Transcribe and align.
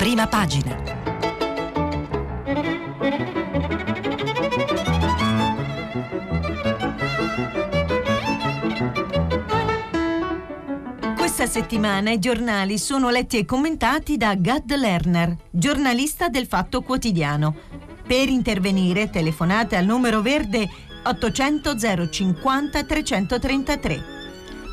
prima 0.00 0.26
pagina. 0.26 0.74
Questa 11.18 11.44
settimana 11.44 12.12
i 12.12 12.18
giornali 12.18 12.78
sono 12.78 13.10
letti 13.10 13.36
e 13.36 13.44
commentati 13.44 14.16
da 14.16 14.34
Gad 14.36 14.74
Lerner, 14.74 15.36
giornalista 15.50 16.30
del 16.30 16.46
Fatto 16.46 16.80
Quotidiano. 16.80 17.54
Per 18.06 18.30
intervenire 18.30 19.10
telefonate 19.10 19.76
al 19.76 19.84
numero 19.84 20.22
verde 20.22 20.66
800 21.04 21.76
050 22.08 22.84
333. 22.84 24.19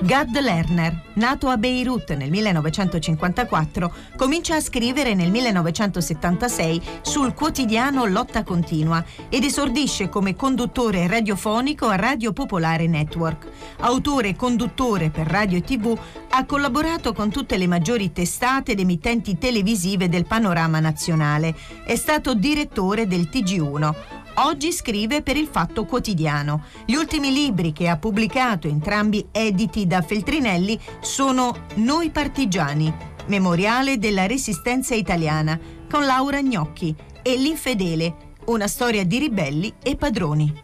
Gad 0.00 0.38
Lerner, 0.38 0.96
nato 1.14 1.48
a 1.48 1.56
Beirut 1.56 2.14
nel 2.14 2.30
1954, 2.30 3.92
comincia 4.16 4.54
a 4.54 4.60
scrivere 4.60 5.12
nel 5.14 5.32
1976 5.32 6.80
sul 7.00 7.34
quotidiano 7.34 8.04
Lotta 8.04 8.44
Continua 8.44 9.04
ed 9.28 9.42
esordisce 9.42 10.08
come 10.08 10.36
conduttore 10.36 11.08
radiofonico 11.08 11.88
a 11.88 11.96
Radio 11.96 12.32
Popolare 12.32 12.86
Network. 12.86 13.48
Autore 13.80 14.28
e 14.28 14.36
conduttore 14.36 15.10
per 15.10 15.26
radio 15.26 15.58
e 15.58 15.62
tv, 15.62 15.98
ha 16.30 16.44
collaborato 16.44 17.12
con 17.12 17.30
tutte 17.30 17.56
le 17.56 17.66
maggiori 17.66 18.12
testate 18.12 18.72
ed 18.72 18.78
emittenti 18.78 19.36
televisive 19.36 20.08
del 20.08 20.26
panorama 20.26 20.78
nazionale. 20.78 21.56
È 21.84 21.96
stato 21.96 22.34
direttore 22.34 23.08
del 23.08 23.28
TG1. 23.32 24.17
Oggi 24.40 24.72
scrive 24.72 25.22
per 25.22 25.36
il 25.36 25.48
Fatto 25.50 25.84
Quotidiano. 25.84 26.62
Gli 26.86 26.94
ultimi 26.94 27.32
libri 27.32 27.72
che 27.72 27.88
ha 27.88 27.96
pubblicato, 27.96 28.68
entrambi 28.68 29.26
editi 29.32 29.84
da 29.88 30.00
Feltrinelli, 30.00 30.78
sono 31.00 31.66
Noi 31.76 32.10
partigiani, 32.10 32.94
Memoriale 33.26 33.98
della 33.98 34.26
Resistenza 34.26 34.94
Italiana, 34.94 35.58
con 35.90 36.04
Laura 36.04 36.40
Gnocchi, 36.40 36.94
e 37.20 37.36
L'Infedele, 37.36 38.34
una 38.46 38.68
storia 38.68 39.04
di 39.04 39.18
ribelli 39.18 39.74
e 39.82 39.96
padroni. 39.96 40.62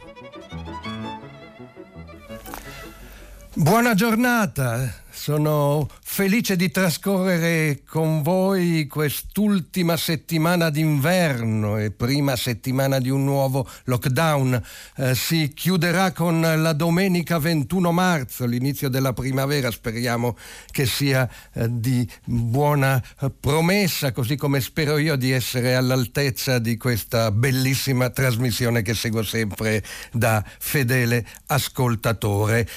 Buona 3.55 3.95
giornata, 3.95 5.03
sono 5.25 5.89
felice 6.03 6.55
di 6.55 6.71
trascorrere 6.71 7.81
con 7.89 8.21
voi 8.21 8.87
quest'ultima 8.87 9.97
settimana 9.97 10.69
d'inverno 10.69 11.79
e 11.79 11.93
prima 11.93 12.37
settimana 12.37 12.99
di 12.99 13.09
un 13.09 13.25
nuovo 13.25 13.67
lockdown. 13.85 14.63
Eh, 14.97 15.15
si 15.15 15.55
chiuderà 15.55 16.13
con 16.13 16.43
la 16.43 16.75
domenica 16.75 17.39
21 17.39 17.91
marzo, 17.91 18.45
l'inizio 18.45 18.91
della 18.91 19.15
primavera. 19.15 19.71
Speriamo 19.71 20.37
che 20.71 20.85
sia 20.85 21.27
eh, 21.55 21.69
di 21.71 22.07
buona 22.27 23.03
promessa, 23.41 24.13
così 24.13 24.37
come 24.37 24.61
spero 24.61 24.99
io 24.99 25.17
di 25.17 25.31
essere 25.31 25.75
all'altezza 25.75 26.59
di 26.59 26.77
questa 26.77 27.31
bellissima 27.31 28.11
trasmissione 28.11 28.83
che 28.83 28.93
seguo 28.93 29.23
sempre 29.23 29.83
da 30.13 30.45
fedele 30.59 31.27
ascoltatore. 31.47 32.69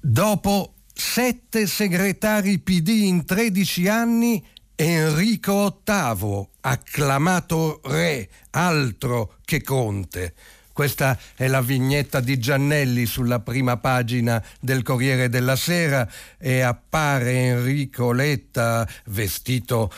Dopo 0.00 0.75
sette 0.98 1.66
segretari 1.66 2.58
PD 2.58 2.88
in 2.88 3.26
13 3.26 3.86
anni, 3.88 4.42
Enrico 4.74 5.82
VIII, 5.84 6.48
acclamato 6.60 7.82
re, 7.84 8.30
altro 8.50 9.34
che 9.44 9.62
conte. 9.62 10.32
Questa 10.72 11.18
è 11.34 11.48
la 11.48 11.60
vignetta 11.60 12.20
di 12.20 12.38
Giannelli 12.38 13.04
sulla 13.04 13.40
prima 13.40 13.76
pagina 13.76 14.42
del 14.58 14.82
Corriere 14.82 15.28
della 15.28 15.56
Sera 15.56 16.08
e 16.38 16.60
appare 16.60 17.32
Enrico 17.32 18.12
Letta 18.12 18.88
vestito 19.06 19.92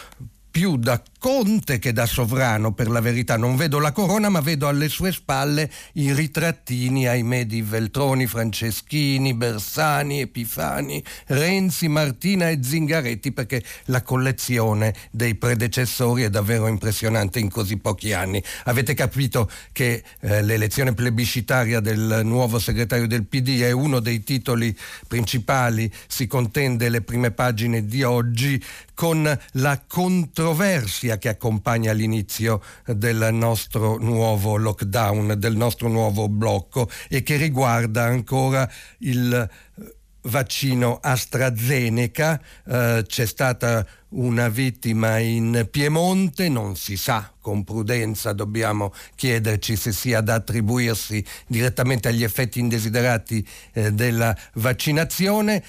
più 0.51 0.77
da 0.77 1.01
conte 1.19 1.79
che 1.79 1.93
da 1.93 2.07
sovrano, 2.07 2.73
per 2.73 2.89
la 2.89 3.01
verità. 3.01 3.37
Non 3.37 3.57
vedo 3.57 3.79
la 3.79 3.93
corona, 3.93 4.29
ma 4.29 4.41
vedo 4.41 4.69
alle 4.69 4.89
sue 4.89 5.13
spalle 5.13 5.71
i 5.95 6.13
ritrattini, 6.13 7.07
ahimè, 7.07 7.45
di 7.45 7.63
Veltroni, 7.63 8.27
Franceschini, 8.27 9.35
Bersani, 9.35 10.21
Epifani, 10.21 11.03
Renzi, 11.27 11.89
Martina 11.89 12.49
e 12.49 12.61
Zingaretti, 12.63 13.33
perché 13.33 13.63
la 13.87 14.03
collezione 14.03 14.95
dei 15.11 15.35
predecessori 15.35 16.23
è 16.23 16.31
davvero 16.31 16.67
impressionante 16.67 17.39
in 17.39 17.51
così 17.51 17.77
pochi 17.77 18.13
anni. 18.13 18.43
Avete 18.65 18.95
capito 18.95 19.51
che 19.73 20.03
eh, 20.21 20.43
l'elezione 20.43 20.95
plebiscitaria 20.95 21.81
del 21.81 22.21
nuovo 22.25 22.59
segretario 22.59 23.07
del 23.07 23.25
PD 23.25 23.61
è 23.61 23.71
uno 23.71 24.01
dei 24.01 24.23
titoli 24.23 24.77
principali, 25.07 25.91
si 26.07 26.27
contende 26.27 26.89
le 26.89 27.03
prime 27.03 27.31
pagine 27.31 27.85
di 27.85 28.03
oggi 28.03 28.63
con 28.95 29.39
la 29.53 29.81
controversia 29.87 31.08
che 31.17 31.29
accompagna 31.31 31.93
l'inizio 31.93 32.63
del 32.85 33.29
nostro 33.33 33.97
nuovo 33.99 34.57
lockdown, 34.57 35.35
del 35.39 35.57
nostro 35.57 35.89
nuovo 35.89 36.29
blocco 36.29 36.91
e 37.09 37.23
che 37.23 37.37
riguarda 37.37 38.05
ancora 38.05 38.71
il 38.99 39.33
eh, 39.33 39.97
vaccino 40.23 40.99
AstraZeneca. 41.01 42.41
Eh, 42.67 43.05
c'è 43.07 43.27
stata 43.27 43.87
una 44.11 44.49
vittima 44.49 45.19
in 45.19 45.69
Piemonte, 45.71 46.49
non 46.49 46.77
si 46.77 46.97
sa, 46.97 47.33
con 47.41 47.65
prudenza 47.65 48.33
dobbiamo 48.33 48.93
chiederci 49.15 49.77
se 49.77 49.93
sia 49.93 50.21
da 50.21 50.35
attribuirsi 50.35 51.25
direttamente 51.47 52.09
agli 52.09 52.25
effetti 52.25 52.59
indesiderati 52.59 53.47
eh, 53.73 53.93
della 53.93 54.37
vaccinazione 54.55 55.63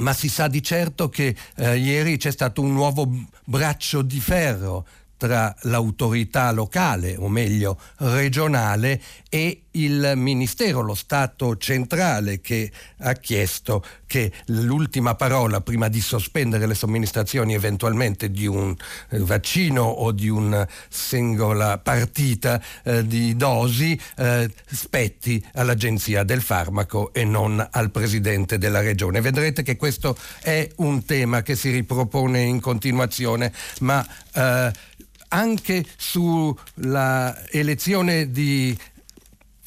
ma 0.00 0.12
si 0.12 0.28
sa 0.28 0.48
di 0.48 0.62
certo 0.62 1.08
che 1.08 1.36
eh, 1.56 1.76
ieri 1.76 2.16
c'è 2.16 2.30
stato 2.30 2.62
un 2.62 2.72
nuovo 2.72 3.08
braccio 3.44 4.02
di 4.02 4.20
ferro 4.20 4.86
tra 5.22 5.54
l'autorità 5.60 6.50
locale, 6.50 7.14
o 7.16 7.28
meglio 7.28 7.78
regionale, 7.98 9.00
e 9.28 9.62
il 9.74 10.14
Ministero, 10.16 10.80
lo 10.80 10.96
Stato 10.96 11.56
centrale, 11.56 12.40
che 12.40 12.72
ha 12.98 13.12
chiesto 13.12 13.84
che 14.08 14.32
l'ultima 14.46 15.14
parola 15.14 15.60
prima 15.60 15.86
di 15.86 16.00
sospendere 16.00 16.66
le 16.66 16.74
somministrazioni 16.74 17.54
eventualmente 17.54 18.32
di 18.32 18.46
un 18.46 18.74
eh, 19.10 19.18
vaccino 19.20 19.84
o 19.84 20.10
di 20.10 20.28
una 20.28 20.68
singola 20.88 21.78
partita 21.78 22.60
eh, 22.82 23.06
di 23.06 23.36
dosi 23.36 23.98
eh, 24.16 24.50
spetti 24.66 25.42
all'Agenzia 25.54 26.24
del 26.24 26.42
Farmaco 26.42 27.12
e 27.14 27.24
non 27.24 27.64
al 27.70 27.92
Presidente 27.92 28.58
della 28.58 28.80
Regione. 28.80 29.20
Vedrete 29.20 29.62
che 29.62 29.76
questo 29.76 30.16
è 30.42 30.68
un 30.78 31.04
tema 31.04 31.42
che 31.42 31.54
si 31.54 31.70
ripropone 31.70 32.40
in 32.40 32.60
continuazione, 32.60 33.52
ma 33.80 34.04
eh, 34.34 34.90
anche 35.32 35.84
sulla 35.96 37.48
elezione 37.50 38.30
di 38.30 38.76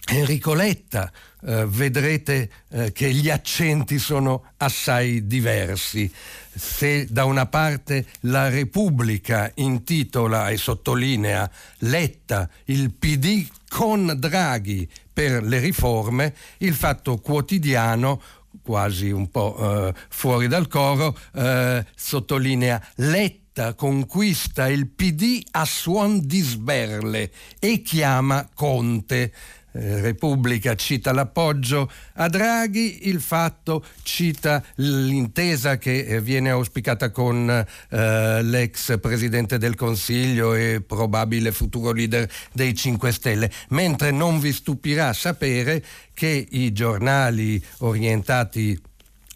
Enrico 0.08 0.54
Letta 0.54 1.12
eh, 1.42 1.66
vedrete 1.68 2.50
eh, 2.70 2.92
che 2.92 3.12
gli 3.12 3.30
accenti 3.30 3.98
sono 3.98 4.52
assai 4.58 5.26
diversi. 5.26 6.12
Se 6.54 7.08
da 7.10 7.26
una 7.26 7.48
parte 7.48 8.06
la 8.22 8.50
Repubblica 8.50 9.52
intitola 9.56 10.50
e 10.50 10.58
sottolinea 10.58 11.50
Letta 11.80 12.48
il 12.66 12.94
PD 12.94 13.48
con 13.68 14.14
Draghi 14.18 14.88
per 15.12 15.44
le 15.44 15.60
riforme, 15.60 16.36
il 16.60 16.76
fatto 16.76 17.18
quotidiano 17.18 18.22
quasi 18.62 19.10
un 19.10 19.30
po' 19.30 19.88
eh, 19.88 19.94
fuori 20.10 20.48
dal 20.48 20.68
coro, 20.68 21.18
eh, 21.34 21.86
sottolinea 21.96 22.82
Letta 22.96 23.45
conquista 23.76 24.68
il 24.68 24.88
PD 24.88 25.42
a 25.52 25.64
suon 25.64 26.26
di 26.26 26.42
sberle 26.42 27.32
e 27.60 27.82
chiama 27.82 28.50
Conte. 28.54 29.32
Eh, 29.72 30.00
Repubblica 30.00 30.76
cita 30.76 31.12
l'appoggio 31.12 31.92
a 32.14 32.30
Draghi, 32.30 33.10
il 33.10 33.20
fatto 33.20 33.84
cita 34.04 34.64
l'intesa 34.76 35.78
che 35.78 36.06
eh, 36.06 36.22
viene 36.22 36.50
auspicata 36.50 37.12
con 37.12 37.50
eh, 37.50 38.42
l'ex 38.42 38.98
Presidente 39.00 39.58
del 39.58 39.76
Consiglio 39.76 40.54
e 40.54 40.82
probabile 40.86 41.52
futuro 41.52 41.92
leader 41.92 42.30
dei 42.54 42.74
5 42.74 43.12
Stelle, 43.12 43.52
mentre 43.70 44.12
non 44.12 44.40
vi 44.40 44.54
stupirà 44.54 45.12
sapere 45.12 45.84
che 46.14 46.48
i 46.52 46.72
giornali 46.72 47.62
orientati 47.80 48.80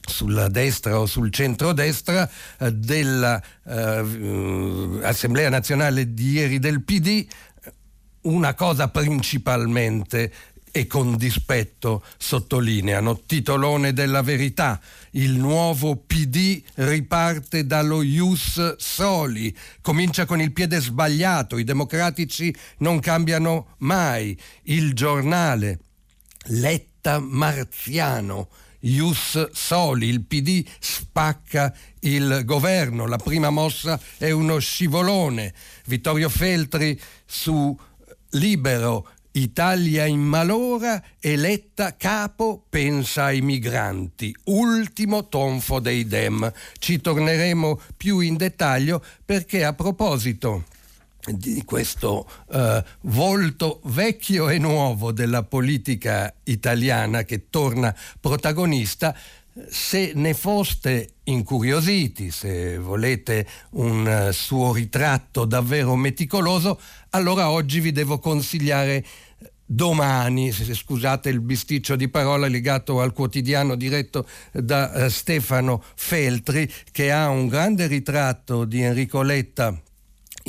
sulla 0.09 0.49
destra 0.49 0.99
o 0.99 1.05
sul 1.05 1.31
centrodestra 1.31 2.29
eh, 2.59 2.73
dell'Assemblea 2.73 5.47
eh, 5.47 5.49
nazionale 5.49 6.13
di 6.13 6.31
ieri 6.31 6.59
del 6.59 6.83
PD 6.83 7.25
una 8.21 8.53
cosa 8.53 8.89
principalmente 8.89 10.33
e 10.71 10.87
con 10.87 11.17
dispetto 11.17 12.03
sottolineano. 12.17 13.21
Titolone 13.25 13.93
della 13.93 14.21
verità. 14.21 14.79
Il 15.11 15.31
nuovo 15.31 15.95
PD 15.95 16.61
riparte 16.75 17.65
dallo 17.65 18.01
Ius 18.01 18.75
Soli. 18.77 19.55
Comincia 19.81 20.25
con 20.25 20.41
il 20.41 20.51
piede 20.51 20.79
sbagliato. 20.79 21.57
I 21.57 21.63
democratici 21.63 22.53
non 22.79 22.99
cambiano 22.99 23.75
mai. 23.79 24.39
Il 24.63 24.93
giornale 24.93 25.79
Letta 26.51 27.19
marziano. 27.19 28.49
Ius 28.81 29.51
Soli, 29.51 30.07
il 30.07 30.21
PD 30.23 30.65
spacca 30.79 31.73
il 31.99 32.43
governo, 32.45 33.07
la 33.07 33.17
prima 33.17 33.49
mossa 33.49 33.99
è 34.17 34.31
uno 34.31 34.59
scivolone. 34.59 35.53
Vittorio 35.85 36.29
Feltri 36.29 36.99
su 37.25 37.77
Libero, 38.31 39.07
Italia 39.31 40.05
in 40.05 40.21
malora, 40.21 41.03
eletta 41.19 41.95
capo, 41.97 42.63
pensa 42.69 43.25
ai 43.25 43.41
migranti. 43.41 44.35
Ultimo 44.45 45.27
tonfo 45.27 45.79
dei 45.79 46.05
Dem. 46.05 46.51
Ci 46.77 47.01
torneremo 47.01 47.79
più 47.97 48.19
in 48.19 48.37
dettaglio 48.37 49.03
perché 49.25 49.63
a 49.63 49.73
proposito 49.73 50.65
di 51.33 51.63
questo 51.65 52.29
uh, 52.47 52.81
volto 53.01 53.81
vecchio 53.85 54.49
e 54.49 54.57
nuovo 54.57 55.11
della 55.11 55.43
politica 55.43 56.33
italiana 56.43 57.23
che 57.23 57.49
torna 57.49 57.95
protagonista, 58.19 59.15
se 59.69 60.13
ne 60.15 60.33
foste 60.33 61.15
incuriositi, 61.23 62.31
se 62.31 62.77
volete 62.77 63.47
un 63.71 64.27
uh, 64.29 64.31
suo 64.31 64.73
ritratto 64.73 65.45
davvero 65.45 65.95
meticoloso, 65.95 66.79
allora 67.11 67.49
oggi 67.49 67.79
vi 67.79 67.91
devo 67.91 68.19
consigliare 68.19 69.05
domani, 69.65 70.51
se 70.51 70.73
scusate 70.73 71.29
il 71.29 71.41
bisticcio 71.41 71.95
di 71.95 72.07
parola 72.07 72.47
legato 72.47 73.01
al 73.01 73.13
quotidiano 73.13 73.75
diretto 73.75 74.27
da 74.51 74.91
uh, 75.05 75.09
Stefano 75.09 75.83
Feltri, 75.95 76.71
che 76.91 77.11
ha 77.11 77.29
un 77.29 77.47
grande 77.47 77.85
ritratto 77.87 78.65
di 78.65 78.81
Enrico 78.81 79.21
Letta 79.21 79.79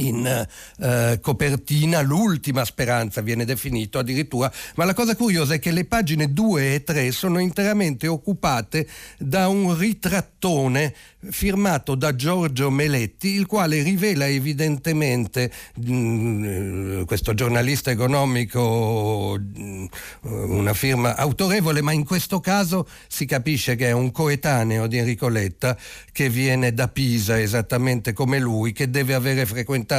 in 0.00 0.46
eh, 0.78 1.18
copertina 1.20 2.00
l'ultima 2.00 2.64
speranza 2.64 3.20
viene 3.20 3.44
definito 3.44 3.98
addirittura, 3.98 4.50
ma 4.76 4.84
la 4.84 4.94
cosa 4.94 5.14
curiosa 5.14 5.54
è 5.54 5.58
che 5.58 5.70
le 5.70 5.84
pagine 5.84 6.32
2 6.32 6.74
e 6.74 6.84
3 6.84 7.12
sono 7.12 7.38
interamente 7.38 8.06
occupate 8.06 8.88
da 9.18 9.48
un 9.48 9.76
ritrattone 9.76 10.94
firmato 11.28 11.94
da 11.94 12.14
Giorgio 12.14 12.70
Meletti, 12.70 13.28
il 13.28 13.46
quale 13.46 13.82
rivela 13.82 14.26
evidentemente 14.26 15.52
mh, 15.74 15.92
mm, 15.92 17.02
questo 17.02 17.34
giornalista 17.34 17.90
economico 17.90 19.36
mh, 19.38 19.62
mm, 20.26 20.50
una 20.50 20.72
firma 20.74 21.16
autorevole, 21.16 21.82
ma 21.82 21.92
in 21.92 22.04
questo 22.04 22.40
caso 22.40 22.88
si 23.06 23.26
capisce 23.26 23.76
che 23.76 23.88
è 23.88 23.92
un 23.92 24.10
coetaneo 24.10 24.86
di 24.86 24.96
Enrico 24.96 25.28
Letta 25.28 25.76
che 26.10 26.30
viene 26.30 26.72
da 26.72 26.88
Pisa 26.88 27.38
esattamente 27.38 28.12
come 28.12 28.38
lui, 28.38 28.72
che 28.72 28.90
deve 28.90 29.14
avere 29.14 29.44
frequentato 29.44 29.89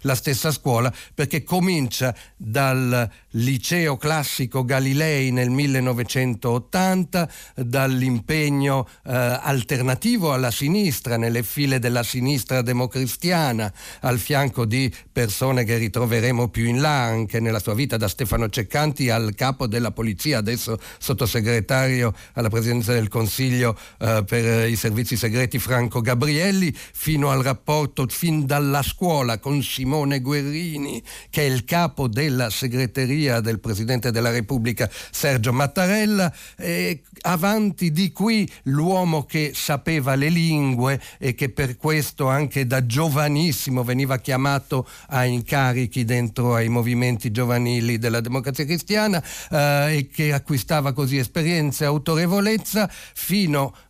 la 0.00 0.14
stessa 0.14 0.50
scuola 0.50 0.92
perché 1.14 1.44
comincia 1.44 2.14
dal 2.36 3.08
liceo 3.30 3.96
classico 3.96 4.64
Galilei 4.64 5.30
nel 5.30 5.50
1980, 5.50 7.28
dall'impegno 7.54 8.88
eh, 9.04 9.12
alternativo 9.12 10.32
alla 10.32 10.50
sinistra, 10.50 11.16
nelle 11.16 11.42
file 11.42 11.78
della 11.78 12.02
sinistra 12.02 12.62
democristiana, 12.62 13.72
al 14.00 14.18
fianco 14.18 14.64
di 14.64 14.92
persone 15.12 15.64
che 15.64 15.76
ritroveremo 15.76 16.48
più 16.48 16.64
in 16.66 16.80
là 16.80 17.04
anche 17.04 17.40
nella 17.40 17.58
sua 17.58 17.74
vita, 17.74 17.96
da 17.96 18.08
Stefano 18.08 18.48
Ceccanti 18.48 19.10
al 19.10 19.34
capo 19.34 19.66
della 19.66 19.90
polizia, 19.90 20.38
adesso 20.38 20.78
sottosegretario 20.98 22.14
alla 22.34 22.48
presidenza 22.48 22.92
del 22.92 23.08
Consiglio 23.08 23.78
eh, 23.98 24.24
per 24.26 24.68
i 24.68 24.76
servizi 24.76 25.16
segreti 25.16 25.58
Franco 25.58 26.00
Gabrielli, 26.00 26.74
fino 26.74 27.30
al 27.30 27.42
rapporto 27.42 28.06
fin 28.08 28.46
dalla 28.46 28.82
scuola 28.82 29.35
con 29.38 29.62
Simone 29.62 30.20
Guerrini, 30.20 31.02
che 31.30 31.42
è 31.42 31.44
il 31.44 31.64
capo 31.64 32.08
della 32.08 32.50
segreteria 32.50 33.40
del 33.40 33.60
Presidente 33.60 34.10
della 34.10 34.30
Repubblica 34.30 34.90
Sergio 35.10 35.52
Mattarella, 35.52 36.32
e 36.56 37.02
avanti 37.22 37.90
di 37.90 38.12
qui 38.12 38.50
l'uomo 38.64 39.24
che 39.24 39.52
sapeva 39.54 40.14
le 40.14 40.28
lingue, 40.28 41.00
e 41.18 41.34
che 41.34 41.48
per 41.50 41.76
questo 41.76 42.28
anche 42.28 42.66
da 42.66 42.84
giovanissimo 42.86 43.84
veniva 43.84 44.18
chiamato 44.18 44.86
a 45.08 45.24
incarichi 45.24 46.04
dentro 46.04 46.54
ai 46.54 46.68
movimenti 46.68 47.30
giovanili 47.30 47.98
della 47.98 48.20
democrazia 48.20 48.64
cristiana 48.64 49.22
eh, 49.50 49.96
e 49.96 50.08
che 50.12 50.32
acquistava 50.32 50.92
così 50.92 51.16
esperienza 51.16 51.84
e 51.84 51.86
autorevolezza 51.86 52.90
fino 53.14 53.64
a 53.66 53.85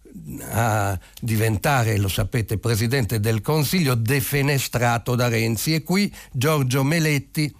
diventare, 1.20 1.98
lo 1.98 2.08
sapete, 2.08 2.58
presidente 2.58 3.20
del 3.20 3.40
Consiglio 3.40 3.94
defenestrato 3.94 5.14
da 5.14 5.28
Renzi. 5.28 5.74
E 5.74 5.82
qui 5.82 6.12
Giorgio 6.32 6.82
Meletti 6.82 7.54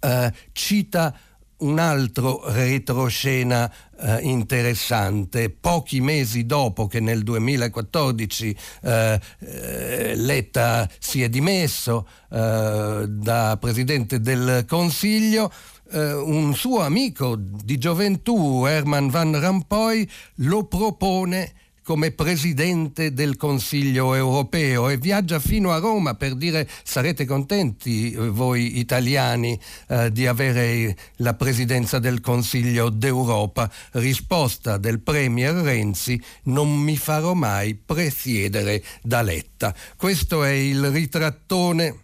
eh, 0.00 0.32
cita 0.52 1.14
un 1.62 1.78
altro 1.78 2.42
retroscena 2.52 3.72
eh, 3.98 4.18
interessante. 4.22 5.50
Pochi 5.50 6.00
mesi 6.00 6.44
dopo 6.44 6.86
che 6.86 7.00
nel 7.00 7.22
2014 7.22 8.56
eh, 8.82 9.20
eh, 9.38 10.14
Letta 10.16 10.88
si 10.98 11.22
è 11.22 11.28
dimesso 11.28 12.06
eh, 12.30 13.04
da 13.08 13.56
Presidente 13.60 14.20
del 14.20 14.64
Consiglio, 14.66 15.52
eh, 15.92 16.12
un 16.14 16.54
suo 16.54 16.80
amico 16.80 17.36
di 17.36 17.78
gioventù, 17.78 18.64
Herman 18.66 19.08
Van 19.08 19.38
Rompuy, 19.38 20.08
lo 20.36 20.64
propone 20.64 21.52
come 21.84 22.12
presidente 22.12 23.12
del 23.12 23.36
Consiglio 23.36 24.14
europeo 24.14 24.88
e 24.88 24.96
viaggia 24.96 25.40
fino 25.40 25.72
a 25.72 25.78
Roma 25.78 26.14
per 26.14 26.34
dire 26.36 26.68
sarete 26.84 27.24
contenti 27.24 28.12
eh, 28.12 28.28
voi 28.28 28.78
italiani 28.78 29.58
eh, 29.88 30.12
di 30.12 30.26
avere 30.26 30.96
la 31.16 31.34
presidenza 31.34 31.98
del 31.98 32.20
Consiglio 32.20 32.88
d'Europa. 32.88 33.70
Risposta 33.92 34.78
del 34.78 35.00
Premier 35.00 35.54
Renzi 35.54 36.20
non 36.44 36.72
mi 36.72 36.96
farò 36.96 37.34
mai 37.34 37.74
presiedere 37.74 38.82
da 39.02 39.22
Letta. 39.22 39.74
Questo 39.96 40.44
è 40.44 40.50
il 40.50 40.88
ritrattone 40.90 42.01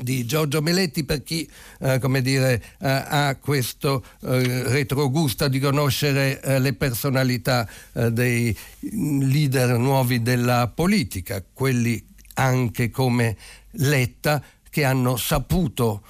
di 0.00 0.24
Giorgio 0.24 0.62
Meletti 0.62 1.04
per 1.04 1.22
chi 1.22 1.48
eh, 1.80 1.98
come 1.98 2.22
dire, 2.22 2.62
eh, 2.80 2.88
ha 2.88 3.36
questo 3.36 4.04
eh, 4.22 4.62
retrogusto 4.64 5.48
di 5.48 5.58
conoscere 5.58 6.40
eh, 6.40 6.58
le 6.58 6.72
personalità 6.74 7.68
eh, 7.92 8.10
dei 8.10 8.56
leader 8.80 9.78
nuovi 9.78 10.22
della 10.22 10.68
politica, 10.68 11.44
quelli 11.52 12.02
anche 12.34 12.90
come 12.90 13.36
Letta 13.72 14.42
che 14.68 14.84
hanno 14.84 15.16
saputo 15.16 16.02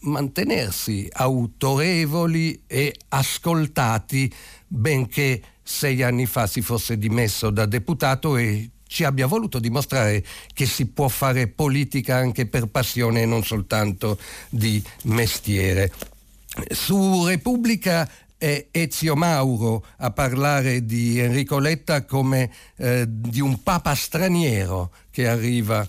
mantenersi 0.00 1.08
autorevoli 1.10 2.64
e 2.66 2.94
ascoltati 3.08 4.32
benché 4.66 5.40
sei 5.62 6.02
anni 6.02 6.26
fa 6.26 6.46
si 6.46 6.60
fosse 6.60 6.98
dimesso 6.98 7.50
da 7.50 7.66
deputato 7.66 8.36
e 8.36 8.70
ci 8.94 9.02
abbia 9.02 9.26
voluto 9.26 9.58
dimostrare 9.58 10.24
che 10.52 10.66
si 10.66 10.86
può 10.86 11.08
fare 11.08 11.48
politica 11.48 12.14
anche 12.14 12.46
per 12.46 12.66
passione 12.66 13.22
e 13.22 13.26
non 13.26 13.42
soltanto 13.42 14.20
di 14.48 14.80
mestiere. 15.02 15.90
Su 16.70 17.26
Repubblica 17.26 18.08
è 18.38 18.68
Ezio 18.70 19.16
Mauro 19.16 19.84
a 19.96 20.12
parlare 20.12 20.84
di 20.84 21.18
Enrico 21.18 21.58
Letta 21.58 22.04
come 22.04 22.52
eh, 22.76 23.04
di 23.08 23.40
un 23.40 23.64
papa 23.64 23.96
straniero 23.96 24.92
che 25.10 25.26
arriva 25.26 25.84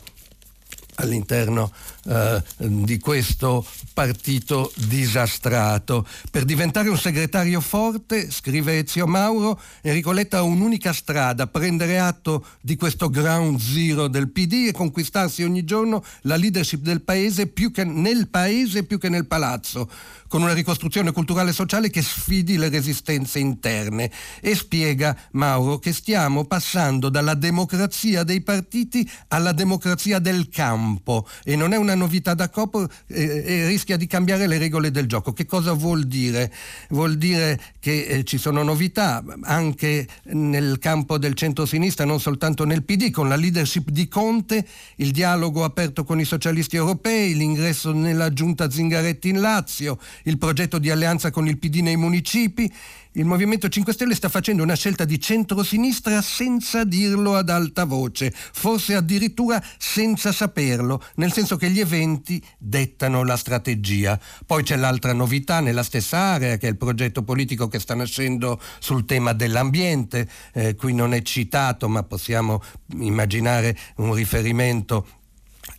all'interno 0.95 1.71
eh, 2.07 2.43
di 2.57 2.99
questo 2.99 3.65
partito 3.93 4.71
disastrato. 4.75 6.07
Per 6.29 6.45
diventare 6.45 6.89
un 6.89 6.97
segretario 6.97 7.61
forte, 7.61 8.29
scrive 8.29 8.79
Ezio 8.79 9.07
Mauro, 9.07 9.59
Enrico 9.81 10.11
Letta 10.11 10.37
ha 10.37 10.41
un'unica 10.43 10.93
strada, 10.93 11.47
prendere 11.47 11.99
atto 11.99 12.45
di 12.61 12.75
questo 12.75 13.09
ground 13.09 13.59
zero 13.59 14.07
del 14.07 14.29
PD 14.29 14.67
e 14.67 14.71
conquistarsi 14.71 15.43
ogni 15.43 15.63
giorno 15.63 16.03
la 16.21 16.35
leadership 16.35 16.81
del 16.81 17.01
paese 17.01 17.47
più 17.47 17.71
che 17.71 17.83
nel 17.83 18.27
paese 18.27 18.83
più 18.83 18.99
che 18.99 19.09
nel 19.09 19.25
palazzo 19.25 19.89
con 20.27 20.41
una 20.41 20.53
ricostruzione 20.53 21.11
culturale 21.11 21.51
e 21.51 21.53
sociale 21.53 21.89
che 21.89 22.01
sfidi 22.01 22.57
le 22.57 22.69
resistenze 22.69 23.39
interne 23.39 24.11
e 24.41 24.55
spiega 24.55 25.15
Mauro 25.31 25.79
che 25.79 25.93
stiamo 25.93 26.45
passando 26.45 27.09
dalla 27.09 27.35
democrazia 27.35 28.23
dei 28.23 28.41
partiti 28.41 29.09
alla 29.29 29.51
democrazia 29.51 30.19
del 30.19 30.49
campo 30.49 31.27
e 31.43 31.55
non 31.55 31.73
è 31.73 31.77
una 31.77 31.94
novità 31.95 32.33
da 32.33 32.49
capo 32.49 32.87
eh, 33.07 33.43
e 33.45 33.67
rischia 33.67 33.97
di 33.97 34.07
cambiare 34.07 34.47
le 34.47 34.57
regole 34.57 34.91
del 34.91 35.07
gioco. 35.07 35.33
Che 35.33 35.45
cosa 35.45 35.73
vuol 35.73 36.05
dire? 36.05 36.51
Vuol 36.89 37.17
dire 37.17 37.59
che 37.79 38.05
eh, 38.05 38.23
ci 38.23 38.37
sono 38.37 38.63
novità 38.63 39.23
anche 39.41 40.07
nel 40.23 40.77
campo 40.79 41.17
del 41.17 41.33
centro-sinistra, 41.33 42.05
non 42.05 42.19
soltanto 42.19 42.65
nel 42.65 42.83
PD, 42.83 43.11
con 43.11 43.27
la 43.27 43.35
leadership 43.35 43.89
di 43.89 44.07
Conte, 44.07 44.65
il 44.97 45.11
dialogo 45.11 45.63
aperto 45.63 46.03
con 46.03 46.19
i 46.19 46.25
socialisti 46.25 46.75
europei, 46.75 47.35
l'ingresso 47.35 47.91
nella 47.91 48.31
giunta 48.31 48.69
Zingaretti 48.69 49.29
in 49.29 49.39
Lazio, 49.39 49.99
il 50.23 50.37
progetto 50.37 50.77
di 50.77 50.89
alleanza 50.89 51.31
con 51.31 51.47
il 51.47 51.57
PD 51.57 51.77
nei 51.77 51.97
municipi, 51.97 52.71
il 53.17 53.25
Movimento 53.25 53.69
5 53.69 53.93
Stelle 53.93 54.15
sta 54.15 54.29
facendo 54.29 54.63
una 54.63 54.75
scelta 54.75 55.05
di 55.05 55.19
centrosinistra 55.19 56.21
senza 56.21 56.83
dirlo 56.83 57.35
ad 57.35 57.49
alta 57.49 57.85
voce, 57.85 58.33
forse 58.33 58.95
addirittura 58.95 59.61
senza 59.77 60.31
saperlo, 60.31 61.01
nel 61.15 61.31
senso 61.31 61.55
che 61.55 61.69
gli 61.69 61.79
eventi 61.79 62.43
dettano 62.57 63.23
la 63.23 63.37
strategia. 63.37 64.19
Poi 64.45 64.63
c'è 64.63 64.75
l'altra 64.75 65.13
novità 65.13 65.61
nella 65.61 65.83
stessa 65.83 66.17
area, 66.17 66.57
che 66.57 66.67
è 66.67 66.69
il 66.69 66.77
progetto 66.77 67.23
politico 67.23 67.67
che 67.67 67.79
sta 67.79 67.95
nascendo 67.95 68.59
sul 68.79 69.05
tema 69.05 69.33
dell'ambiente. 69.33 70.27
Eh, 70.53 70.75
qui 70.75 70.93
non 70.93 71.13
è 71.13 71.21
citato, 71.21 71.87
ma 71.87 72.03
possiamo 72.03 72.61
immaginare 72.97 73.77
un 73.97 74.13
riferimento 74.13 75.07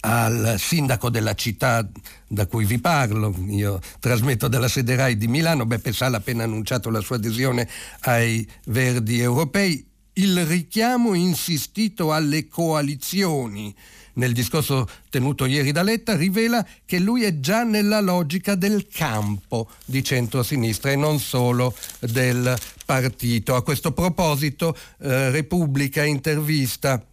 al 0.07 0.55
sindaco 0.59 1.11
della 1.11 1.35
città 1.35 1.87
da 2.29 2.47
cui 2.47 2.65
vi 2.65 2.79
parlo, 2.79 3.35
io 3.49 3.81
trasmetto 3.99 4.47
dalla 4.47 4.69
sede 4.69 4.95
RAI 4.95 5.17
di 5.17 5.27
Milano, 5.27 5.67
Beppe 5.67 5.93
Sala 5.93 6.17
ha 6.17 6.21
appena 6.21 6.45
annunciato 6.45 6.91
la 6.91 7.01
sua 7.01 7.17
adesione 7.17 7.69
ai 8.03 8.49
Verdi 8.67 9.19
europei, 9.21 9.85
il 10.15 10.47
richiamo 10.47 11.15
insistito 11.15 12.13
alle 12.13 12.47
coalizioni. 12.47 13.75
Nel 14.15 14.33
discorso 14.33 14.89
tenuto 15.11 15.45
ieri 15.45 15.73
da 15.73 15.83
Letta 15.83 16.17
rivela 16.17 16.65
che 16.87 16.99
lui 17.01 17.25
è 17.25 17.41
già 17.41 17.65
nella 17.65 18.01
logica 18.01 18.55
del 18.55 18.87
campo 18.87 19.69
di 19.85 20.03
centro-sinistra 20.03 20.91
e 20.91 20.97
non 20.97 21.19
solo 21.19 21.75
del 21.99 22.57
partito. 22.87 23.57
A 23.57 23.63
questo 23.63 23.93
proposito 23.93 24.75
eh, 25.01 25.31
Repubblica 25.31 26.03
intervista 26.05 27.05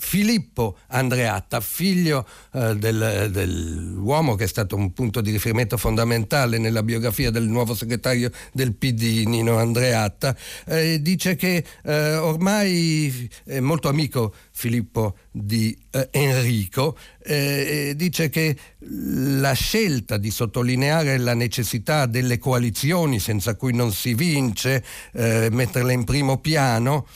Filippo 0.00 0.78
Andreatta, 0.88 1.60
figlio 1.60 2.26
eh, 2.54 2.74
del, 2.74 3.28
dell'uomo 3.30 4.34
che 4.34 4.44
è 4.44 4.48
stato 4.48 4.74
un 4.74 4.92
punto 4.94 5.20
di 5.20 5.30
riferimento 5.30 5.76
fondamentale 5.76 6.56
nella 6.56 6.82
biografia 6.82 7.30
del 7.30 7.44
nuovo 7.44 7.74
segretario 7.74 8.30
del 8.52 8.74
PD 8.74 9.24
Nino 9.26 9.58
Andreatta, 9.58 10.34
eh, 10.66 11.02
dice 11.02 11.36
che 11.36 11.62
eh, 11.84 12.16
ormai 12.16 13.30
è 13.44 13.60
molto 13.60 13.88
amico 13.88 14.34
Filippo 14.50 15.16
di 15.30 15.76
eh, 15.90 16.08
Enrico, 16.12 16.96
eh, 17.22 17.92
dice 17.94 18.28
che 18.28 18.56
la 18.78 19.52
scelta 19.52 20.16
di 20.16 20.30
sottolineare 20.30 21.18
la 21.18 21.34
necessità 21.34 22.06
delle 22.06 22.38
coalizioni 22.38 23.18
senza 23.18 23.54
cui 23.54 23.74
non 23.74 23.92
si 23.92 24.14
vince, 24.14 24.84
eh, 25.12 25.48
metterle 25.50 25.92
in 25.92 26.04
primo 26.04 26.38
piano, 26.38 27.06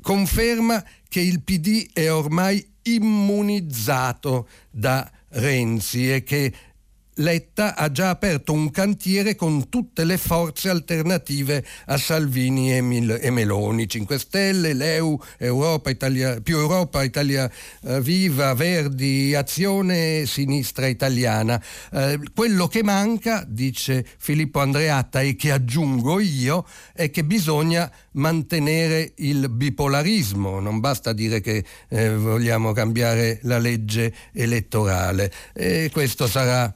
conferma 0.00 0.84
che 1.08 1.20
il 1.20 1.42
PD 1.42 1.90
è 1.92 2.12
ormai 2.12 2.66
immunizzato 2.82 4.48
da 4.70 5.10
Renzi 5.28 6.12
e 6.12 6.22
che 6.22 6.52
Letta 7.18 7.76
ha 7.76 7.90
già 7.92 8.10
aperto 8.10 8.52
un 8.52 8.70
cantiere 8.70 9.36
con 9.36 9.68
tutte 9.68 10.04
le 10.04 10.18
forze 10.18 10.68
alternative 10.68 11.64
a 11.86 11.96
Salvini 11.96 12.74
e, 12.74 12.80
Mil- 12.80 13.18
e 13.20 13.30
Meloni, 13.30 13.88
5 13.88 14.18
Stelle, 14.18 14.72
l'EU, 14.72 15.20
Europa, 15.38 15.90
Italia, 15.90 16.40
più 16.40 16.58
Europa, 16.58 17.04
Italia 17.04 17.48
eh, 17.82 18.00
Viva, 18.00 18.54
Verdi, 18.54 19.34
Azione, 19.34 20.26
Sinistra 20.26 20.86
Italiana. 20.86 21.62
Eh, 21.92 22.18
quello 22.34 22.66
che 22.66 22.82
manca, 22.82 23.44
dice 23.46 24.04
Filippo 24.18 24.58
Andreatta 24.58 25.20
e 25.20 25.36
che 25.36 25.52
aggiungo 25.52 26.18
io, 26.18 26.66
è 26.92 27.10
che 27.10 27.22
bisogna 27.22 27.90
mantenere 28.12 29.12
il 29.16 29.48
bipolarismo, 29.50 30.58
non 30.58 30.80
basta 30.80 31.12
dire 31.12 31.40
che 31.40 31.64
eh, 31.88 32.16
vogliamo 32.16 32.72
cambiare 32.72 33.38
la 33.42 33.58
legge 33.58 34.12
elettorale. 34.32 35.32
E 35.52 35.90
questo 35.92 36.26
sarà 36.26 36.72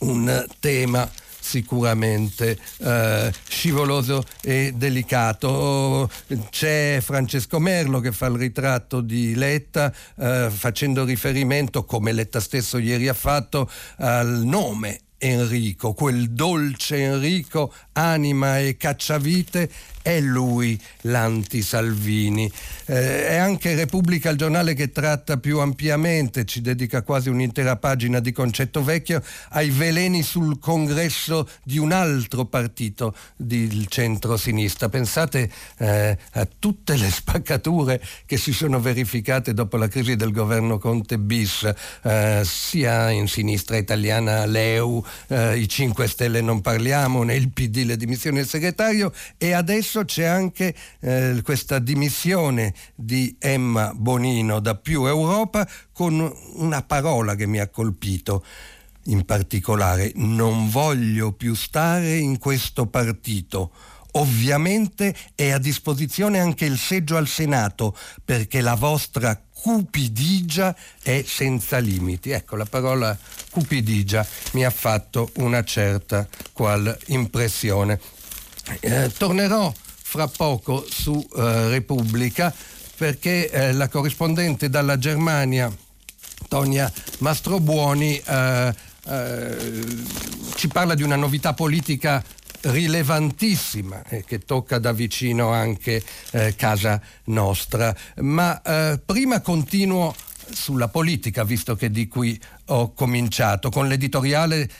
un 0.00 0.46
tema 0.60 1.08
sicuramente 1.48 2.58
eh, 2.78 3.32
scivoloso 3.48 4.22
e 4.42 4.72
delicato. 4.76 6.10
C'è 6.50 6.98
Francesco 7.00 7.58
Merlo 7.58 8.00
che 8.00 8.12
fa 8.12 8.26
il 8.26 8.36
ritratto 8.36 9.00
di 9.00 9.34
Letta 9.34 9.92
eh, 10.16 10.48
facendo 10.50 11.04
riferimento, 11.04 11.84
come 11.84 12.12
Letta 12.12 12.40
stesso 12.40 12.76
ieri 12.78 13.08
ha 13.08 13.14
fatto, 13.14 13.70
al 13.96 14.42
nome 14.44 15.00
Enrico, 15.18 15.94
quel 15.94 16.30
dolce 16.30 16.96
Enrico, 16.98 17.72
anima 17.92 18.58
e 18.58 18.76
cacciavite, 18.76 19.70
è 20.02 20.20
lui 20.20 20.80
l'anti-Salvini. 21.02 22.50
Eh, 22.86 23.28
è 23.28 23.36
anche 23.36 23.74
Repubblica 23.74 24.30
il 24.30 24.36
giornale 24.36 24.74
che 24.74 24.90
tratta 24.90 25.36
più 25.36 25.58
ampiamente, 25.60 26.44
ci 26.44 26.60
dedica 26.60 27.02
quasi 27.02 27.28
un'intera 27.28 27.76
pagina 27.76 28.20
di 28.20 28.32
concetto 28.32 28.82
vecchio, 28.82 29.22
ai 29.50 29.70
veleni 29.70 30.22
sul 30.22 30.58
congresso 30.58 31.48
di 31.62 31.78
un 31.78 31.92
altro 31.92 32.44
partito 32.44 33.14
del 33.36 33.86
centro-sinistra. 33.88 34.88
Pensate 34.88 35.50
eh, 35.78 36.16
a 36.32 36.48
tutte 36.58 36.96
le 36.96 37.10
spaccature 37.10 38.02
che 38.26 38.36
si 38.36 38.52
sono 38.52 38.80
verificate 38.80 39.54
dopo 39.54 39.76
la 39.76 39.88
crisi 39.88 40.16
del 40.16 40.32
governo 40.32 40.78
Conte 40.78 41.18
bis, 41.18 41.70
eh, 42.02 42.42
sia 42.44 43.10
in 43.10 43.28
sinistra 43.28 43.76
italiana 43.76 44.46
l'EU, 44.46 45.04
eh, 45.28 45.58
i 45.58 45.68
5 45.68 46.06
Stelle 46.06 46.40
non 46.40 46.60
parliamo, 46.60 47.22
né 47.22 47.34
il 47.34 47.50
PD 47.50 47.84
le 47.84 47.96
dimissioni 47.96 48.36
del 48.36 48.46
segretario 48.48 49.12
e 49.36 49.52
adesso 49.52 49.87
c'è 50.04 50.24
anche 50.24 50.74
eh, 51.00 51.40
questa 51.42 51.78
dimissione 51.78 52.74
di 52.94 53.36
Emma 53.38 53.92
Bonino 53.94 54.60
da 54.60 54.74
più 54.74 55.06
Europa 55.06 55.68
con 55.92 56.32
una 56.54 56.82
parola 56.82 57.34
che 57.34 57.46
mi 57.46 57.58
ha 57.58 57.68
colpito 57.68 58.44
in 59.04 59.24
particolare, 59.24 60.12
non 60.16 60.68
voglio 60.68 61.32
più 61.32 61.54
stare 61.54 62.16
in 62.16 62.38
questo 62.38 62.86
partito. 62.86 63.72
Ovviamente 64.12 65.14
è 65.34 65.50
a 65.50 65.58
disposizione 65.58 66.38
anche 66.38 66.64
il 66.64 66.78
seggio 66.78 67.16
al 67.16 67.28
Senato 67.28 67.96
perché 68.24 68.60
la 68.60 68.74
vostra 68.74 69.40
cupidigia 69.60 70.74
è 71.02 71.22
senza 71.26 71.78
limiti. 71.78 72.30
Ecco, 72.30 72.56
la 72.56 72.64
parola 72.64 73.16
cupidigia 73.50 74.26
mi 74.52 74.64
ha 74.64 74.70
fatto 74.70 75.30
una 75.36 75.62
certa 75.64 76.26
qual 76.52 76.96
impressione. 77.06 78.00
Eh, 78.80 79.12
tornerò 79.16 79.72
fra 79.74 80.26
poco 80.28 80.86
su 80.88 81.26
eh, 81.36 81.68
Repubblica 81.68 82.54
perché 82.96 83.50
eh, 83.50 83.72
la 83.72 83.88
corrispondente 83.88 84.68
dalla 84.68 84.98
Germania, 84.98 85.74
Tonia 86.48 86.90
Mastrobuoni, 87.18 88.18
eh, 88.18 88.74
eh, 89.06 89.86
ci 90.56 90.68
parla 90.68 90.94
di 90.94 91.02
una 91.02 91.16
novità 91.16 91.54
politica 91.54 92.22
rilevantissima 92.60 94.02
e 94.08 94.24
che 94.24 94.40
tocca 94.40 94.78
da 94.78 94.92
vicino 94.92 95.52
anche 95.52 96.02
eh, 96.32 96.54
casa 96.56 97.00
nostra. 97.24 97.94
Ma 98.16 98.60
eh, 98.62 99.00
prima 99.04 99.40
continuo 99.40 100.14
sulla 100.50 100.88
politica, 100.88 101.44
visto 101.44 101.76
che 101.76 101.90
di 101.90 102.08
qui 102.08 102.40
ho 102.66 102.92
cominciato, 102.92 103.70
con 103.70 103.86
l'editoriale 103.86 104.62
eh, 104.62 104.70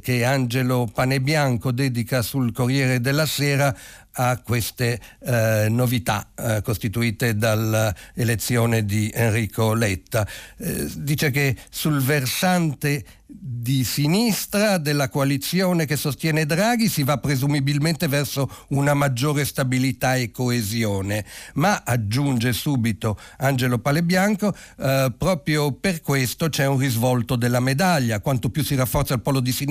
che 0.00 0.24
Angelo 0.24 0.90
Panebianco 0.92 1.70
dedica 1.70 2.22
sul 2.22 2.52
Corriere 2.52 3.00
della 3.00 3.26
Sera 3.26 3.74
a 4.12 4.40
queste 4.42 5.00
eh, 5.20 5.68
novità 5.70 6.30
eh, 6.34 6.60
costituite 6.62 7.36
dall'elezione 7.36 8.84
di 8.84 9.10
Enrico 9.14 9.74
Letta. 9.74 10.26
Eh, 10.56 10.90
dice 10.96 11.30
che 11.30 11.56
sul 11.70 12.00
versante 12.00 13.04
di 13.30 13.84
sinistra 13.84 14.78
della 14.78 15.10
coalizione 15.10 15.84
che 15.84 15.96
sostiene 15.96 16.46
Draghi 16.46 16.88
si 16.88 17.02
va 17.02 17.18
presumibilmente 17.18 18.08
verso 18.08 18.50
una 18.68 18.94
maggiore 18.94 19.44
stabilità 19.44 20.16
e 20.16 20.30
coesione, 20.30 21.24
ma 21.54 21.82
aggiunge 21.84 22.54
subito 22.54 23.20
Angelo 23.36 23.78
Palebianco, 23.78 24.56
eh, 24.78 25.12
proprio 25.16 25.72
per 25.72 26.00
questo 26.00 26.48
c'è 26.48 26.66
un 26.66 26.78
risvolto 26.78 27.36
della 27.36 27.60
medaglia, 27.60 28.20
quanto 28.20 28.48
più 28.48 28.64
si 28.64 28.74
rafforza 28.74 29.14
il 29.14 29.20
polo 29.20 29.40
di 29.40 29.52
sinistra 29.52 29.67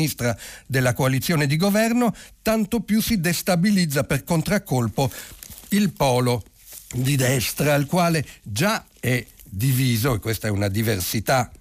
della 0.65 0.93
coalizione 0.93 1.47
di 1.47 1.57
governo, 1.57 2.13
tanto 2.41 2.81
più 2.81 3.01
si 3.01 3.19
destabilizza 3.19 4.03
per 4.03 4.23
contraccolpo 4.23 5.11
il 5.69 5.91
polo 5.91 6.43
di 6.93 7.15
destra, 7.15 7.73
al 7.73 7.85
quale 7.85 8.25
già 8.43 8.85
è 8.99 9.25
diviso, 9.43 10.15
e 10.15 10.19
questa 10.19 10.47
è 10.47 10.51
una 10.51 10.69
diversità 10.69 11.51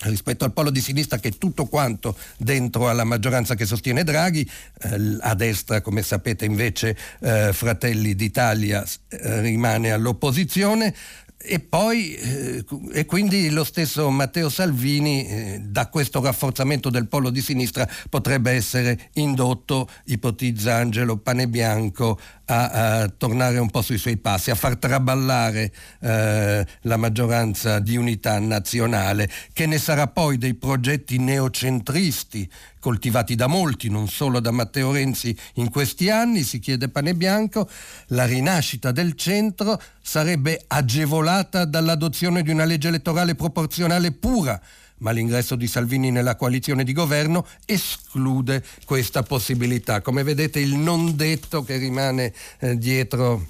rispetto 0.00 0.44
al 0.44 0.52
polo 0.52 0.70
di 0.70 0.80
sinistra 0.80 1.18
che 1.18 1.38
tutto 1.38 1.64
quanto 1.66 2.16
dentro 2.36 2.88
alla 2.88 3.04
maggioranza 3.04 3.54
che 3.54 3.64
sostiene 3.64 4.04
Draghi, 4.04 4.48
eh, 4.82 5.16
a 5.20 5.34
destra 5.34 5.80
come 5.80 6.02
sapete 6.02 6.44
invece 6.44 6.96
eh, 7.20 7.52
Fratelli 7.52 8.14
d'Italia 8.14 8.84
eh, 9.08 9.40
rimane 9.40 9.92
all'opposizione, 9.92 10.94
e 11.38 11.60
poi 11.60 12.14
eh, 12.14 12.64
e 12.92 13.04
quindi 13.04 13.50
lo 13.50 13.62
stesso 13.62 14.10
Matteo 14.10 14.48
Salvini 14.48 15.26
eh, 15.26 15.60
da 15.62 15.88
questo 15.88 16.20
rafforzamento 16.20 16.90
del 16.90 17.06
polo 17.08 17.30
di 17.30 17.40
sinistra 17.40 17.88
potrebbe 18.08 18.52
essere 18.52 19.10
indotto, 19.14 19.88
ipotizza 20.06 20.74
Angelo 20.74 21.18
Panebianco, 21.18 22.18
a, 22.46 23.00
a, 23.00 23.08
tornare 23.08 23.58
un 23.58 23.70
po' 23.70 23.82
sui 23.82 23.98
suoi 23.98 24.16
passi, 24.16 24.50
a 24.50 24.54
far 24.54 24.76
traballare 24.76 25.72
eh, 26.00 26.66
la 26.82 26.96
maggioranza 26.96 27.78
di 27.78 27.96
unità 27.96 28.38
nazionale, 28.38 29.30
che 29.52 29.66
ne 29.66 29.78
sarà 29.78 30.06
poi 30.06 30.38
dei 30.38 30.54
progetti 30.54 31.18
neocentristi 31.18 32.50
coltivati 32.80 33.34
da 33.34 33.48
molti, 33.48 33.88
non 33.88 34.08
solo 34.08 34.38
da 34.38 34.52
Matteo 34.52 34.92
Renzi 34.92 35.36
in 35.54 35.70
questi 35.70 36.08
anni, 36.08 36.42
si 36.42 36.60
chiede 36.60 36.88
pane 36.88 37.14
bianco, 37.14 37.68
la 38.08 38.26
rinascita 38.26 38.92
del 38.92 39.14
centro 39.14 39.80
sarebbe 40.00 40.62
agevolata 40.68 41.64
dall'adozione 41.64 42.42
di 42.42 42.50
una 42.50 42.64
legge 42.64 42.88
elettorale 42.88 43.34
proporzionale 43.34 44.12
pura 44.12 44.60
ma 44.98 45.10
l'ingresso 45.10 45.56
di 45.56 45.66
Salvini 45.66 46.10
nella 46.10 46.36
coalizione 46.36 46.84
di 46.84 46.92
governo 46.92 47.46
esclude 47.64 48.64
questa 48.84 49.22
possibilità. 49.22 50.00
Come 50.00 50.22
vedete 50.22 50.60
il 50.60 50.74
non 50.74 51.16
detto 51.16 51.64
che 51.64 51.76
rimane 51.76 52.32
eh, 52.58 52.76
dietro 52.78 53.46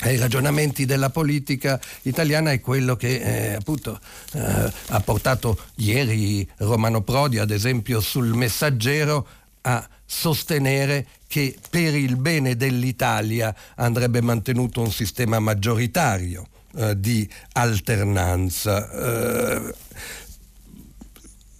ai 0.00 0.16
ragionamenti 0.16 0.86
della 0.86 1.10
politica 1.10 1.80
italiana 2.02 2.52
è 2.52 2.60
quello 2.60 2.96
che 2.96 3.50
eh, 3.50 3.54
appunto 3.54 3.98
eh, 4.32 4.72
ha 4.86 5.00
portato 5.00 5.58
ieri 5.76 6.48
Romano 6.56 7.02
Prodi 7.02 7.38
ad 7.38 7.50
esempio 7.50 8.00
sul 8.00 8.28
messaggero 8.28 9.26
a 9.62 9.86
sostenere 10.06 11.06
che 11.26 11.56
per 11.68 11.94
il 11.94 12.16
bene 12.16 12.56
dell'Italia 12.56 13.54
andrebbe 13.76 14.20
mantenuto 14.22 14.80
un 14.80 14.90
sistema 14.90 15.38
maggioritario 15.38 16.48
eh, 16.76 16.98
di 16.98 17.28
alternanza. 17.52 18.88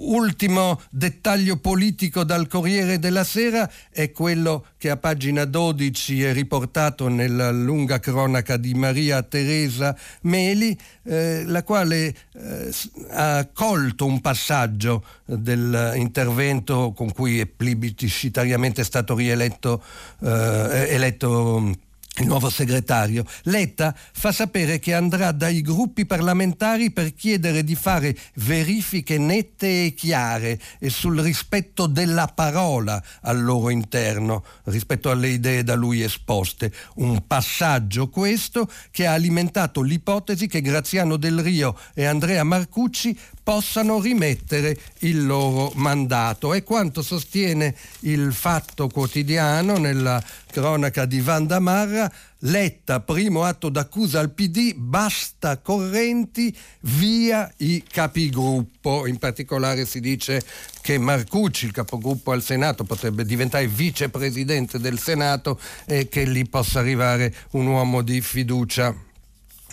Ultimo 0.02 0.80
dettaglio 0.88 1.58
politico 1.58 2.24
dal 2.24 2.46
Corriere 2.46 2.98
della 2.98 3.22
Sera 3.22 3.70
è 3.90 4.10
quello 4.12 4.64
che 4.78 4.88
a 4.88 4.96
pagina 4.96 5.44
12 5.44 6.22
è 6.24 6.32
riportato 6.32 7.08
nella 7.08 7.50
lunga 7.50 7.98
cronaca 7.98 8.56
di 8.56 8.72
Maria 8.72 9.22
Teresa 9.22 9.94
Meli, 10.22 10.76
eh, 11.02 11.44
la 11.44 11.62
quale 11.64 12.14
eh, 12.32 12.72
ha 13.10 13.46
colto 13.52 14.06
un 14.06 14.22
passaggio 14.22 15.04
dell'intervento 15.26 16.92
con 16.96 17.12
cui 17.12 17.40
è 17.40 17.46
plebiscitariamente 17.46 18.84
stato 18.84 19.14
rieletto 19.14 19.82
eh, 20.22 20.86
eletto 20.88 21.88
il 22.20 22.26
nuovo 22.26 22.50
segretario, 22.50 23.24
Letta 23.44 23.94
fa 24.12 24.30
sapere 24.30 24.78
che 24.78 24.94
andrà 24.94 25.32
dai 25.32 25.62
gruppi 25.62 26.06
parlamentari 26.06 26.90
per 26.90 27.14
chiedere 27.14 27.64
di 27.64 27.74
fare 27.74 28.16
verifiche 28.34 29.18
nette 29.18 29.86
e 29.86 29.94
chiare 29.94 30.60
e 30.78 30.90
sul 30.90 31.18
rispetto 31.20 31.86
della 31.86 32.26
parola 32.26 33.02
al 33.22 33.42
loro 33.42 33.70
interno 33.70 34.44
rispetto 34.64 35.10
alle 35.10 35.28
idee 35.28 35.62
da 35.62 35.74
lui 35.74 36.02
esposte. 36.02 36.72
Un 36.96 37.26
passaggio 37.26 38.08
questo 38.08 38.70
che 38.90 39.06
ha 39.06 39.12
alimentato 39.12 39.80
l'ipotesi 39.80 40.46
che 40.46 40.60
Graziano 40.60 41.16
Del 41.16 41.40
Rio 41.40 41.76
e 41.94 42.04
Andrea 42.04 42.44
Marcucci 42.44 43.18
possano 43.50 43.98
rimettere 43.98 44.78
il 45.00 45.26
loro 45.26 45.72
mandato. 45.74 46.54
È 46.54 46.62
quanto 46.62 47.02
sostiene 47.02 47.74
il 48.02 48.32
Fatto 48.32 48.86
Quotidiano 48.86 49.76
nella 49.76 50.22
cronaca 50.52 51.04
di 51.04 51.20
Vandamarra. 51.20 52.08
Letta, 52.42 53.00
primo 53.00 53.42
atto 53.42 53.68
d'accusa 53.68 54.20
al 54.20 54.30
PD, 54.30 54.74
basta 54.76 55.58
correnti, 55.58 56.56
via 56.82 57.52
i 57.56 57.82
capigruppo. 57.82 59.08
In 59.08 59.18
particolare 59.18 59.84
si 59.84 59.98
dice 59.98 60.40
che 60.80 60.96
Marcucci, 60.98 61.64
il 61.64 61.72
capogruppo 61.72 62.30
al 62.30 62.44
Senato, 62.44 62.84
potrebbe 62.84 63.24
diventare 63.24 63.66
vicepresidente 63.66 64.78
del 64.78 65.00
Senato 65.00 65.58
e 65.86 66.08
che 66.08 66.22
lì 66.22 66.48
possa 66.48 66.78
arrivare 66.78 67.34
un 67.50 67.66
uomo 67.66 68.02
di 68.02 68.20
fiducia 68.20 69.08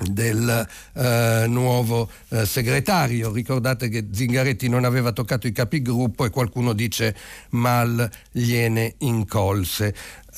del 0.04 0.68
eh, 0.94 1.46
nuovo 1.48 2.10
eh, 2.30 2.46
segretario. 2.46 3.32
Ricordate 3.32 3.90
che 3.90 4.08
Zingaretti 4.12 4.70
non 4.70 4.84
aveva 4.84 5.12
toccato 5.12 5.48
i 5.48 5.52
capigruppo 5.52 6.26
e 6.26 6.30
qualcuno 6.30 6.74
dice 6.74 7.16
mal 7.50 8.10
gliene 8.32 8.96
incolse. 9.00 9.96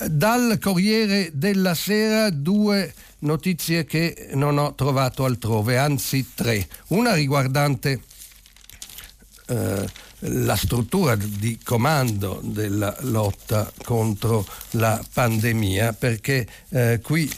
Dal 0.07 0.57
Corriere 0.61 1.31
della 1.33 1.73
Sera 1.73 2.29
due 2.29 2.93
notizie 3.19 3.83
che 3.85 4.29
non 4.33 4.57
ho 4.57 4.73
trovato 4.75 5.25
altrove, 5.25 5.77
anzi 5.77 6.33
tre. 6.33 6.65
Una 6.87 7.13
riguardante 7.13 8.01
eh, 9.47 10.07
la 10.23 10.55
struttura 10.55 11.15
di 11.15 11.59
comando 11.63 12.39
della 12.43 12.95
lotta 13.01 13.71
contro 13.83 14.45
la 14.71 15.01
pandemia, 15.13 15.93
perché 15.93 16.47
eh, 16.69 16.99
qui 17.01 17.29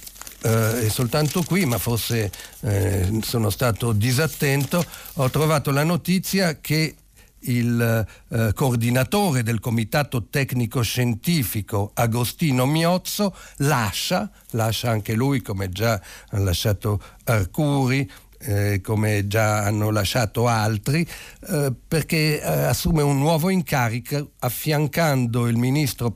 eh, 0.41 0.89
soltanto 0.89 1.43
qui, 1.43 1.65
ma 1.65 1.77
forse 1.77 2.31
eh, 2.61 3.19
sono 3.21 3.49
stato 3.49 3.91
disattento, 3.91 4.83
ho 5.13 5.29
trovato 5.29 5.71
la 5.71 5.83
notizia 5.83 6.59
che 6.59 6.95
il 7.43 8.07
eh, 8.29 8.51
coordinatore 8.53 9.43
del 9.43 9.59
comitato 9.59 10.27
tecnico 10.29 10.81
scientifico 10.81 11.91
Agostino 11.93 12.65
Miozzo 12.65 13.35
lascia, 13.57 14.29
lascia 14.51 14.91
anche 14.91 15.13
lui 15.13 15.41
come 15.41 15.69
già 15.69 15.99
ha 16.29 16.39
lasciato 16.39 17.01
Arcuri, 17.23 18.09
eh, 18.43 18.81
come 18.81 19.27
già 19.27 19.63
hanno 19.63 19.91
lasciato 19.91 20.47
altri, 20.47 21.07
eh, 21.47 21.71
perché 21.87 22.41
eh, 22.41 22.63
assume 22.63 23.01
un 23.01 23.17
nuovo 23.17 23.49
incarico 23.49 24.31
affiancando 24.39 25.47
il 25.47 25.57
ministro 25.57 26.11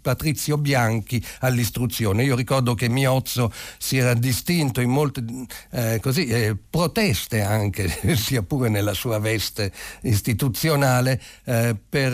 Patrizio 0.00 0.56
Bianchi 0.56 1.24
all'istruzione. 1.40 2.24
Io 2.24 2.36
ricordo 2.36 2.74
che 2.74 2.88
Miozzo 2.88 3.52
si 3.78 3.96
era 3.98 4.14
distinto 4.14 4.80
in 4.80 4.90
molte 4.90 5.24
eh, 5.70 5.98
così, 6.00 6.26
eh, 6.26 6.56
proteste 6.68 7.42
anche, 7.42 7.88
sia 8.16 8.42
pure 8.42 8.68
nella 8.68 8.94
sua 8.94 9.18
veste 9.18 9.72
istituzionale, 10.02 11.20
eh, 11.44 11.76
per 11.88 12.12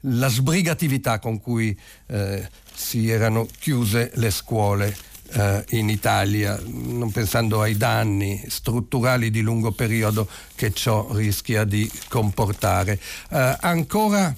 la 0.00 0.28
sbrigatività 0.28 1.18
con 1.18 1.40
cui 1.40 1.76
si 2.74 3.10
erano 3.10 3.46
chiuse 3.58 4.12
le 4.14 4.30
scuole 4.30 4.96
eh, 5.32 5.64
in 5.70 5.88
Italia, 5.88 6.58
non 6.64 7.10
pensando 7.10 7.60
ai 7.60 7.76
danni 7.76 8.44
strutturali 8.48 9.30
di 9.30 9.40
lungo 9.40 9.72
periodo 9.72 10.28
che 10.54 10.72
ciò 10.72 11.08
rischia 11.12 11.64
di 11.64 11.90
comportare. 12.08 12.98
Eh, 13.30 13.56
ancora 13.60 14.34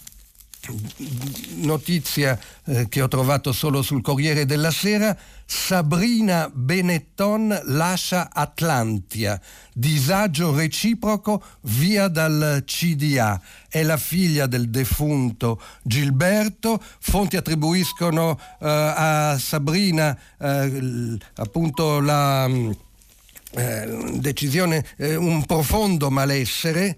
notizia 1.56 2.38
eh, 2.64 2.88
che 2.88 3.02
ho 3.02 3.08
trovato 3.08 3.52
solo 3.52 3.82
sul 3.82 4.02
Corriere 4.02 4.46
della 4.46 4.70
Sera, 4.70 5.16
Sabrina 5.44 6.50
Benetton 6.52 7.60
lascia 7.64 8.30
Atlantia, 8.32 9.40
disagio 9.72 10.54
reciproco 10.54 11.42
via 11.62 12.08
dal 12.08 12.62
CDA. 12.64 13.40
È 13.68 13.82
la 13.82 13.96
figlia 13.96 14.46
del 14.46 14.70
defunto 14.70 15.60
Gilberto, 15.82 16.82
fonti 17.00 17.36
attribuiscono 17.36 18.38
eh, 18.38 18.66
a 18.68 19.38
Sabrina 19.38 20.16
eh, 20.38 21.16
appunto 21.34 22.00
la 22.00 22.48
eh, 23.52 24.18
decisione, 24.18 24.84
eh, 24.96 25.16
un 25.16 25.44
profondo 25.44 26.10
malessere 26.10 26.96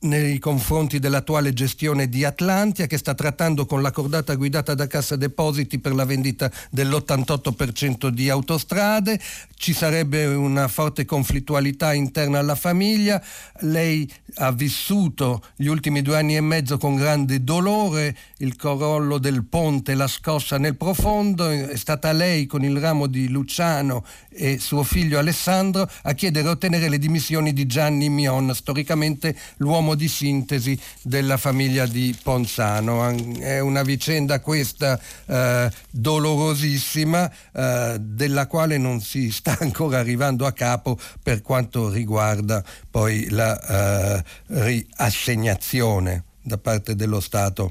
nei 0.00 0.38
confronti 0.38 1.00
dell'attuale 1.00 1.52
gestione 1.52 2.08
di 2.08 2.24
Atlantia 2.24 2.86
che 2.86 2.98
sta 2.98 3.14
trattando 3.14 3.66
con 3.66 3.82
la 3.82 3.90
cordata 3.90 4.34
guidata 4.34 4.74
da 4.74 4.86
Cassa 4.86 5.16
Depositi 5.16 5.80
per 5.80 5.94
la 5.94 6.04
vendita 6.04 6.50
dell'88% 6.70 8.08
di 8.08 8.30
autostrade, 8.30 9.18
ci 9.56 9.72
sarebbe 9.72 10.26
una 10.26 10.68
forte 10.68 11.04
conflittualità 11.04 11.94
interna 11.94 12.38
alla 12.38 12.54
famiglia, 12.54 13.20
lei 13.60 14.08
ha 14.36 14.52
vissuto 14.52 15.42
gli 15.56 15.66
ultimi 15.66 16.02
due 16.02 16.16
anni 16.16 16.36
e 16.36 16.40
mezzo 16.40 16.78
con 16.78 16.94
grande 16.94 17.42
dolore 17.42 18.16
il 18.38 18.54
crollo 18.54 19.18
del 19.18 19.44
ponte, 19.44 19.94
la 19.94 20.06
scossa 20.06 20.58
nel 20.58 20.76
profondo, 20.76 21.48
è 21.48 21.76
stata 21.76 22.12
lei 22.12 22.46
con 22.46 22.62
il 22.62 22.78
ramo 22.78 23.08
di 23.08 23.28
Luciano 23.28 24.04
e 24.28 24.58
suo 24.58 24.84
figlio 24.84 25.18
Alessandro 25.18 25.90
a 26.02 26.12
chiedere 26.12 26.46
e 26.46 26.50
ottenere 26.50 26.88
le 26.88 26.98
dimissioni 26.98 27.52
di 27.52 27.66
Gianni 27.66 28.08
Mion, 28.08 28.54
storicamente 28.54 29.36
l'uomo 29.56 29.87
uomo 29.88 29.94
di 29.94 30.08
sintesi 30.08 30.78
della 31.02 31.36
famiglia 31.36 31.86
di 31.86 32.14
Ponzano. 32.22 33.08
È 33.38 33.58
una 33.60 33.82
vicenda 33.82 34.40
questa 34.40 35.00
eh, 35.26 35.70
dolorosissima 35.90 37.30
eh, 37.52 37.96
della 37.98 38.46
quale 38.46 38.76
non 38.76 39.00
si 39.00 39.30
sta 39.30 39.56
ancora 39.60 39.98
arrivando 39.98 40.44
a 40.44 40.52
capo 40.52 40.98
per 41.22 41.40
quanto 41.40 41.88
riguarda 41.90 42.62
poi 42.90 43.28
la 43.30 44.18
eh, 44.18 44.24
riassegnazione 44.46 46.24
da 46.42 46.58
parte 46.58 46.94
dello 46.94 47.20
Stato 47.20 47.70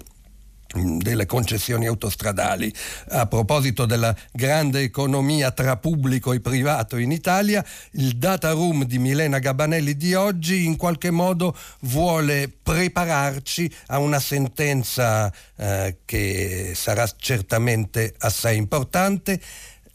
delle 0.73 1.25
concessioni 1.25 1.87
autostradali. 1.87 2.73
A 3.09 3.25
proposito 3.27 3.85
della 3.85 4.15
grande 4.31 4.81
economia 4.81 5.51
tra 5.51 5.77
pubblico 5.77 6.33
e 6.33 6.39
privato 6.39 6.97
in 6.97 7.11
Italia, 7.11 7.63
il 7.91 8.17
data 8.17 8.51
room 8.51 8.85
di 8.85 8.99
Milena 8.99 9.39
Gabanelli 9.39 9.95
di 9.95 10.13
oggi 10.13 10.65
in 10.65 10.75
qualche 10.75 11.11
modo 11.11 11.55
vuole 11.81 12.51
prepararci 12.61 13.73
a 13.87 13.99
una 13.99 14.19
sentenza 14.19 15.31
eh, 15.55 15.97
che 16.05 16.73
sarà 16.75 17.09
certamente 17.17 18.13
assai 18.19 18.57
importante, 18.57 19.39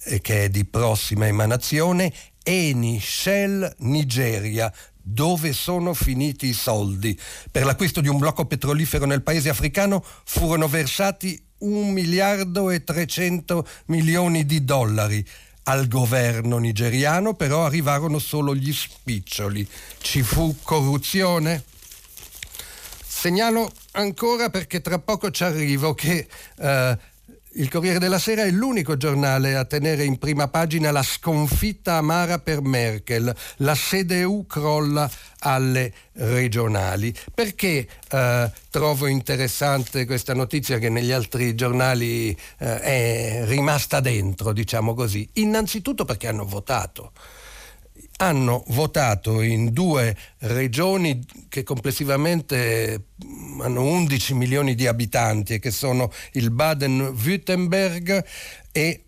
e 0.05 0.21
che 0.21 0.45
è 0.45 0.49
di 0.49 0.65
prossima 0.65 1.27
emanazione, 1.27 2.13
Eni 2.43 2.99
Shell 3.01 3.73
Nigeria 3.79 4.73
dove 5.03 5.53
sono 5.53 5.95
finiti 5.95 6.47
i 6.47 6.53
soldi. 6.53 7.19
Per 7.51 7.65
l'acquisto 7.65 8.01
di 8.01 8.09
un 8.09 8.19
blocco 8.19 8.47
petrolifero 8.47 9.05
nel 9.05 9.23
paese 9.23 9.49
africano 9.49 10.05
furono 10.25 10.69
versati 10.69 11.41
un 11.59 11.93
miliardo 11.93 12.71
e 12.71 12.85
300 12.85 13.67
milioni 13.87 14.47
di 14.47 14.65
dollari. 14.65 15.27
Al 15.65 15.87
governo 15.87 16.59
nigeriano 16.59 17.35
però 17.35 17.67
arrivarono 17.67 18.19
solo 18.19 18.55
gli 18.55 18.73
spiccioli. 18.73 19.67
Ci 20.01 20.23
fu 20.23 20.57
corruzione? 20.63 21.65
Segnalo 23.05 23.71
ancora 23.93 24.51
perché 24.51 24.81
tra 24.81 24.99
poco 24.99 25.31
ci 25.31 25.45
arrivo 25.45 25.95
che 25.95 26.27
eh, 26.59 26.99
il 27.55 27.69
Corriere 27.69 27.99
della 27.99 28.19
Sera 28.19 28.45
è 28.45 28.51
l'unico 28.51 28.97
giornale 28.97 29.57
a 29.57 29.65
tenere 29.65 30.05
in 30.05 30.19
prima 30.19 30.49
pagina 30.49 30.91
la 30.91 31.03
sconfitta 31.03 31.95
amara 31.95 32.39
per 32.39 32.63
Merkel. 32.63 33.35
La 33.57 33.75
CDU 33.75 34.47
crolla 34.47 35.11
alle 35.41 35.93
regionali. 36.15 37.15
Perché 37.35 37.87
eh, 38.11 38.51
trovo 38.71 39.07
interessante 39.07 40.07
questa 40.07 40.35
notizia 40.35 40.79
che 40.79 40.89
negli 40.89 41.13
altri 41.13 41.55
giornali 41.55 42.31
eh, 42.59 42.81
è 42.81 43.43
rimasta 43.45 44.01
dentro, 44.01 44.53
diciamo 44.53 44.95
così? 44.95 45.29
Innanzitutto 45.35 46.05
perché 46.05 46.29
hanno 46.29 46.45
votato 46.45 47.13
hanno 48.23 48.63
votato 48.69 49.41
in 49.41 49.73
due 49.73 50.17
regioni 50.39 51.27
che 51.49 51.65
complessivamente 51.65 53.07
hanno 53.61 53.83
11 53.83 54.35
milioni 54.35 54.77
di 54.77 54.87
abitanti 54.87 55.55
e 55.55 55.59
che 55.59 55.73
sono 55.73 56.13
il 56.33 56.53
Baden-Württemberg 56.53 58.25
e 58.71 59.03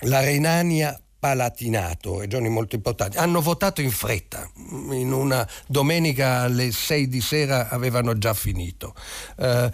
la 0.00 0.20
Renania 0.20 1.00
Palatinato, 1.18 2.18
regioni 2.18 2.50
molto 2.50 2.74
importanti, 2.74 3.16
hanno 3.16 3.40
votato 3.40 3.80
in 3.80 3.92
fretta, 3.92 4.50
in 4.90 5.12
una 5.12 5.48
domenica 5.66 6.40
alle 6.40 6.72
6 6.72 7.08
di 7.08 7.20
sera 7.20 7.68
avevano 7.70 8.18
già 8.18 8.34
finito. 8.34 8.94
Eh, 9.38 9.70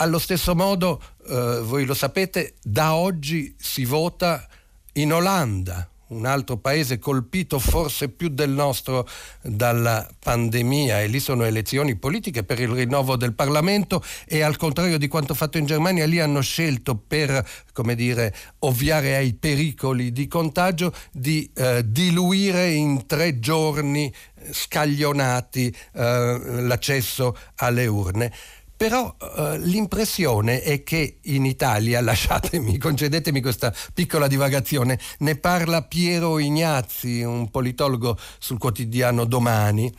allo 0.00 0.18
stesso 0.18 0.54
modo, 0.54 1.00
eh, 1.28 1.60
voi 1.62 1.84
lo 1.86 1.94
sapete, 1.94 2.56
da 2.62 2.94
oggi 2.94 3.54
si 3.58 3.84
vota 3.84 4.46
in 4.94 5.12
Olanda, 5.12 5.88
un 6.08 6.26
altro 6.26 6.56
paese 6.56 6.98
colpito 6.98 7.58
forse 7.58 8.08
più 8.08 8.28
del 8.28 8.50
nostro 8.50 9.06
dalla 9.42 10.08
pandemia 10.18 11.00
e 11.00 11.06
lì 11.06 11.20
sono 11.20 11.44
elezioni 11.44 11.96
politiche 11.96 12.44
per 12.44 12.60
il 12.60 12.68
rinnovo 12.68 13.16
del 13.16 13.34
Parlamento 13.34 14.02
e 14.26 14.42
al 14.42 14.56
contrario 14.56 14.98
di 14.98 15.08
quanto 15.08 15.34
fatto 15.34 15.58
in 15.58 15.66
Germania 15.66 16.06
lì 16.06 16.20
hanno 16.20 16.40
scelto 16.40 16.96
per 16.96 17.46
come 17.72 17.94
dire 17.94 18.34
ovviare 18.60 19.16
ai 19.16 19.34
pericoli 19.34 20.12
di 20.12 20.26
contagio 20.26 20.92
di 21.12 21.50
eh, 21.54 21.82
diluire 21.86 22.70
in 22.70 23.06
tre 23.06 23.38
giorni 23.38 24.12
scaglionati 24.50 25.74
eh, 25.92 26.40
l'accesso 26.62 27.36
alle 27.56 27.86
urne. 27.86 28.32
Però 28.78 29.16
eh, 29.20 29.58
l'impressione 29.58 30.62
è 30.62 30.84
che 30.84 31.18
in 31.22 31.44
Italia, 31.44 32.00
lasciatemi, 32.00 32.78
concedetemi 32.78 33.42
questa 33.42 33.74
piccola 33.92 34.28
divagazione, 34.28 35.00
ne 35.18 35.36
parla 35.36 35.82
Piero 35.82 36.38
Ignazzi, 36.38 37.22
un 37.22 37.50
politologo 37.50 38.16
sul 38.38 38.58
quotidiano 38.58 39.24
Domani, 39.24 39.92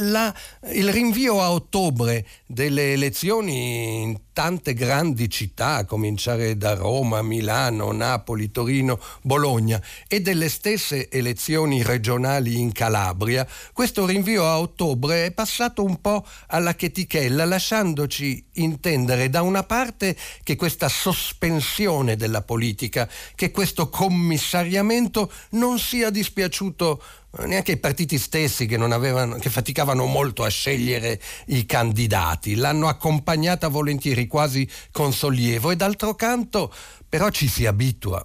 la, 0.00 0.34
il 0.72 0.92
rinvio 0.92 1.40
a 1.40 1.52
ottobre 1.52 2.26
delle 2.46 2.92
elezioni 2.92 4.02
in 4.02 4.20
tante 4.32 4.74
grandi 4.74 5.30
città, 5.30 5.76
a 5.76 5.84
cominciare 5.86 6.58
da 6.58 6.74
Roma, 6.74 7.22
Milano, 7.22 7.90
Napoli, 7.92 8.50
Torino, 8.50 9.00
Bologna, 9.22 9.80
e 10.06 10.20
delle 10.20 10.50
stesse 10.50 11.08
elezioni 11.08 11.82
regionali 11.82 12.58
in 12.58 12.72
Calabria, 12.72 13.48
questo 13.72 14.04
rinvio 14.04 14.44
a 14.44 14.58
ottobre 14.58 15.24
è 15.24 15.30
passato 15.30 15.82
un 15.82 16.02
po' 16.02 16.26
alla 16.48 16.74
chetichella, 16.74 17.46
lasciandoci 17.46 18.44
intendere 18.54 19.30
da 19.30 19.40
una 19.40 19.62
parte 19.62 20.14
che 20.42 20.56
questa 20.56 20.88
sospensione 20.88 22.16
della 22.16 22.42
politica, 22.42 23.08
che 23.34 23.50
questo 23.50 23.88
commissariamento 23.88 25.32
non 25.52 25.78
sia 25.78 26.10
dispiaciuto 26.10 27.02
neanche 27.44 27.72
ai 27.72 27.78
partiti 27.78 28.18
stessi 28.18 28.66
che, 28.66 28.76
avevano, 28.76 29.36
che 29.36 29.50
faticavano 29.50 30.06
molto 30.06 30.44
a 30.44 30.48
scegliere 30.48 31.20
i 31.46 31.66
candidati, 31.66 32.54
l'hanno 32.54 32.88
accompagnata 32.88 33.68
volentieri, 33.68 34.26
quasi 34.26 34.68
con 34.90 35.12
sollievo. 35.12 35.70
E 35.70 35.76
d'altro 35.76 36.14
canto 36.14 36.72
però 37.08 37.30
ci 37.30 37.48
si 37.48 37.66
abitua, 37.66 38.24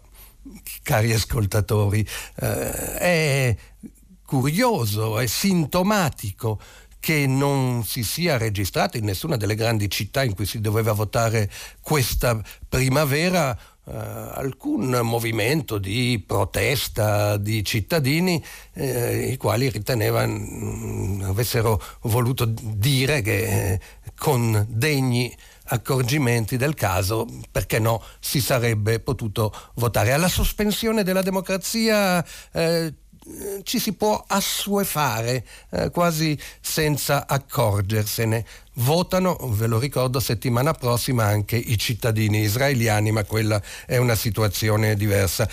cari 0.84 1.14
ascoltatori, 1.14 2.06
eh, 2.40 2.98
è 2.98 3.56
curioso, 4.26 5.20
è 5.20 5.28
sintomatico 5.28 6.60
che 7.02 7.26
non 7.26 7.84
si 7.84 8.04
sia 8.04 8.38
registrato 8.38 8.96
in 8.96 9.06
nessuna 9.06 9.36
delle 9.36 9.56
grandi 9.56 9.90
città 9.90 10.24
in 10.24 10.36
cui 10.36 10.46
si 10.46 10.62
doveva 10.62 10.94
votare 10.94 11.50
questa 11.82 12.40
primavera 12.70 13.58
Uh, 13.84 13.94
alcun 13.94 15.00
movimento 15.02 15.80
di 15.80 16.24
protesta 16.26 17.36
di 17.38 17.66
cittadini 17.66 18.42
eh, 18.74 19.32
i 19.32 19.38
quali 19.38 19.70
ritenevano 19.70 20.38
mm, 20.38 21.22
avessero 21.24 21.82
voluto 22.02 22.46
dire 22.46 23.22
che 23.22 23.72
eh, 23.74 23.80
con 24.16 24.68
degni 24.70 25.36
accorgimenti 25.72 26.58
del 26.58 26.74
caso, 26.74 27.28
perché 27.50 27.80
no, 27.80 28.04
si 28.20 28.42
sarebbe 28.42 29.00
potuto 29.00 29.54
votare. 29.76 30.14
Alla 30.14 30.28
sospensione 30.28 31.04
della 31.04 31.22
democrazia 31.22 32.24
eh, 32.52 32.94
ci 33.64 33.80
si 33.80 33.94
può 33.94 34.24
assuefare 34.28 35.46
eh, 35.70 35.90
quasi 35.92 36.38
senza 36.60 37.28
accorgersene. 37.28 38.46
Votano, 38.76 39.38
ve 39.52 39.68
lo 39.68 39.80
ricordo, 39.80 40.20
settimana 40.20 40.74
prossima 40.74 41.26
anche 41.26 41.56
i 41.56 41.78
cittadini 41.78 42.40
israeliani, 42.42 43.12
ma 43.12 43.24
quella 43.24 43.62
è 43.86 43.98
una 43.98 44.16
situazione 44.16 44.96
diversa. 44.96 45.48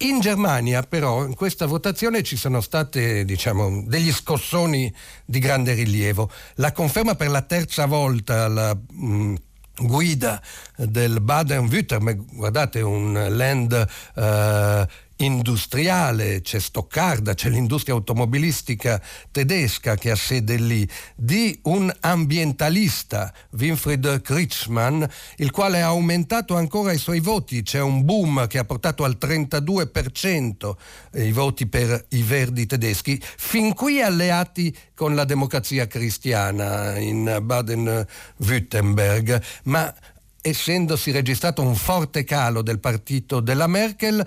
In 0.00 0.20
Germania 0.20 0.82
però 0.82 1.24
in 1.24 1.34
questa 1.34 1.64
votazione 1.64 2.22
ci 2.22 2.36
sono 2.36 2.60
stati 2.60 3.24
diciamo, 3.24 3.82
degli 3.86 4.12
scossoni 4.12 4.92
di 5.24 5.38
grande 5.38 5.72
rilievo. 5.72 6.30
La 6.56 6.72
conferma 6.72 7.14
per 7.14 7.30
la 7.30 7.40
terza 7.40 7.86
volta 7.86 8.44
alla 8.44 8.74
mh, 8.74 9.34
guida 9.78 10.42
del 10.76 11.22
Baden-Württemberg, 11.22 12.34
guardate 12.34 12.82
un 12.82 13.26
land 13.30 13.88
eh, 14.16 14.88
industriale, 15.16 16.42
c'è 16.42 16.58
Stoccarda, 16.58 17.34
c'è 17.34 17.48
l'industria 17.48 17.94
automobilistica 17.94 19.00
tedesca 19.30 19.96
che 19.96 20.10
ha 20.10 20.16
sede 20.16 20.56
lì, 20.56 20.86
di 21.14 21.58
un 21.64 21.92
ambientalista, 22.00 23.32
Winfried 23.52 24.20
Kritschmann, 24.20 25.02
il 25.36 25.50
quale 25.50 25.82
ha 25.82 25.86
aumentato 25.86 26.56
ancora 26.56 26.92
i 26.92 26.98
suoi 26.98 27.20
voti, 27.20 27.62
c'è 27.62 27.80
un 27.80 28.04
boom 28.04 28.46
che 28.46 28.58
ha 28.58 28.64
portato 28.64 29.04
al 29.04 29.16
32% 29.20 30.74
i 31.14 31.32
voti 31.32 31.66
per 31.66 32.06
i 32.10 32.22
verdi 32.22 32.66
tedeschi, 32.66 33.20
fin 33.36 33.74
qui 33.74 34.02
alleati 34.02 34.76
con 34.94 35.14
la 35.14 35.24
democrazia 35.24 35.86
cristiana 35.86 36.98
in 36.98 37.38
Baden-Württemberg, 37.42 39.42
ma 39.64 39.94
essendosi 40.40 41.10
registrato 41.10 41.62
un 41.62 41.74
forte 41.74 42.22
calo 42.22 42.62
del 42.62 42.78
partito 42.78 43.40
della 43.40 43.66
Merkel, 43.66 44.24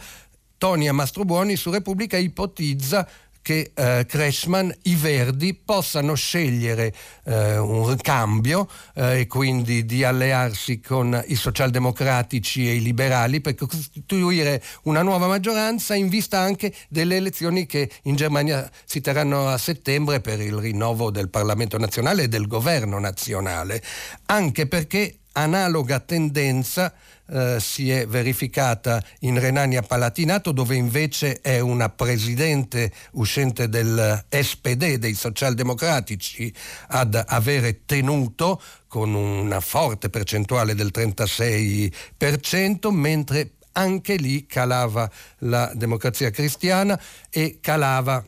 Tonia 0.60 0.94
Mastrobuoni 0.94 1.56
su 1.56 1.72
Repubblica 1.72 2.18
ipotizza 2.18 3.08
che 3.42 3.72
eh, 3.74 4.06
Kretschmann, 4.06 4.70
i 4.84 4.96
Verdi, 4.96 5.54
possano 5.56 6.14
scegliere 6.14 6.94
eh, 7.24 7.58
un 7.58 7.96
cambio 7.96 8.70
eh, 8.94 9.22
e 9.22 9.28
quindi 9.28 9.86
di 9.86 10.04
allearsi 10.04 10.82
con 10.82 11.20
i 11.28 11.36
socialdemocratici 11.36 12.68
e 12.68 12.76
i 12.76 12.82
liberali 12.82 13.40
per 13.40 13.56
costituire 13.56 14.62
una 14.84 15.02
nuova 15.02 15.28
maggioranza 15.28 15.96
in 15.96 16.10
vista 16.10 16.40
anche 16.40 16.76
delle 16.90 17.16
elezioni 17.16 17.66
che 17.66 17.90
in 18.04 18.16
Germania 18.16 18.70
si 18.84 19.00
terranno 19.00 19.48
a 19.48 19.58
settembre 19.58 20.20
per 20.20 20.42
il 20.42 20.56
rinnovo 20.56 21.10
del 21.10 21.30
Parlamento 21.30 21.78
nazionale 21.78 22.24
e 22.24 22.28
del 22.28 22.46
governo 22.46 23.00
nazionale, 23.00 23.82
anche 24.26 24.68
perché 24.68 25.20
analoga 25.42 26.00
tendenza 26.00 26.94
eh, 27.32 27.60
si 27.60 27.92
è 27.92 28.08
verificata 28.08 29.04
in 29.20 29.40
Renania 29.40 29.82
Palatinato 29.82 30.52
dove 30.52 30.76
invece 30.76 31.42
è 31.42 31.60
una 31.60 31.90
presidente 31.90 32.92
uscente 33.12 33.70
del 33.70 34.26
SPD, 34.28 34.96
dei 34.96 35.14
socialdemocratici, 35.14 36.52
ad 36.88 37.24
avere 37.28 37.86
tenuto 37.86 38.60
con 38.88 39.14
una 39.14 39.60
forte 39.60 40.10
percentuale 40.10 40.74
del 40.74 40.92
36%, 40.92 42.90
mentre 42.90 43.52
anche 43.74 44.16
lì 44.16 44.48
calava 44.48 45.10
la 45.40 45.72
democrazia 45.76 46.32
cristiana 46.32 47.00
e 47.30 47.60
calava 47.62 48.26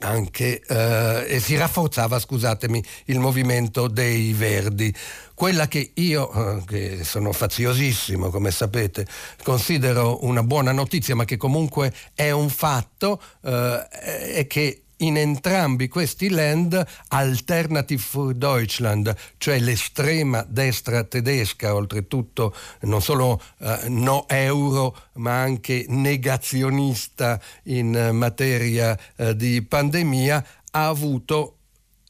anche 0.00 0.60
eh, 0.66 1.26
e 1.28 1.40
si 1.40 1.56
rafforzava, 1.56 2.18
scusatemi, 2.18 2.82
il 3.06 3.18
movimento 3.18 3.88
dei 3.88 4.32
Verdi. 4.32 4.94
Quella 5.40 5.68
che 5.68 5.92
io, 5.94 6.30
eh, 6.58 6.64
che 6.66 7.02
sono 7.02 7.32
faziosissimo, 7.32 8.28
come 8.28 8.50
sapete, 8.50 9.06
considero 9.42 10.22
una 10.26 10.42
buona 10.42 10.70
notizia, 10.70 11.14
ma 11.14 11.24
che 11.24 11.38
comunque 11.38 11.94
è 12.14 12.30
un 12.30 12.50
fatto, 12.50 13.18
eh, 13.40 13.88
è 13.88 14.46
che 14.46 14.82
in 14.98 15.16
entrambi 15.16 15.88
questi 15.88 16.28
land 16.28 16.86
Alternative 17.08 18.02
for 18.02 18.34
Deutschland, 18.34 19.16
cioè 19.38 19.58
l'estrema 19.60 20.44
destra 20.46 21.04
tedesca, 21.04 21.74
oltretutto 21.74 22.54
non 22.80 23.00
solo 23.00 23.40
eh, 23.60 23.88
no 23.88 24.28
euro 24.28 24.94
ma 25.14 25.40
anche 25.40 25.86
negazionista 25.88 27.40
in 27.62 28.10
materia 28.12 28.94
eh, 29.16 29.34
di 29.34 29.62
pandemia, 29.62 30.46
ha 30.72 30.86
avuto 30.86 31.56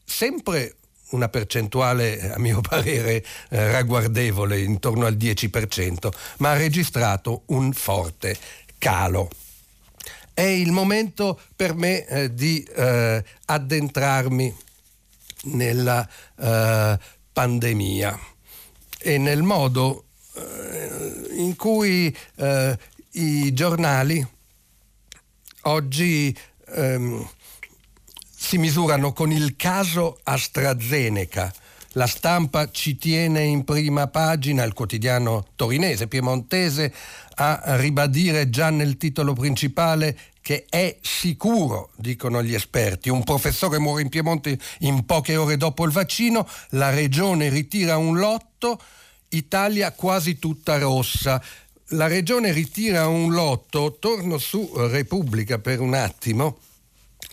sempre 0.04 0.74
una 1.10 1.28
percentuale, 1.28 2.32
a 2.32 2.38
mio 2.38 2.60
parere, 2.66 3.24
eh, 3.48 3.70
ragguardevole, 3.70 4.60
intorno 4.60 5.06
al 5.06 5.16
10%, 5.16 6.08
ma 6.38 6.50
ha 6.50 6.56
registrato 6.56 7.42
un 7.46 7.72
forte 7.72 8.36
calo. 8.78 9.30
È 10.32 10.42
il 10.42 10.72
momento 10.72 11.38
per 11.54 11.74
me 11.74 12.06
eh, 12.06 12.34
di 12.34 12.62
eh, 12.62 13.22
addentrarmi 13.44 14.56
nella 15.42 16.08
eh, 16.38 16.98
pandemia 17.32 18.18
e 18.98 19.18
nel 19.18 19.42
modo 19.42 20.04
eh, 20.34 21.36
in 21.36 21.56
cui 21.56 22.14
eh, 22.36 22.78
i 23.12 23.52
giornali 23.52 24.26
oggi 25.62 26.36
ehm, 26.68 27.28
si 28.42 28.56
misurano 28.56 29.12
con 29.12 29.30
il 29.30 29.54
caso 29.54 30.18
AstraZeneca. 30.22 31.52
La 31.92 32.06
stampa 32.06 32.70
ci 32.70 32.96
tiene 32.96 33.42
in 33.42 33.64
prima 33.64 34.06
pagina, 34.06 34.64
il 34.64 34.72
quotidiano 34.72 35.48
torinese, 35.56 36.08
piemontese, 36.08 36.92
a 37.34 37.76
ribadire 37.76 38.48
già 38.48 38.70
nel 38.70 38.96
titolo 38.96 39.34
principale 39.34 40.18
che 40.40 40.64
è 40.70 40.96
sicuro, 41.02 41.90
dicono 41.96 42.42
gli 42.42 42.54
esperti. 42.54 43.10
Un 43.10 43.24
professore 43.24 43.78
muore 43.78 44.02
in 44.02 44.08
Piemonte 44.08 44.58
in 44.80 45.04
poche 45.04 45.36
ore 45.36 45.58
dopo 45.58 45.84
il 45.84 45.92
vaccino, 45.92 46.48
la 46.70 46.88
regione 46.88 47.50
ritira 47.50 47.98
un 47.98 48.16
lotto, 48.16 48.80
Italia 49.28 49.92
quasi 49.92 50.38
tutta 50.38 50.78
rossa. 50.78 51.40
La 51.88 52.06
regione 52.06 52.52
ritira 52.52 53.06
un 53.06 53.32
lotto, 53.32 53.98
torno 54.00 54.38
su 54.38 54.72
Repubblica 54.74 55.58
per 55.58 55.80
un 55.80 55.92
attimo, 55.92 56.58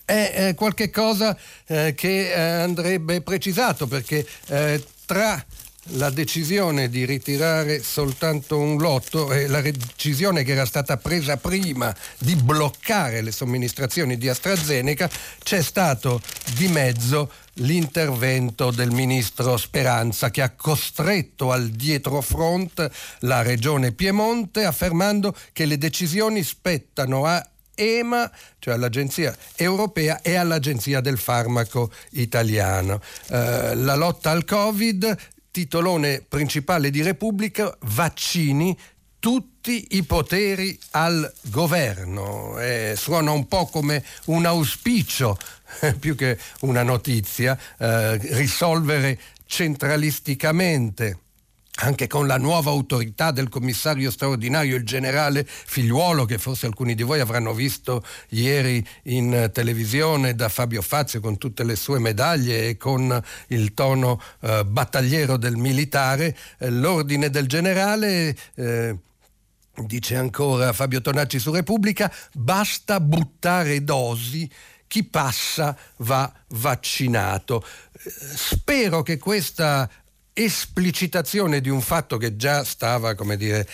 è 0.07 0.47
eh, 0.47 0.53
qualcosa 0.55 1.37
eh, 1.65 1.93
che 1.93 2.31
eh, 2.31 2.39
andrebbe 2.39 3.19
precisato 3.19 3.87
perché 3.87 4.25
eh, 4.47 4.81
tra 5.05 5.45
la 5.91 6.09
decisione 6.09 6.89
di 6.89 7.05
ritirare 7.05 7.83
soltanto 7.83 8.57
un 8.57 8.77
lotto 8.77 9.31
e 9.33 9.47
la 9.47 9.59
decisione 9.61 10.43
che 10.43 10.53
era 10.53 10.65
stata 10.65 10.95
presa 10.97 11.35
prima 11.35 11.93
di 12.17 12.35
bloccare 12.35 13.21
le 13.21 13.31
somministrazioni 13.31 14.17
di 14.17 14.29
AstraZeneca, 14.29 15.09
c'è 15.43 15.61
stato 15.61 16.21
di 16.55 16.67
mezzo 16.67 17.31
l'intervento 17.59 18.71
del 18.71 18.91
ministro 18.91 19.57
Speranza 19.57 20.29
che 20.29 20.41
ha 20.41 20.51
costretto 20.51 21.51
al 21.51 21.69
dietrofront 21.69 22.89
la 23.19 23.41
regione 23.41 23.91
Piemonte 23.91 24.63
affermando 24.63 25.35
che 25.51 25.65
le 25.65 25.77
decisioni 25.77 26.43
spettano 26.43 27.25
a 27.25 27.45
EMA, 27.77 28.29
cioè 28.59 28.73
all'Agenzia 28.73 29.35
europea 29.55 30.21
e 30.21 30.35
all'Agenzia 30.35 30.99
del 30.99 31.17
farmaco 31.17 31.91
italiano. 32.11 32.99
Eh, 33.29 33.75
la 33.75 33.95
lotta 33.95 34.31
al 34.31 34.43
Covid 34.43 35.17
titolone 35.57 36.23
principale 36.27 36.91
di 36.91 37.01
Repubblica, 37.01 37.75
vaccini, 37.85 38.77
tutti 39.17 39.87
i 39.91 40.03
poteri 40.03 40.77
al 40.91 41.33
governo. 41.49 42.59
Eh, 42.59 42.93
suona 42.95 43.31
un 43.31 43.47
po' 43.47 43.65
come 43.65 44.03
un 44.25 44.45
auspicio 44.45 45.35
più 45.99 46.15
che 46.15 46.37
una 46.61 46.83
notizia, 46.83 47.57
eh, 47.79 48.17
risolvere 48.35 49.19
centralisticamente 49.47 51.21
anche 51.79 52.07
con 52.07 52.25
la 52.25 52.37
nuova 52.37 52.71
autorità 52.71 53.31
del 53.31 53.49
commissario 53.49 54.09
straordinario, 54.09 54.75
il 54.75 54.85
generale 54.85 55.45
Figliuolo, 55.45 56.25
che 56.25 56.37
forse 56.37 56.65
alcuni 56.65 56.95
di 56.95 57.03
voi 57.03 57.19
avranno 57.19 57.53
visto 57.53 58.03
ieri 58.29 58.85
in 59.03 59.49
televisione 59.53 60.33
da 60.33 60.49
Fabio 60.49 60.81
Fazio 60.81 61.19
con 61.19 61.37
tutte 61.37 61.63
le 61.63 61.75
sue 61.75 61.99
medaglie 61.99 62.69
e 62.69 62.77
con 62.77 63.21
il 63.47 63.73
tono 63.73 64.21
eh, 64.41 64.63
battagliero 64.65 65.37
del 65.37 65.55
militare, 65.55 66.35
eh, 66.59 66.69
l'ordine 66.69 67.29
del 67.29 67.47
generale... 67.47 68.35
Eh, 68.55 68.97
dice 69.85 70.15
ancora 70.15 70.73
Fabio 70.73 71.01
Tonacci 71.01 71.37
su 71.37 71.51
Repubblica, 71.51 72.11
basta 72.33 72.99
buttare 72.99 73.83
dosi 73.83 74.49
chi 74.87 75.03
passa 75.03 75.77
va 75.97 76.33
vaccinato. 76.47 77.63
Eh, 77.91 78.11
spero 78.35 79.03
che 79.03 79.19
questa 79.19 79.87
esplicitazione 80.37 81.61
di 81.61 81.69
un 81.69 81.81
fatto 81.81 82.17
che 82.17 82.35
già 82.35 82.63
stava, 82.63 83.15
come 83.15 83.37
dire, 83.37 83.67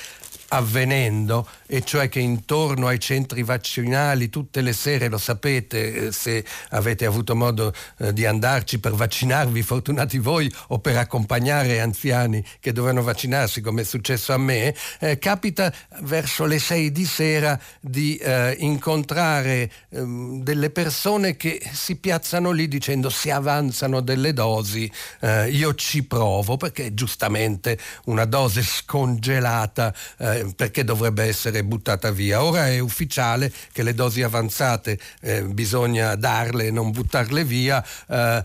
avvenendo, 0.54 1.48
e 1.66 1.84
cioè 1.84 2.10
che 2.10 2.20
intorno 2.20 2.88
ai 2.88 3.00
centri 3.00 3.44
vaccinali 3.44 4.30
tutte 4.30 4.62
le 4.62 4.74
sere, 4.74 5.10
lo 5.10 5.18
sapete, 5.18 6.08
eh, 6.08 6.12
se 6.12 6.46
avete 6.70 7.06
avuto 7.06 7.36
modo 7.36 7.74
eh, 7.98 8.14
di 8.14 8.26
andarci 8.26 8.80
per 8.80 8.94
vaccinarvi, 8.94 9.64
fortunati 9.64 10.20
voi, 10.20 10.52
o 10.68 10.80
per 10.80 10.98
accompagnare 10.98 11.82
anziani 11.82 12.44
che 12.60 12.72
dovevano 12.72 13.02
vaccinarsi, 13.02 13.62
come 13.62 13.82
è 13.82 13.86
successo 13.86 14.34
a 14.34 14.38
me, 14.38 14.76
eh, 15.00 15.18
capita 15.18 15.74
verso 16.02 16.46
le 16.46 16.60
sei 16.60 16.92
di 16.92 17.06
sera 17.06 17.60
di 17.80 18.16
eh, 18.18 18.56
incontrare 18.60 19.72
ehm, 19.90 20.44
delle 20.44 20.70
persone 20.70 21.36
che 21.36 21.62
si 21.72 21.96
piazzano 21.96 22.52
lì 22.52 22.68
dicendo 22.68 23.10
se 23.10 23.32
avanzano 23.32 24.02
delle 24.02 24.34
dosi 24.34 24.92
eh, 25.22 25.50
io 25.50 25.74
ci 25.76 26.04
provo, 26.04 26.58
perché 26.58 26.94
giustamente 26.94 27.78
una 28.06 28.26
dose 28.26 28.62
scongelata 28.62 29.94
eh, 30.18 30.43
perché 30.56 30.84
dovrebbe 30.84 31.24
essere 31.24 31.64
buttata 31.64 32.12
via. 32.12 32.44
Ora 32.44 32.68
è 32.68 32.80
ufficiale 32.80 33.52
che 33.72 33.84
le 33.84 33.94
dosi 33.94 34.22
avanzate 34.22 35.00
eh, 35.22 35.44
bisogna 35.44 36.16
darle 36.16 36.68
e 36.68 36.72
non 36.72 36.92
buttarle 36.92 37.44
via. 37.44 37.84
Eh, 38.08 38.44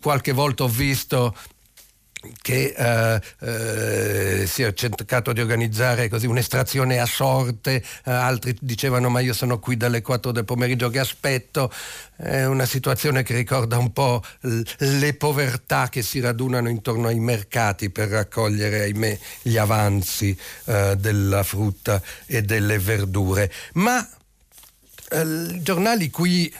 qualche 0.00 0.32
volta 0.32 0.64
ho 0.64 0.68
visto 0.68 1.34
che 2.42 2.74
eh, 2.76 3.20
eh, 3.40 4.46
si 4.46 4.62
è 4.62 4.72
cercato 4.72 5.32
di 5.32 5.40
organizzare 5.40 6.08
così 6.08 6.26
un'estrazione 6.26 6.98
a 6.98 7.06
sorte, 7.06 7.82
eh, 8.04 8.10
altri 8.10 8.56
dicevano 8.60 9.08
ma 9.08 9.20
io 9.20 9.32
sono 9.32 9.58
qui 9.58 9.76
dalle 9.76 10.02
4 10.02 10.32
del 10.32 10.44
pomeriggio 10.44 10.90
che 10.90 10.98
aspetto, 10.98 11.72
è 12.16 12.44
una 12.44 12.66
situazione 12.66 13.22
che 13.22 13.34
ricorda 13.34 13.78
un 13.78 13.92
po' 13.92 14.22
le 14.40 15.14
povertà 15.14 15.88
che 15.88 16.02
si 16.02 16.18
radunano 16.20 16.68
intorno 16.68 17.08
ai 17.08 17.20
mercati 17.20 17.90
per 17.90 18.08
raccogliere, 18.08 18.82
ahimè, 18.82 19.18
gli 19.42 19.56
avanzi 19.56 20.36
eh, 20.64 20.96
della 20.96 21.42
frutta 21.44 22.02
e 22.26 22.42
delle 22.42 22.78
verdure. 22.78 23.52
Ma 23.74 24.06
eh, 25.10 25.20
i 25.20 25.62
giornali 25.62 26.10
qui 26.10 26.52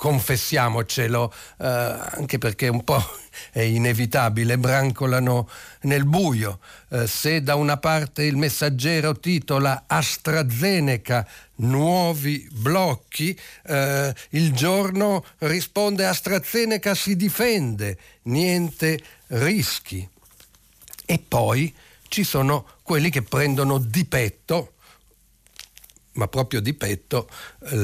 confessiamocelo, 0.00 1.30
eh, 1.58 1.66
anche 1.66 2.38
perché 2.38 2.68
un 2.68 2.84
po' 2.84 3.04
è 3.52 3.60
inevitabile, 3.60 4.56
brancolano 4.56 5.46
nel 5.82 6.06
buio. 6.06 6.58
Eh, 6.88 7.06
se 7.06 7.42
da 7.42 7.54
una 7.54 7.76
parte 7.76 8.22
il 8.22 8.36
messaggero 8.36 9.20
titola 9.20 9.84
AstraZeneca 9.86 11.28
nuovi 11.56 12.48
blocchi, 12.50 13.38
eh, 13.66 14.14
il 14.30 14.52
giorno 14.54 15.22
risponde 15.40 16.06
AstraZeneca 16.06 16.94
si 16.94 17.14
difende, 17.14 17.98
niente 18.22 18.98
rischi. 19.26 20.08
E 21.04 21.18
poi 21.28 21.74
ci 22.08 22.24
sono 22.24 22.66
quelli 22.82 23.10
che 23.10 23.20
prendono 23.20 23.76
di 23.76 24.06
petto 24.06 24.72
ma 26.12 26.26
proprio 26.28 26.60
di 26.60 26.74
petto 26.74 27.28
eh, 27.70 27.76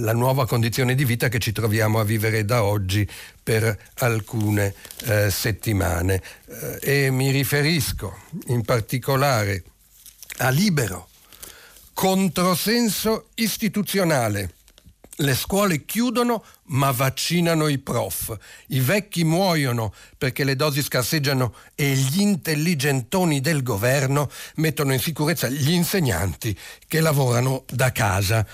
la 0.00 0.12
nuova 0.12 0.46
condizione 0.46 0.94
di 0.94 1.04
vita 1.04 1.28
che 1.28 1.38
ci 1.38 1.52
troviamo 1.52 2.00
a 2.00 2.04
vivere 2.04 2.44
da 2.44 2.64
oggi 2.64 3.08
per 3.42 3.76
alcune 3.98 4.74
eh, 5.04 5.30
settimane. 5.30 6.22
Eh, 6.80 7.06
e 7.06 7.10
mi 7.10 7.30
riferisco 7.30 8.16
in 8.46 8.62
particolare 8.62 9.64
a 10.38 10.48
Libero, 10.48 11.08
controsenso 11.92 13.28
istituzionale. 13.34 14.55
Le 15.20 15.34
scuole 15.34 15.86
chiudono 15.86 16.44
ma 16.64 16.90
vaccinano 16.90 17.68
i 17.68 17.78
prof. 17.78 18.36
I 18.68 18.80
vecchi 18.80 19.24
muoiono 19.24 19.94
perché 20.18 20.44
le 20.44 20.56
dosi 20.56 20.82
scarseggiano 20.82 21.54
e 21.74 21.94
gli 21.94 22.20
intelligentoni 22.20 23.40
del 23.40 23.62
governo 23.62 24.30
mettono 24.56 24.92
in 24.92 25.00
sicurezza 25.00 25.48
gli 25.48 25.70
insegnanti 25.70 26.54
che 26.86 27.00
lavorano 27.00 27.64
da 27.66 27.92
casa. 27.92 28.46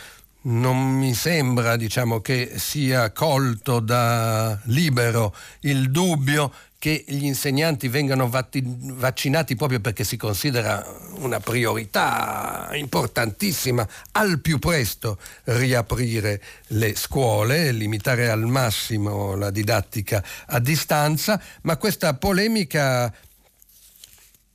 Non 0.44 0.76
mi 0.76 1.14
sembra, 1.14 1.76
diciamo, 1.76 2.20
che 2.20 2.54
sia 2.56 3.12
colto 3.12 3.78
da 3.78 4.58
libero 4.64 5.34
il 5.60 5.90
dubbio 5.90 6.52
che 6.80 7.04
gli 7.06 7.26
insegnanti 7.26 7.86
vengano 7.86 8.28
vaccinati 8.28 9.54
proprio 9.54 9.78
perché 9.78 10.02
si 10.02 10.16
considera 10.16 10.84
una 11.18 11.38
priorità 11.38 12.70
importantissima. 12.72 13.86
Al 14.10 14.40
più 14.40 14.58
presto 14.58 15.16
riaprire 15.44 16.42
le 16.68 16.96
scuole, 16.96 17.70
limitare 17.70 18.28
al 18.28 18.44
massimo 18.44 19.36
la 19.36 19.50
didattica 19.50 20.24
a 20.46 20.58
distanza, 20.58 21.40
ma 21.62 21.76
questa 21.76 22.14
polemica 22.14 23.14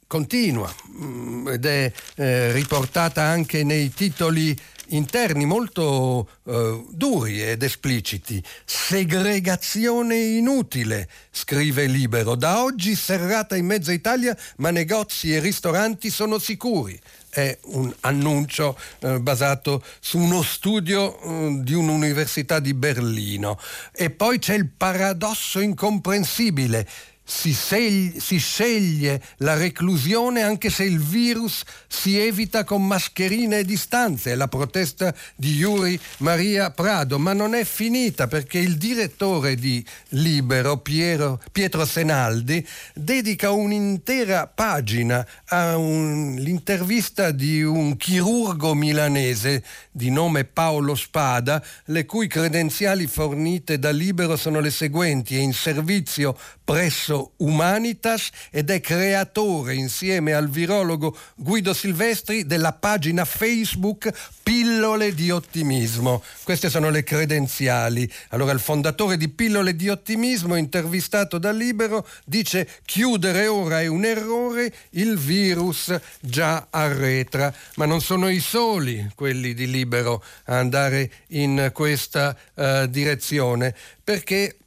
continua 0.06 0.74
mm, 1.00 1.48
ed 1.48 1.66
è 1.66 1.92
eh, 2.16 2.52
riportata 2.52 3.22
anche 3.22 3.64
nei 3.64 3.94
titoli 3.94 4.58
interni 4.90 5.46
molto 5.46 6.30
eh, 6.46 6.86
duri 6.90 7.42
ed 7.42 7.64
espliciti. 7.64 8.42
Segregazione 8.66 10.16
inutile, 10.16 11.10
scrive 11.32 11.86
Libero. 11.86 12.36
Da 12.36 12.64
oggi 12.64 12.96
serrata 12.96 13.56
in 13.56 13.66
mezza 13.66 13.92
Italia, 13.92 14.38
ma 14.58 14.70
negozi 14.70 15.34
e 15.34 15.40
ristoranti 15.40 16.10
sono 16.10 16.40
sicuri. 16.40 17.00
È 17.30 17.58
un 17.66 17.94
annuncio 18.02 18.78
eh, 19.00 19.20
basato 19.20 19.84
su 20.00 20.18
uno 20.18 20.42
studio 20.42 21.20
eh, 21.20 21.60
di 21.62 21.74
un'università 21.74 22.60
di 22.60 22.74
Berlino. 22.74 23.60
E 23.92 24.10
poi 24.10 24.40
c'è 24.40 24.54
il 24.54 24.70
paradosso 24.70 25.60
incomprensibile 25.60 26.88
si, 27.30 27.54
segli, 27.54 28.22
si, 28.22 28.38
sceglie 28.38 29.22
la 29.40 29.56
reclusione 29.56 30.44
anche 30.44 30.70
se 30.70 30.86
il 30.86 31.00
virus 31.00 31.62
si 31.86 32.18
evita 32.18 32.64
con 32.64 32.88
mascherine 32.88 33.60
e 33.60 33.66
distanze. 33.66 34.32
È 34.32 34.36
la 34.36 34.48
protesta 34.48 35.14
di 35.36 35.56
Yuri 35.56 36.00
Maria 36.20 36.72
Prado, 36.72 37.20
ma 37.20 37.34
non 37.34 37.54
è 37.54 37.66
finita 37.66 38.28
perché 38.28 38.60
il 38.60 38.78
direttore 38.78 39.56
di 39.56 39.86
Libero, 40.10 40.78
Piero, 40.78 41.42
Pietro 41.52 41.86
Senaldi, 41.86 42.66
dedica 42.94 43.52
un'intera 43.52 44.48
pagina 44.48 45.28
all'intervista 45.48 47.32
di 47.32 47.62
un 47.62 47.98
chirurgo 47.98 48.74
milanese 48.74 49.66
di 49.92 50.10
nome 50.12 50.46
Paolo 50.46 50.96
Spada, 50.96 51.62
le 51.86 52.06
cui 52.06 52.28
credenziali 52.28 53.06
fornite 53.06 53.80
da 53.80 53.90
Libero 53.90 54.38
sono 54.38 54.62
le 54.62 54.72
seguenti, 54.72 55.36
è 55.36 55.40
in 55.40 55.54
servizio 55.54 56.38
presso 56.68 57.32
Humanitas 57.38 58.30
ed 58.52 58.70
è 58.70 58.82
creatore 58.82 59.74
insieme 59.74 60.34
al 60.34 60.50
virologo 60.50 61.18
Guido 61.36 61.74
Silvestri 61.74 62.46
della 62.46 62.74
pagina 62.74 63.24
Facebook 63.24 64.12
Pillole 64.44 65.14
di 65.14 65.32
ottimismo. 65.32 66.22
Queste 66.44 66.70
sono 66.70 66.90
le 66.90 67.04
credenziali. 67.04 68.12
Allora 68.32 68.52
il 68.52 68.60
fondatore 68.60 69.16
di 69.16 69.30
Pillole 69.30 69.78
di 69.78 69.88
ottimismo, 69.88 70.58
intervistato 70.58 71.38
da 71.38 71.54
Libero, 71.54 72.06
dice 72.26 72.68
chiudere 72.84 73.48
ora 73.48 73.80
è 73.80 73.88
un 73.88 74.04
errore, 74.04 74.74
il 74.92 75.18
virus 75.18 75.98
già 76.20 76.68
arretra. 76.70 77.54
Ma 77.76 77.86
non 77.86 78.02
sono 78.02 78.28
i 78.28 78.42
soli 78.42 79.10
quelli 79.16 79.54
di 79.54 79.72
Libero 79.72 80.22
a 80.48 80.58
andare 80.58 81.12
in 81.28 81.72
questa 81.74 82.38
uh, 82.56 82.88
direzione, 82.88 83.74
perché 84.04 84.58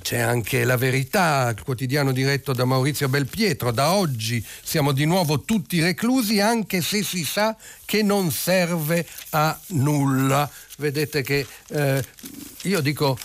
c'è 0.00 0.18
anche 0.18 0.64
La 0.64 0.76
Verità, 0.76 1.52
il 1.56 1.62
quotidiano 1.62 2.12
diretto 2.12 2.52
da 2.52 2.64
Maurizio 2.64 3.08
Belpietro. 3.08 3.70
Da 3.70 3.92
oggi 3.92 4.44
siamo 4.62 4.92
di 4.92 5.04
nuovo 5.04 5.42
tutti 5.42 5.80
reclusi, 5.80 6.40
anche 6.40 6.80
se 6.80 7.02
si 7.02 7.24
sa 7.24 7.56
che 7.84 8.02
non 8.02 8.30
serve 8.30 9.06
a 9.30 9.58
nulla. 9.68 10.50
Vedete 10.78 11.22
che 11.22 11.46
eh, 11.68 12.04
io 12.62 12.80
dico 12.80 13.18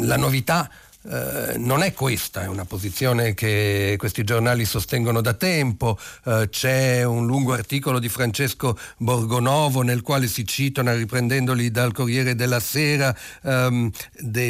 la 0.00 0.16
novità 0.16 0.70
eh, 1.10 1.56
non 1.56 1.82
è 1.82 1.94
questa, 1.94 2.42
è 2.42 2.48
una 2.48 2.66
posizione 2.66 3.32
che 3.32 3.94
questi 3.96 4.24
giornali 4.24 4.66
sostengono 4.66 5.22
da 5.22 5.32
tempo. 5.32 5.98
Eh, 6.24 6.48
c'è 6.50 7.02
un 7.02 7.24
lungo 7.24 7.54
articolo 7.54 7.98
di 7.98 8.10
Francesco 8.10 8.78
Borgonovo 8.98 9.80
nel 9.80 10.02
quale 10.02 10.26
si 10.26 10.46
citano, 10.46 10.92
riprendendoli 10.94 11.70
dal 11.70 11.92
Corriere 11.92 12.34
della 12.34 12.60
Sera, 12.60 13.16
ehm, 13.42 13.90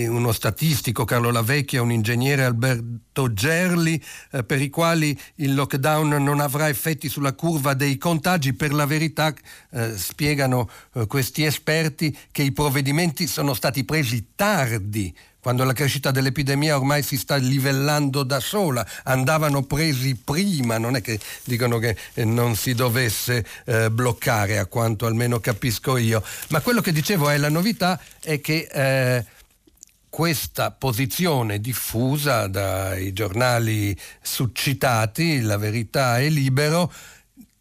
uno 0.08 0.32
statistico 0.32 1.04
Carlo 1.04 1.30
Lavecchia, 1.30 1.80
un 1.80 1.92
ingegnere 1.92 2.42
Alberto 2.42 3.32
Gerli, 3.32 4.02
eh, 4.32 4.42
per 4.42 4.60
i 4.60 4.68
quali 4.68 5.18
il 5.36 5.54
lockdown 5.54 6.08
non 6.22 6.40
avrà 6.40 6.68
effetti 6.68 7.08
sulla 7.08 7.34
curva 7.34 7.74
dei 7.74 7.98
contagi. 7.98 8.52
Per 8.54 8.72
la 8.72 8.86
verità 8.86 9.32
eh, 9.70 9.96
spiegano 9.96 10.68
eh, 10.94 11.06
questi 11.06 11.44
esperti 11.44 12.16
che 12.32 12.42
i 12.42 12.50
provvedimenti 12.50 13.28
sono 13.28 13.54
stati 13.54 13.84
presi 13.84 14.30
tardi 14.34 15.14
quando 15.48 15.64
la 15.64 15.72
crescita 15.72 16.10
dell'epidemia 16.10 16.76
ormai 16.76 17.02
si 17.02 17.16
sta 17.16 17.36
livellando 17.36 18.22
da 18.22 18.38
sola, 18.38 18.86
andavano 19.04 19.62
presi 19.62 20.14
prima, 20.14 20.76
non 20.76 20.94
è 20.94 21.00
che 21.00 21.18
dicono 21.44 21.78
che 21.78 21.96
eh, 22.12 22.26
non 22.26 22.54
si 22.54 22.74
dovesse 22.74 23.46
eh, 23.64 23.90
bloccare, 23.90 24.58
a 24.58 24.66
quanto 24.66 25.06
almeno 25.06 25.40
capisco 25.40 25.96
io, 25.96 26.22
ma 26.50 26.60
quello 26.60 26.82
che 26.82 26.92
dicevo 26.92 27.30
è 27.30 27.38
la 27.38 27.48
novità 27.48 27.98
è 28.20 28.42
che 28.42 28.68
eh, 28.70 29.24
questa 30.10 30.70
posizione 30.70 31.62
diffusa 31.62 32.46
dai 32.46 33.14
giornali 33.14 33.98
succitati, 34.20 35.40
La 35.40 35.56
Verità 35.56 36.18
e 36.18 36.28
Libero, 36.28 36.92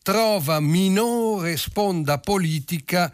trova 0.03 0.59
minore 0.59 1.55
sponda 1.55 2.17
politica 2.17 3.13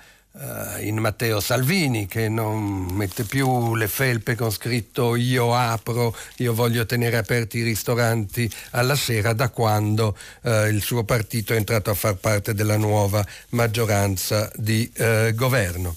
in 0.80 0.98
Matteo 0.98 1.40
Salvini 1.40 2.08
che 2.08 2.28
non 2.28 2.88
mette 2.92 3.24
più 3.24 3.76
le 3.76 3.88
felpe 3.88 4.34
con 4.36 4.50
scritto 4.52 5.16
io 5.16 5.54
apro, 5.54 6.16
io 6.38 6.56
voglio 6.56 6.88
tenere 6.88 7.18
aperti 7.18 7.60
i 7.60 7.64
ristoranti 7.64 8.52
alla 8.72 8.96
sera 8.96 9.34
da 9.34 9.50
quando 9.50 10.18
uh, 10.42 10.66
il 10.66 10.82
suo 10.82 11.04
partito 11.04 11.54
è 11.54 11.58
entrato 11.58 11.92
a 11.92 11.94
far 11.94 12.16
parte 12.16 12.56
della 12.56 12.78
nuova 12.78 13.24
maggioranza 13.50 14.52
di 14.56 14.92
uh, 14.98 15.36
governo. 15.36 15.96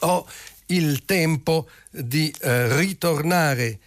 Ho 0.00 0.26
il 0.66 1.04
tempo 1.04 1.68
di 1.90 2.32
ritornare 2.40 3.78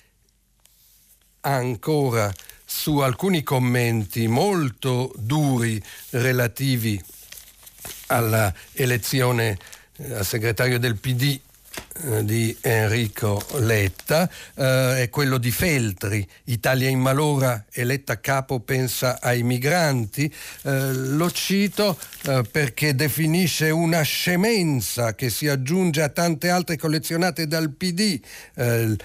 ancora 1.42 2.34
su 2.66 2.98
alcuni 2.98 3.44
commenti 3.44 4.28
molto 4.28 5.14
duri 5.16 5.82
relativi 6.12 7.02
alla 8.10 8.54
elezione 8.74 9.58
eh, 9.98 10.14
a 10.14 10.24
segretario 10.24 10.80
del 10.80 10.96
PD 10.96 11.40
di 12.24 12.56
Enrico 12.62 13.44
Letta 13.60 14.30
eh, 14.56 15.04
è 15.04 15.10
quello 15.10 15.38
di 15.38 15.52
Feltri, 15.52 16.26
Italia 16.46 16.88
in 16.88 17.00
malora 17.00 17.66
e 17.70 17.84
Letta 17.84 18.20
capo 18.20 18.60
pensa 18.62 19.20
ai 19.22 19.44
migranti. 19.44 20.34
Eh, 20.64 20.94
lo 20.94 21.30
cito 21.32 21.98
eh, 22.24 22.44
perché 22.50 22.96
definisce 22.96 23.70
una 23.70 24.02
scemenza 24.02 25.14
che 25.16 25.30
si 25.30 25.48
aggiunge 25.48 26.02
a 26.02 26.10
tante 26.10 26.50
altre 26.50 26.78
collezionate 26.78 27.48
dal 27.48 27.72
PD, 27.72 28.20
eh, 28.56 28.96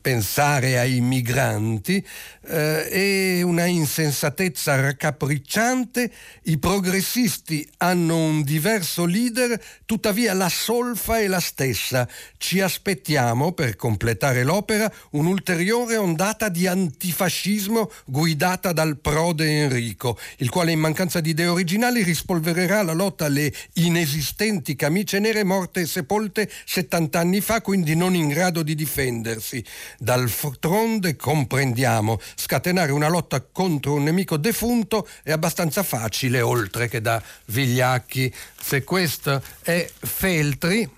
pensare 0.00 0.78
ai 0.78 1.00
migranti, 1.00 2.04
eh, 2.46 2.88
e 2.90 3.42
una 3.42 3.66
insensatezza 3.66 4.80
raccapricciante. 4.80 6.10
I 6.44 6.58
progressisti 6.58 7.68
hanno 7.78 8.16
un 8.16 8.42
diverso 8.42 9.04
leader, 9.04 9.60
tuttavia 9.84 10.32
la 10.32 10.48
solfa 10.48 11.18
è 11.18 11.26
la 11.26 11.40
stessa 11.40 12.08
ci 12.38 12.60
aspettiamo, 12.60 13.52
per 13.52 13.76
completare 13.76 14.42
l'opera, 14.42 14.92
un'ulteriore 15.10 15.96
ondata 15.96 16.48
di 16.48 16.66
antifascismo 16.66 17.90
guidata 18.04 18.72
dal 18.72 18.98
prode 18.98 19.62
Enrico, 19.62 20.18
il 20.38 20.50
quale 20.50 20.72
in 20.72 20.80
mancanza 20.80 21.20
di 21.20 21.30
idee 21.30 21.46
originali 21.46 22.02
rispolvererà 22.02 22.82
la 22.82 22.92
lotta 22.92 23.26
alle 23.26 23.52
inesistenti 23.74 24.76
camicie 24.76 25.18
nere 25.18 25.44
morte 25.44 25.80
e 25.82 25.86
sepolte 25.86 26.50
70 26.64 27.18
anni 27.18 27.40
fa, 27.40 27.60
quindi 27.60 27.94
non 27.94 28.14
in 28.14 28.28
grado 28.28 28.62
di 28.62 28.74
difendersi. 28.74 29.64
Dal 29.98 30.28
fronte 30.28 31.16
comprendiamo, 31.16 32.20
scatenare 32.34 32.92
una 32.92 33.08
lotta 33.08 33.40
contro 33.40 33.94
un 33.94 34.04
nemico 34.04 34.36
defunto 34.36 35.08
è 35.22 35.32
abbastanza 35.32 35.82
facile, 35.82 36.40
oltre 36.40 36.88
che 36.88 37.00
da 37.00 37.22
vigliacchi. 37.46 38.32
Se 38.60 38.84
questo 38.84 39.42
è 39.62 39.88
Feltri, 39.98 40.88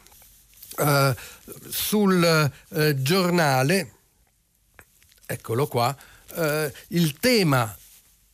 uh, 0.79 1.15
sul 1.69 2.51
uh, 2.69 3.03
giornale, 3.03 3.93
eccolo 5.27 5.67
qua, 5.67 5.97
uh, 6.35 6.71
il 6.89 7.19
tema 7.19 7.77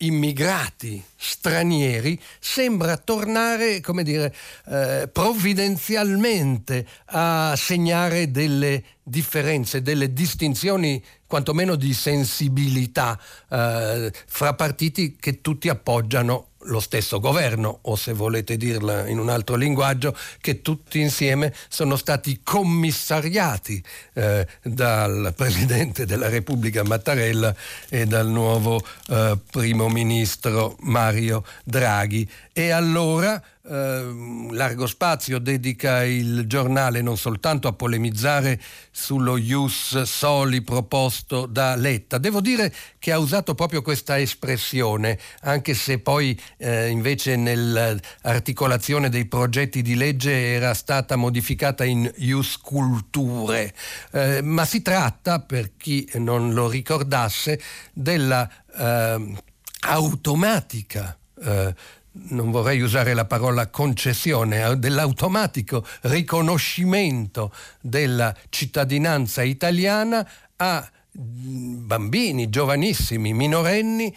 immigrati 0.02 1.02
stranieri 1.16 2.18
sembra 2.38 2.96
tornare, 2.96 3.80
come 3.80 4.02
dire, 4.02 4.34
eh, 4.66 5.08
provvidenzialmente 5.12 6.86
a 7.06 7.54
segnare 7.56 8.30
delle 8.30 8.84
differenze, 9.02 9.82
delle 9.82 10.12
distinzioni 10.12 11.02
quantomeno 11.26 11.74
di 11.74 11.92
sensibilità 11.92 13.18
eh, 13.50 14.12
fra 14.26 14.54
partiti 14.54 15.16
che 15.16 15.40
tutti 15.40 15.68
appoggiano 15.68 16.49
lo 16.64 16.80
stesso 16.80 17.20
governo, 17.20 17.78
o 17.82 17.96
se 17.96 18.12
volete 18.12 18.56
dirla 18.56 19.06
in 19.08 19.18
un 19.18 19.28
altro 19.28 19.56
linguaggio, 19.56 20.16
che 20.40 20.60
tutti 20.62 21.00
insieme 21.00 21.54
sono 21.68 21.96
stati 21.96 22.40
commissariati 22.42 23.82
eh, 24.14 24.46
dal 24.62 25.32
Presidente 25.36 26.04
della 26.04 26.28
Repubblica 26.28 26.82
Mattarella 26.82 27.54
e 27.88 28.06
dal 28.06 28.28
nuovo 28.28 28.82
eh, 29.08 29.38
Primo 29.50 29.88
Ministro 29.88 30.76
Mario 30.80 31.44
Draghi. 31.64 32.28
E 32.60 32.72
allora 32.72 33.42
eh, 33.62 34.48
largo 34.50 34.86
spazio 34.86 35.38
dedica 35.38 36.04
il 36.04 36.44
giornale 36.46 37.00
non 37.00 37.16
soltanto 37.16 37.68
a 37.68 37.72
polemizzare 37.72 38.60
sullo 38.90 39.38
ius 39.38 40.02
soli 40.02 40.60
proposto 40.60 41.46
da 41.46 41.74
Letta. 41.74 42.18
Devo 42.18 42.42
dire 42.42 42.70
che 42.98 43.12
ha 43.12 43.18
usato 43.18 43.54
proprio 43.54 43.80
questa 43.80 44.20
espressione, 44.20 45.18
anche 45.40 45.72
se 45.72 46.00
poi 46.00 46.38
eh, 46.58 46.88
invece 46.88 47.36
nell'articolazione 47.36 49.08
dei 49.08 49.24
progetti 49.24 49.80
di 49.80 49.94
legge 49.94 50.52
era 50.52 50.74
stata 50.74 51.16
modificata 51.16 51.82
in 51.84 52.12
ius 52.16 52.58
culture. 52.58 53.72
Eh, 54.12 54.42
ma 54.42 54.66
si 54.66 54.82
tratta, 54.82 55.40
per 55.40 55.78
chi 55.78 56.06
non 56.16 56.52
lo 56.52 56.68
ricordasse, 56.68 57.58
della 57.94 58.46
eh, 58.76 59.34
automatica 59.80 61.16
eh, 61.42 61.74
non 62.12 62.50
vorrei 62.50 62.80
usare 62.80 63.14
la 63.14 63.24
parola 63.24 63.68
concessione, 63.68 64.64
eh, 64.64 64.76
dell'automatico 64.76 65.86
riconoscimento 66.02 67.52
della 67.80 68.34
cittadinanza 68.48 69.42
italiana 69.42 70.28
a 70.56 70.90
mm, 71.18 71.86
bambini, 71.86 72.48
giovanissimi, 72.48 73.32
minorenni 73.32 74.14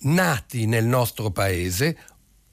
nati 0.00 0.66
nel 0.66 0.84
nostro 0.86 1.30
paese 1.30 1.96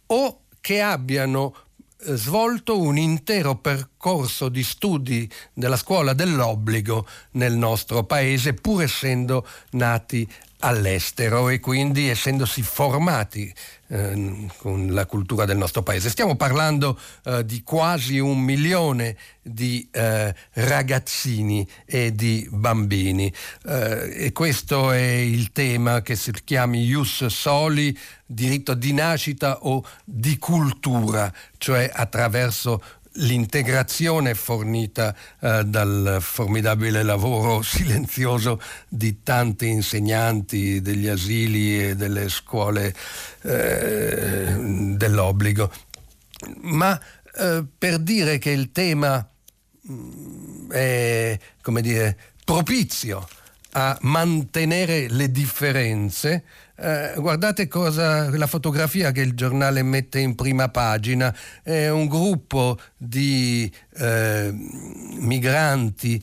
o 0.08 0.42
che 0.60 0.82
abbiano 0.82 1.56
eh, 2.04 2.16
svolto 2.16 2.80
un 2.80 2.98
intero 2.98 3.56
percorso 3.56 4.50
di 4.50 4.64
studi 4.64 5.30
della 5.54 5.78
scuola 5.78 6.14
dell'obbligo 6.14 7.08
nel 7.32 7.54
nostro 7.54 8.04
paese, 8.04 8.54
pur 8.54 8.84
essendo 8.84 9.48
nati 9.72 10.28
all'estero 10.60 11.50
e 11.50 11.60
quindi 11.60 12.10
essendosi 12.10 12.62
formati 12.62 13.54
eh, 13.92 14.48
con 14.58 14.88
la 14.94 15.06
cultura 15.06 15.46
del 15.46 15.58
nostro 15.58 15.84
paese. 15.84 16.10
Stiamo 16.10 16.36
parlando 16.36 16.98
eh, 17.26 17.46
di 17.46 17.62
quasi 17.62 18.20
un 18.20 18.40
milione 18.40 19.18
di 19.42 19.88
eh, 19.92 20.34
ragazzini 20.54 21.68
e 21.86 22.16
di 22.16 22.48
bambini 22.52 23.32
eh, 23.66 24.26
e 24.26 24.32
questo 24.32 24.92
è 24.92 25.02
il 25.02 25.52
tema 25.52 26.02
che 26.02 26.16
si 26.16 26.32
chiami 26.44 26.84
Ius 26.86 27.26
Soli, 27.26 27.98
diritto 28.26 28.74
di 28.74 28.94
nascita 28.94 29.60
o 29.64 29.84
di 30.06 30.38
cultura, 30.38 31.32
cioè 31.58 31.90
attraverso 31.92 32.82
l'integrazione 33.16 34.36
fornita 34.36 35.16
eh, 35.40 35.64
dal 35.66 36.18
formidabile 36.22 37.04
lavoro 37.04 37.62
silenzioso 37.64 38.62
di 38.88 39.22
tanti 39.24 39.68
insegnanti 39.68 40.82
degli 40.82 41.08
asili 41.08 41.90
e 41.90 41.96
delle 41.96 42.30
scuole 42.30 42.94
eh, 43.42 44.56
dell'obbligo. 44.96 45.72
Ma 46.62 47.00
eh, 47.36 47.64
per 47.78 48.00
dire 48.00 48.38
che 48.38 48.52
il 48.52 48.72
tema 48.72 49.28
mm, 49.90 50.72
è, 50.72 51.40
come 51.62 51.82
dire, 51.82 52.18
propizio 52.44 53.28
a 53.74 53.98
mantenere 54.02 55.08
le 55.10 55.32
differenze, 55.32 56.44
eh, 56.82 57.14
guardate 57.18 57.68
cosa, 57.68 58.36
la 58.36 58.48
fotografia 58.48 59.12
che 59.12 59.22
il 59.22 59.36
giornale 59.36 59.84
mette 59.84 60.20
in 60.20 60.34
prima 60.34 60.70
pagina, 60.70 61.36
è 61.62 61.90
un 61.90 62.08
gruppo 62.08 62.80
di 62.98 63.72
eh, 63.98 64.52
migranti 64.52 66.20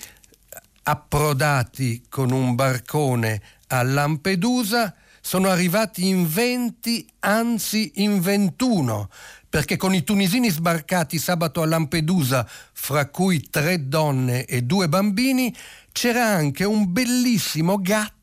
approdati 0.82 2.06
con 2.08 2.32
un 2.32 2.56
barcone 2.56 3.40
a 3.68 3.82
Lampedusa, 3.84 4.94
sono 5.20 5.48
arrivati 5.48 6.08
in 6.08 6.28
20, 6.28 7.06
anzi 7.20 7.92
in 7.96 8.20
21, 8.20 9.10
perché 9.48 9.76
con 9.76 9.94
i 9.94 10.02
tunisini 10.02 10.50
sbarcati 10.50 11.18
sabato 11.18 11.62
a 11.62 11.66
Lampedusa, 11.66 12.44
fra 12.72 13.06
cui 13.10 13.48
tre 13.48 13.86
donne 13.86 14.44
e 14.44 14.62
due 14.62 14.88
bambini, 14.88 15.54
c'era 15.92 16.24
anche 16.24 16.64
un 16.64 16.90
bellissimo 16.92 17.80
gatto 17.80 18.16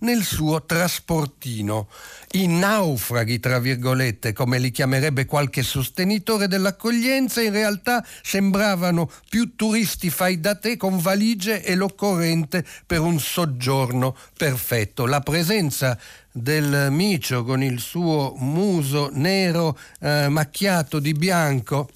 nel 0.00 0.22
suo 0.22 0.64
trasportino. 0.64 1.88
I 2.32 2.46
naufraghi, 2.46 3.40
tra 3.40 3.58
virgolette, 3.58 4.32
come 4.32 4.58
li 4.58 4.70
chiamerebbe 4.70 5.24
qualche 5.24 5.62
sostenitore 5.62 6.46
dell'accoglienza, 6.46 7.40
in 7.42 7.52
realtà 7.52 8.04
sembravano 8.22 9.10
più 9.28 9.56
turisti 9.56 10.10
fai 10.10 10.40
da 10.40 10.54
te 10.54 10.76
con 10.76 10.98
valigie 10.98 11.64
e 11.64 11.74
l'occorrente 11.74 12.64
per 12.86 13.00
un 13.00 13.18
soggiorno 13.18 14.16
perfetto. 14.36 15.06
La 15.06 15.20
presenza 15.20 15.98
del 16.30 16.88
micio 16.90 17.42
con 17.42 17.62
il 17.62 17.80
suo 17.80 18.34
muso 18.36 19.10
nero 19.12 19.76
eh, 20.00 20.28
macchiato 20.28 21.00
di 21.00 21.12
bianco 21.12 21.88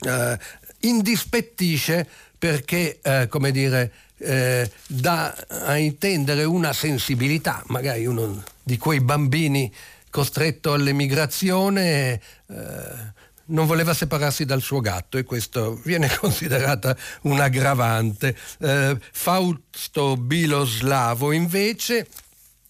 eh, 0.00 0.38
indispettisce 0.80 2.08
perché, 2.38 2.98
eh, 3.02 3.28
come 3.28 3.50
dire, 3.50 3.92
eh, 4.18 4.70
dà 4.86 5.34
a 5.48 5.76
intendere 5.76 6.44
una 6.44 6.72
sensibilità, 6.72 7.62
magari 7.66 8.06
uno 8.06 8.42
di 8.62 8.78
quei 8.78 9.00
bambini 9.00 9.72
costretto 10.10 10.72
all'emigrazione 10.72 12.20
eh, 12.48 13.14
non 13.46 13.66
voleva 13.66 13.94
separarsi 13.94 14.44
dal 14.44 14.62
suo 14.62 14.80
gatto 14.80 15.18
e 15.18 15.24
questo 15.24 15.78
viene 15.84 16.08
considerata 16.16 16.96
un'aggravante. 17.22 18.36
Eh, 18.60 18.98
Fausto 19.12 20.16
Biloslavo 20.16 21.32
invece 21.32 22.08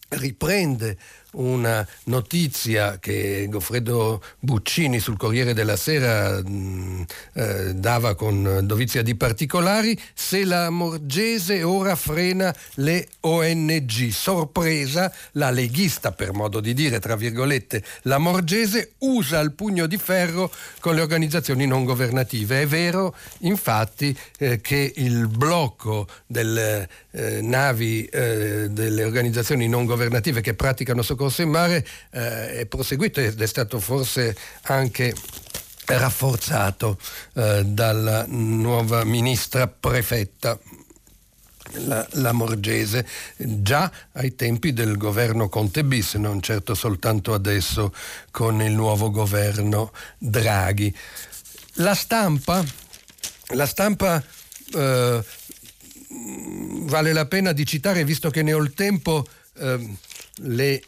riprende 0.08 0.96
una 1.36 1.86
notizia 2.04 2.98
che 2.98 3.46
Goffredo 3.48 4.22
Buccini 4.38 4.98
sul 4.98 5.16
Corriere 5.16 5.54
della 5.54 5.76
Sera 5.76 6.40
mh, 6.42 6.48
mm, 6.48 7.02
eh, 7.34 7.74
dava 7.74 8.14
con 8.14 8.60
dovizia 8.62 9.02
di 9.02 9.14
particolari, 9.14 9.98
se 10.14 10.44
la 10.44 10.70
Morgese 10.70 11.62
ora 11.62 11.94
frena 11.96 12.54
le 12.74 13.08
ONG. 13.20 14.08
Sorpresa, 14.10 15.12
la 15.32 15.50
leghista, 15.50 16.12
per 16.12 16.32
modo 16.32 16.60
di 16.60 16.74
dire, 16.74 16.98
tra 17.00 17.16
virgolette, 17.16 17.82
la 18.02 18.18
Morgese 18.18 18.92
usa 18.98 19.40
il 19.40 19.52
pugno 19.52 19.86
di 19.86 19.98
ferro 19.98 20.50
con 20.80 20.94
le 20.94 21.00
organizzazioni 21.00 21.66
non 21.66 21.84
governative. 21.84 22.62
È 22.62 22.66
vero, 22.66 23.14
infatti, 23.40 24.16
eh, 24.38 24.60
che 24.60 24.92
il 24.96 25.28
blocco 25.28 26.08
delle 26.26 26.88
eh, 27.10 27.40
navi 27.42 28.04
eh, 28.06 28.68
delle 28.70 29.04
organizzazioni 29.04 29.68
non 29.68 29.84
governative 29.84 30.40
che 30.40 30.54
praticano 30.54 31.02
soccorso 31.02 31.25
soccorso 31.26 31.42
in 31.42 31.50
mare 31.50 31.86
eh, 32.10 32.60
è 32.60 32.66
proseguito 32.66 33.20
ed 33.20 33.40
è 33.40 33.46
stato 33.46 33.80
forse 33.80 34.36
anche 34.62 35.14
rafforzato 35.86 36.98
eh, 37.34 37.62
dalla 37.64 38.24
nuova 38.26 39.04
ministra 39.04 39.68
prefetta 39.68 40.58
la, 41.84 42.06
la, 42.12 42.32
Morgese, 42.32 43.06
già 43.36 43.90
ai 44.12 44.36
tempi 44.36 44.72
del 44.72 44.96
governo 44.96 45.48
Conte 45.48 45.84
bis, 45.84 46.14
non 46.14 46.40
certo 46.40 46.74
soltanto 46.74 47.34
adesso 47.34 47.92
con 48.30 48.62
il 48.62 48.72
nuovo 48.72 49.10
governo 49.10 49.92
Draghi. 50.16 50.94
La 51.78 51.94
stampa, 51.94 52.64
la 53.48 53.66
stampa 53.66 54.22
eh, 54.74 55.24
vale 56.08 57.12
la 57.12 57.26
pena 57.26 57.52
di 57.52 57.66
citare, 57.66 58.04
visto 58.04 58.30
che 58.30 58.42
ne 58.42 58.52
ho 58.52 58.62
il 58.62 58.72
tempo, 58.72 59.26
eh, 59.58 59.96
le 60.36 60.82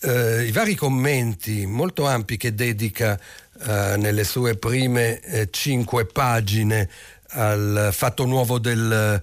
eh, 0.00 0.44
i 0.44 0.52
vari 0.52 0.74
commenti 0.74 1.66
molto 1.66 2.06
ampi 2.06 2.36
che 2.36 2.54
dedica 2.54 3.18
eh, 3.60 3.96
nelle 3.96 4.24
sue 4.24 4.56
prime 4.56 5.20
eh, 5.20 5.48
cinque 5.50 6.06
pagine 6.06 6.88
al 7.30 7.90
fatto 7.92 8.24
nuovo 8.24 8.58
del 8.58 9.22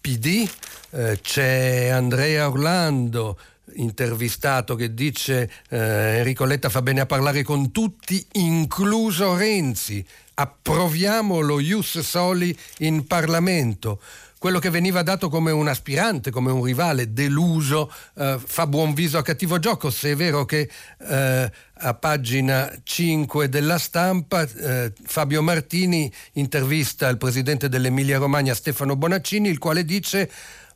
PD, 0.00 0.48
eh, 0.90 1.18
c'è 1.20 1.88
Andrea 1.88 2.48
Orlando 2.48 3.38
intervistato 3.76 4.74
che 4.76 4.94
dice 4.94 5.50
eh, 5.68 6.18
Enrico 6.18 6.44
Letta 6.44 6.68
fa 6.68 6.82
bene 6.82 7.00
a 7.00 7.06
parlare 7.06 7.42
con 7.42 7.72
tutti, 7.72 8.24
incluso 8.32 9.36
Renzi. 9.36 10.04
Approviamo 10.34 11.40
lo 11.40 11.60
Ius 11.60 12.00
Soli 12.00 12.56
in 12.78 13.06
Parlamento 13.06 14.00
quello 14.44 14.58
che 14.58 14.68
veniva 14.68 15.02
dato 15.02 15.30
come 15.30 15.52
un 15.52 15.68
aspirante, 15.68 16.30
come 16.30 16.50
un 16.50 16.62
rivale 16.62 17.14
deluso, 17.14 17.90
eh, 18.14 18.38
fa 18.44 18.66
buon 18.66 18.92
viso 18.92 19.16
a 19.16 19.22
cattivo 19.22 19.58
gioco, 19.58 19.88
se 19.88 20.10
è 20.10 20.16
vero 20.16 20.44
che 20.44 20.68
eh, 20.98 21.50
a 21.72 21.94
pagina 21.94 22.70
5 22.82 23.48
della 23.48 23.78
stampa 23.78 24.42
eh, 24.42 24.92
Fabio 25.02 25.40
Martini 25.40 26.12
intervista 26.32 27.08
il 27.08 27.16
presidente 27.16 27.70
dell'Emilia 27.70 28.18
Romagna 28.18 28.52
Stefano 28.52 28.96
Bonaccini, 28.96 29.48
il 29.48 29.56
quale 29.56 29.82
dice 29.82 30.30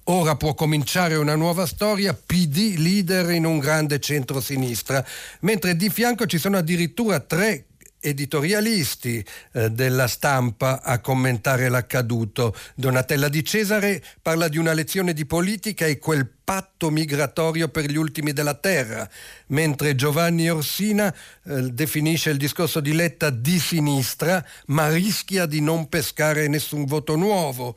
Ora 0.05 0.37
può 0.37 0.55
cominciare 0.55 1.17
una 1.17 1.35
nuova 1.35 1.67
storia, 1.67 2.15
PD 2.15 2.77
leader 2.79 3.29
in 3.33 3.45
un 3.45 3.59
grande 3.59 4.01
centro-sinistra, 4.01 5.05
mentre 5.41 5.77
di 5.77 5.91
fianco 5.91 6.25
ci 6.25 6.39
sono 6.39 6.57
addirittura 6.57 7.21
tre 7.21 7.67
editorialisti 8.01 9.25
eh, 9.53 9.71
della 9.71 10.07
stampa 10.07 10.83
a 10.83 11.01
commentare 11.01 11.69
l'accaduto. 11.69 12.55
Donatella 12.75 13.29
Di 13.29 13.45
Cesare 13.45 14.03
parla 14.23 14.49
di 14.49 14.59
una 14.59 14.73
lezione 14.73 15.13
di 15.13 15.27
politica 15.27 15.87
e 15.87 15.99
quel 15.99 16.29
patto 16.49 16.91
migratorio 16.91 17.69
per 17.69 17.91
gli 17.91 17.97
ultimi 17.97 18.33
della 18.33 18.55
terra, 18.55 19.09
mentre 19.49 19.95
Giovanni 19.95 20.49
Orsina 20.49 21.13
eh, 21.45 21.71
definisce 21.71 22.31
il 22.31 22.39
discorso 22.39 22.81
di 22.81 22.95
Letta 22.95 23.31
di 23.31 23.59
sinistra, 23.59 24.45
ma 24.67 24.89
rischia 24.89 25.47
di 25.47 25.61
non 25.61 25.89
pescare 25.89 26.49
nessun 26.49 26.87
voto 26.87 27.17
nuovo. 27.17 27.77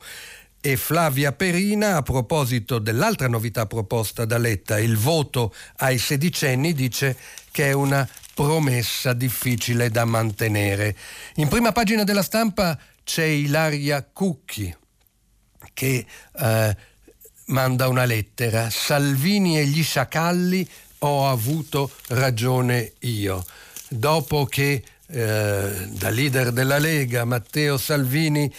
E 0.64 0.76
Flavia 0.76 1.32
Perina, 1.32 1.96
a 1.96 2.02
proposito 2.02 2.78
dell'altra 2.78 3.26
novità 3.26 3.66
proposta 3.66 4.24
da 4.24 4.38
Letta, 4.38 4.78
il 4.78 4.96
voto 4.96 5.52
ai 5.78 5.98
sedicenni, 5.98 6.72
dice 6.72 7.16
che 7.50 7.70
è 7.70 7.72
una 7.72 8.08
promessa 8.34 9.12
difficile 9.12 9.90
da 9.90 10.04
mantenere. 10.04 10.96
In 11.36 11.48
prima 11.48 11.72
pagina 11.72 12.04
della 12.04 12.22
stampa 12.22 12.78
c'è 13.04 13.24
Ilaria 13.24 14.02
Cucchi 14.02 14.74
che 15.74 16.06
eh, 16.38 16.76
manda 17.46 17.88
una 17.88 18.04
lettera. 18.04 18.70
Salvini 18.70 19.58
e 19.58 19.66
gli 19.66 19.82
sciacalli 19.82 20.68
ho 20.98 21.28
avuto 21.28 21.90
ragione 22.08 22.92
io. 23.00 23.44
Dopo 23.88 24.46
che 24.46 24.82
eh, 25.06 25.88
da 25.88 26.08
leader 26.08 26.52
della 26.52 26.78
Lega 26.78 27.24
Matteo 27.24 27.76
Salvini 27.76 28.52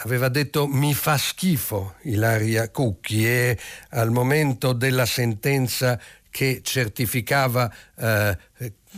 aveva 0.00 0.28
detto 0.28 0.66
mi 0.66 0.94
fa 0.94 1.16
schifo 1.16 1.94
Ilaria 2.02 2.68
Cucchi 2.68 3.26
e 3.26 3.58
al 3.90 4.10
momento 4.10 4.72
della 4.72 5.06
sentenza 5.06 5.98
che 6.30 6.60
certificava 6.62 7.72
eh, 7.96 8.36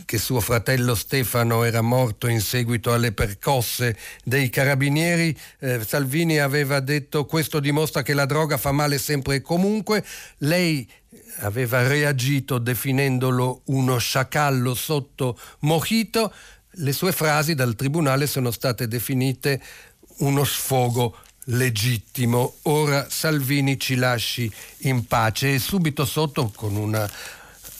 che 0.05 0.17
suo 0.17 0.39
fratello 0.39 0.95
Stefano 0.95 1.63
era 1.63 1.81
morto 1.81 2.27
in 2.27 2.41
seguito 2.41 2.93
alle 2.93 3.11
percosse 3.11 3.97
dei 4.23 4.49
carabinieri, 4.49 5.37
eh, 5.59 5.83
Salvini 5.85 6.39
aveva 6.39 6.79
detto 6.79 7.25
questo 7.25 7.59
dimostra 7.59 8.01
che 8.01 8.13
la 8.13 8.25
droga 8.25 8.57
fa 8.57 8.71
male 8.71 8.97
sempre 8.97 9.35
e 9.35 9.41
comunque, 9.41 10.05
lei 10.39 10.87
aveva 11.39 11.87
reagito 11.87 12.57
definendolo 12.57 13.61
uno 13.65 13.97
sciacallo 13.97 14.73
sotto 14.73 15.39
Mojito, 15.59 16.33
le 16.75 16.93
sue 16.93 17.11
frasi 17.11 17.53
dal 17.53 17.75
tribunale 17.75 18.27
sono 18.27 18.51
state 18.51 18.87
definite 18.87 19.61
uno 20.19 20.43
sfogo 20.43 21.17
legittimo. 21.45 22.55
Ora 22.63 23.07
Salvini 23.09 23.79
ci 23.79 23.95
lasci 23.95 24.51
in 24.79 25.05
pace 25.05 25.55
e 25.55 25.59
subito 25.59 26.05
sotto 26.05 26.51
con 26.55 26.75
una 26.75 27.09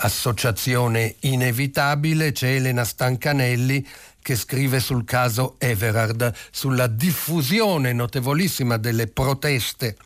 associazione 0.04 1.16
inevitabile 1.22 2.32
c'è 2.32 2.56
Elena 2.56 2.84
Stancanelli 2.84 3.86
che 4.22 4.36
scrive 4.36 4.80
sul 4.80 5.04
caso 5.04 5.56
Everard, 5.58 6.34
sulla 6.52 6.88
diffusione 6.88 7.91
notevolissima 7.93 8.78
delle 8.78 9.08
proteste 9.08 9.97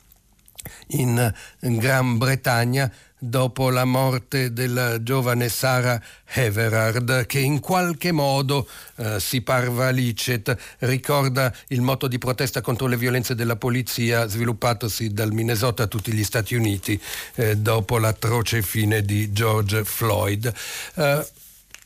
in 0.90 1.34
Gran 1.60 2.18
Bretagna 2.18 2.92
dopo 3.18 3.70
la 3.70 3.86
morte 3.86 4.54
della 4.54 5.02
giovane 5.02 5.50
Sara 5.50 6.02
Everard, 6.26 7.26
che 7.26 7.40
in 7.40 7.60
qualche 7.60 8.12
modo, 8.12 8.68
eh, 8.98 9.20
si 9.20 9.42
parva 9.42 9.90
licet, 9.90 10.56
ricorda 10.80 11.54
il 11.70 11.82
moto 11.82 12.08
di 12.08 12.18
protesta 12.18 12.62
contro 12.62 12.88
le 12.88 12.98
violenze 12.98 13.36
della 13.36 13.56
polizia 13.56 14.28
sviluppatosi 14.28 15.14
dal 15.14 15.32
Minnesota 15.32 15.84
a 15.84 15.88
tutti 15.88 16.12
gli 16.12 16.24
Stati 16.24 16.56
Uniti 16.56 17.00
eh, 17.36 17.58
dopo 17.58 17.98
l'atroce 17.98 18.62
fine 18.62 19.02
di 19.02 19.32
George 19.32 19.84
Floyd. 19.84 20.54
Eh, 20.96 21.28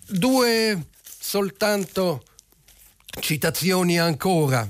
due 0.07 0.86
soltanto 1.19 2.23
citazioni 3.19 3.99
ancora 3.99 4.69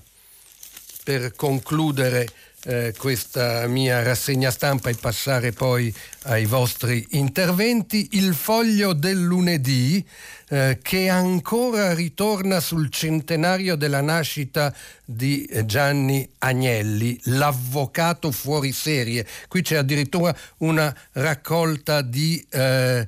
per 1.04 1.36
concludere 1.36 2.28
eh, 2.64 2.94
questa 2.98 3.68
mia 3.68 4.04
rassegna 4.04 4.52
stampa 4.52 4.90
e 4.90 4.96
passare 4.96 5.52
poi 5.52 5.94
ai 6.24 6.46
vostri 6.46 7.06
interventi. 7.12 8.10
Il 8.12 8.34
foglio 8.34 8.94
del 8.94 9.22
lunedì 9.22 10.06
eh, 10.50 10.80
che 10.82 11.10
ancora 11.10 11.94
ritorna 11.94 12.60
sul 12.60 12.90
centenario 12.90 13.76
della 13.76 14.02
nascita 14.02 14.74
di 15.06 15.48
Gianni 15.66 16.30
Agnelli, 16.40 17.20
l'avvocato 17.26 18.32
fuori 18.32 18.72
serie. 18.72 19.26
Qui 19.48 19.62
c'è 19.62 19.78
addirittura 19.78 20.36
una 20.58 20.96
raccolta 21.14 22.02
di 22.02 22.46
eh, 22.50 23.08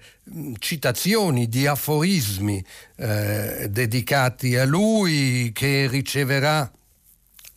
citazioni, 0.60 1.50
di 1.50 1.68
aforismi 1.68 2.64
eh, 2.96 3.68
dedicati 3.70 4.56
a 4.56 4.66
lui 4.66 5.52
che 5.54 5.88
riceverà 5.90 6.72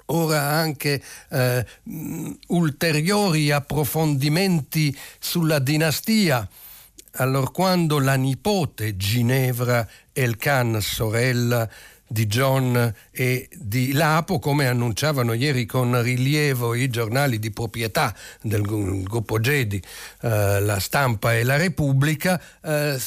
ora 0.07 0.43
anche 0.43 1.03
eh, 1.31 1.67
ulteriori 2.49 3.51
approfondimenti 3.51 4.97
sulla 5.19 5.59
dinastia, 5.59 6.47
allorquando 7.17 7.99
la 7.99 8.15
nipote 8.15 8.97
Ginevra 8.97 9.87
Elkan, 10.13 10.81
sorella 10.81 11.69
di 12.07 12.27
John 12.27 12.95
e 13.11 13.49
di 13.53 13.93
Lapo, 13.93 14.39
come 14.39 14.69
annunciavano 14.69 15.33
ieri 15.33 15.67
con 15.67 16.01
rilievo 16.01 16.75
i 16.75 16.89
giornali 16.89 17.39
di 17.39 17.51
proprietà 17.51 18.15
del 18.43 18.63
gruppo 18.63 19.41
Gedi, 19.41 19.83
eh, 20.23 20.61
la 20.61 20.79
stampa 20.79 21.35
e 21.35 21.43
la 21.43 21.57
Repubblica, 21.57 22.41
eh, 22.63 23.01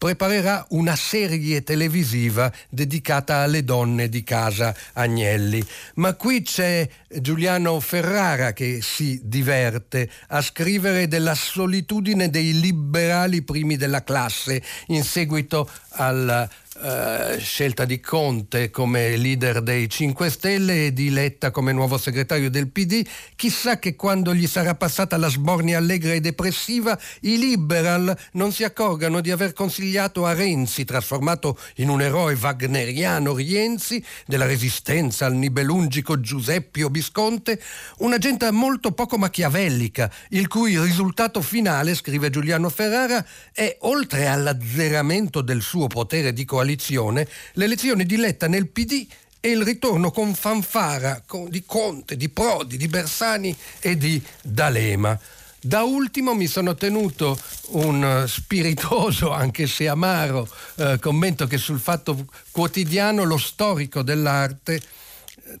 preparerà 0.00 0.64
una 0.70 0.96
serie 0.96 1.62
televisiva 1.62 2.50
dedicata 2.70 3.42
alle 3.42 3.64
donne 3.64 4.08
di 4.08 4.24
casa 4.24 4.74
Agnelli. 4.94 5.62
Ma 5.96 6.14
qui 6.14 6.40
c'è 6.40 6.88
Giuliano 7.06 7.78
Ferrara 7.80 8.54
che 8.54 8.78
si 8.80 9.20
diverte 9.22 10.10
a 10.28 10.40
scrivere 10.40 11.06
della 11.06 11.34
solitudine 11.34 12.30
dei 12.30 12.58
liberali 12.58 13.42
primi 13.42 13.76
della 13.76 14.02
classe 14.02 14.62
in 14.86 15.04
seguito 15.04 15.68
alla 15.90 16.48
Uh, 16.82 17.38
scelta 17.38 17.84
di 17.84 18.00
Conte 18.00 18.70
come 18.70 19.14
leader 19.18 19.60
dei 19.60 19.86
5 19.86 20.30
Stelle 20.30 20.86
e 20.86 20.92
di 20.94 21.10
Letta 21.10 21.50
come 21.50 21.72
nuovo 21.72 21.98
segretario 21.98 22.48
del 22.48 22.68
PD, 22.68 23.06
chissà 23.36 23.78
che 23.78 23.96
quando 23.96 24.34
gli 24.34 24.46
sarà 24.46 24.74
passata 24.74 25.18
la 25.18 25.28
sbornia 25.28 25.76
allegra 25.76 26.14
e 26.14 26.20
depressiva, 26.20 26.98
i 27.20 27.36
liberal 27.36 28.16
non 28.32 28.50
si 28.52 28.64
accorgano 28.64 29.20
di 29.20 29.30
aver 29.30 29.52
consigliato 29.52 30.24
a 30.24 30.32
Renzi, 30.32 30.86
trasformato 30.86 31.58
in 31.76 31.90
un 31.90 32.00
eroe 32.00 32.32
wagneriano 32.40 33.34
Rienzi, 33.34 34.02
della 34.24 34.46
resistenza 34.46 35.26
al 35.26 35.34
nibelungico 35.34 36.18
Giuseppe 36.18 36.88
Visconte, 36.90 37.60
un'agenda 37.98 38.50
molto 38.52 38.92
poco 38.92 39.18
machiavellica, 39.18 40.10
il 40.30 40.48
cui 40.48 40.80
risultato 40.80 41.42
finale, 41.42 41.94
scrive 41.94 42.30
Giuliano 42.30 42.70
Ferrara, 42.70 43.22
è 43.52 43.76
oltre 43.80 44.28
all'azzeramento 44.28 45.42
del 45.42 45.60
suo 45.60 45.86
potere 45.86 46.32
di 46.32 46.46
coalizione, 46.46 46.68
coalizione, 46.70 47.26
l'elezione 47.54 48.04
di 48.04 48.16
Letta 48.16 48.46
nel 48.46 48.68
PD 48.68 49.06
e 49.40 49.50
il 49.50 49.62
ritorno 49.64 50.10
con 50.10 50.34
fanfara 50.34 51.22
di 51.48 51.64
Conte, 51.66 52.16
di 52.16 52.28
Prodi, 52.28 52.76
di 52.76 52.88
Bersani 52.88 53.56
e 53.80 53.96
di 53.96 54.22
D'Alema. 54.42 55.18
Da 55.62 55.82
ultimo 55.82 56.34
mi 56.34 56.46
sono 56.46 56.74
tenuto 56.74 57.38
un 57.70 58.24
spiritoso, 58.26 59.30
anche 59.32 59.66
se 59.66 59.88
amaro, 59.88 60.48
eh, 60.76 60.98
commento 61.00 61.46
che 61.46 61.58
sul 61.58 61.80
Fatto 61.80 62.26
Quotidiano 62.50 63.24
lo 63.24 63.36
storico 63.36 64.02
dell'arte 64.02 64.80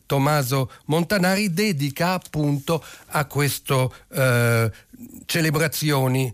Tommaso 0.06 0.70
Montanari 0.84 1.52
dedica 1.52 2.12
appunto 2.12 2.82
a 3.06 3.24
queste 3.24 3.88
eh, 4.12 4.70
celebrazioni 5.26 6.32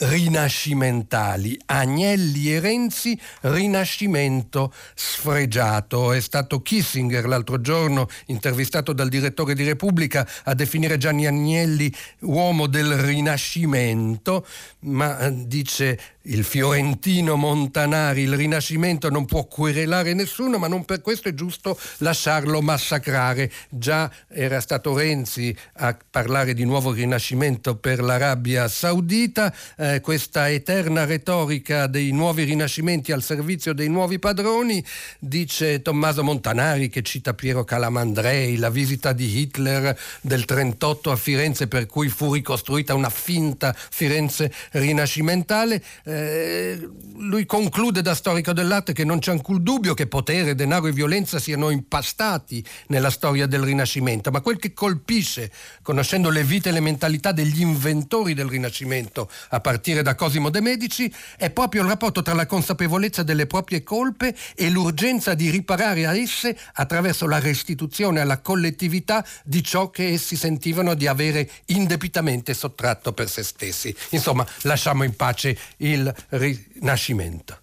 rinascimentali. 0.00 1.58
Agnelli 1.66 2.54
e 2.54 2.60
Renzi, 2.60 3.18
rinascimento 3.42 4.72
sfregiato. 4.94 6.12
È 6.12 6.20
stato 6.20 6.62
Kissinger 6.62 7.26
l'altro 7.26 7.60
giorno, 7.60 8.08
intervistato 8.26 8.92
dal 8.92 9.08
direttore 9.08 9.54
di 9.54 9.64
Repubblica, 9.64 10.26
a 10.44 10.54
definire 10.54 10.98
Gianni 10.98 11.26
Agnelli 11.26 11.92
uomo 12.20 12.66
del 12.66 12.96
rinascimento, 12.96 14.46
ma 14.80 15.18
eh, 15.18 15.46
dice 15.46 15.98
il 16.24 16.44
fiorentino 16.44 17.36
Montanari, 17.36 18.22
il 18.22 18.36
Rinascimento 18.36 19.08
non 19.08 19.24
può 19.24 19.44
querelare 19.44 20.12
nessuno, 20.12 20.58
ma 20.58 20.68
non 20.68 20.84
per 20.84 21.00
questo 21.00 21.28
è 21.28 21.34
giusto 21.34 21.78
lasciarlo 21.98 22.60
massacrare. 22.60 23.50
Già 23.70 24.10
era 24.28 24.60
stato 24.60 24.96
Renzi 24.96 25.56
a 25.74 25.96
parlare 26.10 26.52
di 26.52 26.64
nuovo 26.64 26.92
Rinascimento 26.92 27.76
per 27.76 28.02
l'Arabia 28.02 28.68
Saudita, 28.68 29.54
eh, 29.76 30.00
questa 30.00 30.50
eterna 30.50 31.04
retorica 31.04 31.86
dei 31.86 32.10
nuovi 32.10 32.44
rinascimenti 32.44 33.12
al 33.12 33.22
servizio 33.22 33.72
dei 33.72 33.88
nuovi 33.88 34.18
padroni, 34.18 34.84
dice 35.18 35.80
Tommaso 35.80 36.22
Montanari 36.22 36.88
che 36.90 37.02
cita 37.02 37.32
Piero 37.32 37.64
Calamandrei, 37.64 38.56
la 38.56 38.70
visita 38.70 39.12
di 39.12 39.38
Hitler 39.38 39.98
del 40.20 40.44
38 40.44 41.10
a 41.10 41.16
Firenze 41.16 41.66
per 41.66 41.86
cui 41.86 42.08
fu 42.08 42.34
ricostruita 42.34 42.94
una 42.94 43.10
finta 43.10 43.74
Firenze 43.74 44.52
rinascimentale 44.72 45.82
eh, 46.10 46.88
lui 47.18 47.46
conclude 47.46 48.02
da 48.02 48.14
storico 48.14 48.52
dell'arte 48.52 48.92
che 48.92 49.04
non 49.04 49.20
c'è 49.20 49.30
alcun 49.30 49.62
dubbio 49.62 49.94
che 49.94 50.08
potere, 50.08 50.56
denaro 50.56 50.88
e 50.88 50.92
violenza 50.92 51.38
siano 51.38 51.70
impastati 51.70 52.64
nella 52.88 53.10
storia 53.10 53.46
del 53.46 53.62
Rinascimento, 53.62 54.30
ma 54.30 54.40
quel 54.40 54.58
che 54.58 54.72
colpisce, 54.72 55.52
conoscendo 55.82 56.30
le 56.30 56.42
vite 56.42 56.70
e 56.70 56.72
le 56.72 56.80
mentalità 56.80 57.30
degli 57.30 57.60
inventori 57.60 58.34
del 58.34 58.48
Rinascimento, 58.48 59.30
a 59.50 59.60
partire 59.60 60.02
da 60.02 60.14
Cosimo 60.16 60.50
de' 60.50 60.60
Medici, 60.60 61.12
è 61.36 61.50
proprio 61.50 61.82
il 61.82 61.88
rapporto 61.88 62.22
tra 62.22 62.34
la 62.34 62.46
consapevolezza 62.46 63.22
delle 63.22 63.46
proprie 63.46 63.82
colpe 63.84 64.34
e 64.56 64.68
l'urgenza 64.70 65.34
di 65.34 65.50
riparare 65.50 66.06
a 66.06 66.16
esse 66.16 66.56
attraverso 66.72 67.26
la 67.26 67.38
restituzione 67.38 68.20
alla 68.20 68.40
collettività 68.40 69.24
di 69.44 69.62
ciò 69.62 69.90
che 69.90 70.08
essi 70.08 70.34
sentivano 70.34 70.94
di 70.94 71.06
avere 71.06 71.48
indebitamente 71.66 72.54
sottratto 72.54 73.12
per 73.12 73.28
se 73.28 73.44
stessi. 73.44 73.94
Insomma, 74.10 74.44
lasciamo 74.62 75.04
in 75.04 75.14
pace 75.14 75.56
il 75.78 75.99
il 76.00 76.14
Rinascimento. 76.30 77.58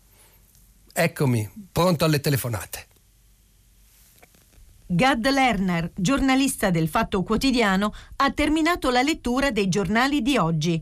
Eccomi, 0.94 1.50
pronto 1.72 2.06
alle 2.06 2.20
telefonate. 2.20 2.86
Gad 4.90 5.28
Lerner, 5.30 5.92
giornalista 5.96 6.70
del 6.70 6.88
Fatto 6.88 7.22
Quotidiano, 7.24 7.94
ha 8.18 8.32
terminato 8.32 8.90
la 8.90 9.02
lettura 9.02 9.52
dei 9.52 9.68
giornali 9.68 10.22
di 10.22 10.38
oggi. 10.38 10.82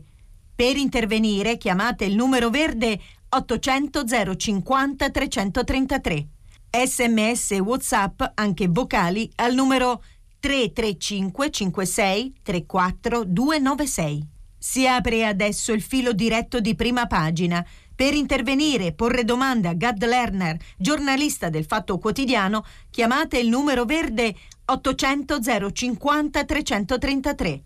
Per 0.54 0.76
intervenire 0.76 1.56
chiamate 1.56 2.04
il 2.04 2.14
numero 2.14 2.48
verde 2.48 2.98
800 3.28 4.04
050 4.36 5.10
333. 5.10 6.28
Sms 6.70 7.50
e 7.52 7.58
WhatsApp, 7.58 8.22
anche 8.34 8.68
vocali, 8.68 9.30
al 9.36 9.54
numero 9.54 10.02
335 10.38 11.50
56 11.50 12.34
34 12.42 13.24
296. 13.24 14.34
Si 14.68 14.84
apre 14.84 15.24
adesso 15.24 15.72
il 15.72 15.80
filo 15.80 16.12
diretto 16.12 16.58
di 16.58 16.74
prima 16.74 17.06
pagina. 17.06 17.64
Per 17.94 18.12
intervenire 18.12 18.86
e 18.86 18.92
porre 18.94 19.22
domande 19.22 19.68
a 19.68 19.74
Gad 19.74 20.04
Lerner, 20.04 20.58
giornalista 20.76 21.48
del 21.48 21.64
Fatto 21.64 21.98
Quotidiano, 21.98 22.64
chiamate 22.90 23.38
il 23.38 23.48
numero 23.48 23.84
verde 23.84 24.34
800 24.64 25.38
050 25.72 26.44
333. 26.44 27.62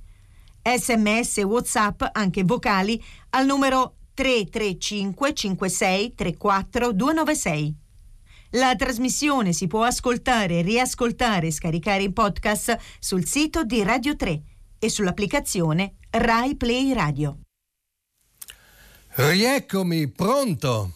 Sms 0.62 1.38
e 1.38 1.42
WhatsApp, 1.42 2.02
anche 2.12 2.44
vocali, 2.44 3.02
al 3.30 3.46
numero 3.46 3.94
335 4.12 5.32
56 5.34 6.14
34 6.14 6.92
296. 6.92 7.76
La 8.50 8.76
trasmissione 8.76 9.54
si 9.54 9.66
può 9.66 9.84
ascoltare, 9.84 10.60
riascoltare 10.60 11.46
e 11.46 11.50
scaricare 11.50 12.02
in 12.02 12.12
podcast 12.12 12.76
sul 12.98 13.24
sito 13.24 13.64
di 13.64 13.82
Radio 13.82 14.14
3 14.14 14.42
e 14.78 14.90
sull'applicazione 14.90 15.94
Rai 16.12 16.56
Play 16.56 16.92
Radio. 16.92 17.38
Rieccomi, 19.14 20.10
pronto? 20.10 20.90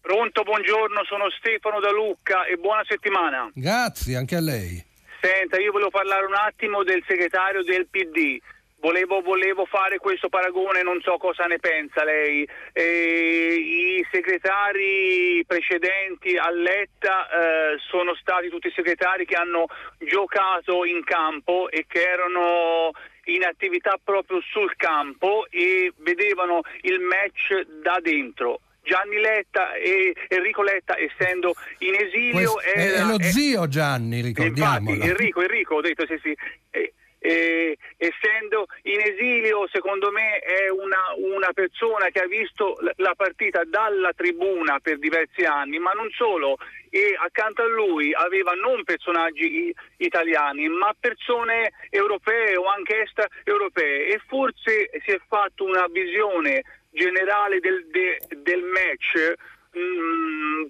Pronto, 0.00 0.42
buongiorno, 0.44 1.04
sono 1.04 1.28
Stefano 1.36 1.78
da 1.78 1.90
Lucca 1.90 2.46
e 2.46 2.56
buona 2.56 2.82
settimana. 2.88 3.50
Grazie, 3.52 4.16
anche 4.16 4.34
a 4.34 4.40
lei. 4.40 4.82
Senta, 5.20 5.60
io 5.60 5.72
volevo 5.72 5.90
parlare 5.90 6.24
un 6.24 6.34
attimo 6.34 6.84
del 6.84 7.04
segretario 7.06 7.64
del 7.64 7.86
PD. 7.88 8.40
Volevo, 8.78 9.20
volevo, 9.20 9.64
fare 9.64 9.98
questo 9.98 10.28
paragone, 10.28 10.82
non 10.82 11.00
so 11.00 11.16
cosa 11.16 11.44
ne 11.44 11.58
pensa 11.58 12.04
lei. 12.04 12.46
Eh, 12.72 13.54
I 13.54 14.06
segretari 14.10 15.42
precedenti 15.46 16.36
a 16.36 16.50
Letta 16.50 17.26
eh, 17.28 17.78
sono 17.88 18.14
stati 18.14 18.48
tutti 18.48 18.70
segretari 18.74 19.24
che 19.24 19.34
hanno 19.34 19.66
giocato 19.98 20.84
in 20.84 21.02
campo 21.04 21.70
e 21.70 21.86
che 21.88 22.02
erano 22.02 22.92
in 23.24 23.44
attività 23.44 23.98
proprio 24.02 24.40
sul 24.52 24.76
campo 24.76 25.46
e 25.50 25.92
vedevano 25.96 26.60
il 26.82 27.00
match 27.00 27.66
da 27.82 27.98
dentro. 28.00 28.60
Gianni 28.82 29.18
Letta 29.18 29.74
e 29.74 30.14
Enrico 30.28 30.62
Letta 30.62 30.96
essendo 30.96 31.54
in 31.78 31.94
esilio 31.94 32.52
Questo 32.52 32.60
era, 32.60 33.00
è 33.00 33.04
lo 33.04 33.20
zio 33.20 33.66
Gianni 33.66 34.20
ricordiamolo 34.20 34.94
infatti 34.94 35.10
Enrico, 35.10 35.42
Enrico 35.42 35.74
ho 35.74 35.80
detto 35.80 36.06
sì 36.06 36.16
sì 36.22 36.36
eh, 36.70 36.92
eh, 37.26 37.76
essendo 37.96 38.66
in 38.82 39.00
esilio 39.00 39.66
secondo 39.72 40.12
me 40.12 40.38
è 40.38 40.68
una, 40.68 41.12
una, 41.16 41.52
persona 41.52 42.06
che 42.10 42.20
ha 42.20 42.26
visto 42.26 42.78
la 42.96 43.14
partita 43.16 43.64
dalla 43.64 44.12
tribuna 44.12 44.78
per 44.78 44.98
diversi 44.98 45.44
anni 45.44 45.80
ma 45.80 45.90
non 45.90 46.08
solo. 46.10 46.56
E 46.88 47.16
accanto 47.20 47.62
a 47.62 47.66
lui 47.66 48.14
aveva 48.14 48.52
non 48.52 48.84
personaggi 48.84 49.74
italiani 49.96 50.68
ma 50.68 50.94
persone 50.98 51.72
europee 51.90 52.56
o 52.56 52.66
anche 52.66 53.00
extraeuropee 53.00 54.06
e 54.06 54.20
forse 54.28 54.90
si 55.04 55.10
è 55.10 55.20
fatto 55.26 55.64
una 55.64 55.86
visione 55.90 56.62
generale 56.90 57.58
del, 57.58 57.86
de, 57.90 58.20
del 58.36 58.62
match 58.62 59.34
mh, 59.72 59.80
mm, 59.80 60.66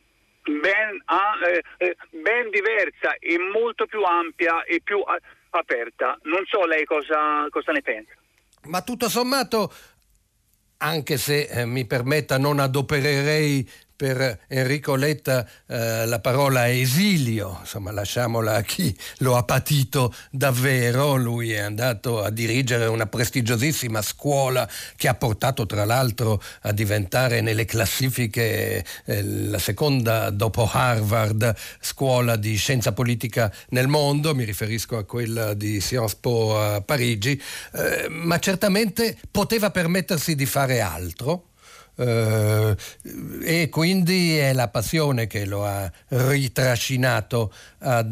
ben, 0.61 1.03
eh, 1.47 1.63
eh, 1.79 1.97
ben 2.11 2.51
diversa 2.51 3.15
e 3.19 3.39
molto 3.39 3.87
più 3.87 4.03
ampia 4.03 4.65
e 4.65 4.81
più 4.83 5.03
aperta. 5.59 6.19
Non 6.23 6.45
so 6.47 6.65
lei 6.67 6.85
cosa, 6.85 7.47
cosa 7.51 7.73
ne 7.73 7.83
pensa. 7.83 8.13
Ma 8.65 8.83
tutto 8.83 9.09
sommato, 9.09 9.73
anche 10.79 11.17
se 11.17 11.43
eh, 11.43 11.65
mi 11.67 11.87
permetta, 11.87 12.39
non 12.39 12.59
adopererei 12.59 13.69
per 13.97 14.40
Enrico 14.49 14.94
Letta 14.94 15.49
eh, 15.66 16.05
la 16.07 16.20
parola 16.20 16.70
esilio, 16.70 17.59
insomma 17.61 17.90
lasciamola 17.90 18.57
a 18.57 18.62
chi 18.62 18.97
lo 19.18 19.36
ha 19.36 19.42
patito 19.42 20.14
davvero, 20.30 21.16
lui 21.16 21.53
è 21.53 21.59
andato 21.59 22.22
a 22.22 22.30
dirigere 22.30 22.86
una 22.86 23.07
prestigiosissima 23.07 24.03
scuola 24.03 24.68
che 24.97 25.09
ha 25.09 25.14
portato 25.14 25.64
tra 25.64 25.84
l'altro 25.84 26.42
a 26.62 26.72
diventare 26.72 27.40
nelle 27.40 27.64
classifiche 27.64 28.84
eh, 29.05 29.22
la 29.22 29.59
seconda 29.59 30.30
dopo 30.30 30.68
Harvard 30.70 31.55
scuola 31.80 32.36
di 32.36 32.57
scienza 32.57 32.92
politica 32.92 33.53
nel 33.70 33.88
mondo, 33.88 34.34
mi 34.34 34.44
riferisco 34.44 34.99
a 34.99 35.05
quella 35.05 35.55
di 35.55 35.80
Sciences 35.80 36.16
Po 36.16 36.61
a 36.61 36.80
Parigi, 36.82 37.40
eh, 37.72 38.09
ma 38.09 38.38
certamente 38.38 39.16
poteva 39.30 39.70
permettersi 39.70 40.34
di 40.34 40.47
fare 40.47 40.80
altro 40.80 41.55
eh, 41.97 42.76
e 43.42 43.68
quindi 43.70 44.36
è 44.36 44.53
la 44.53 44.68
passione 44.68 45.26
che 45.26 45.47
lo 45.47 45.64
ha 45.64 45.90
ritrascinato 46.09 47.53
a 47.78 48.05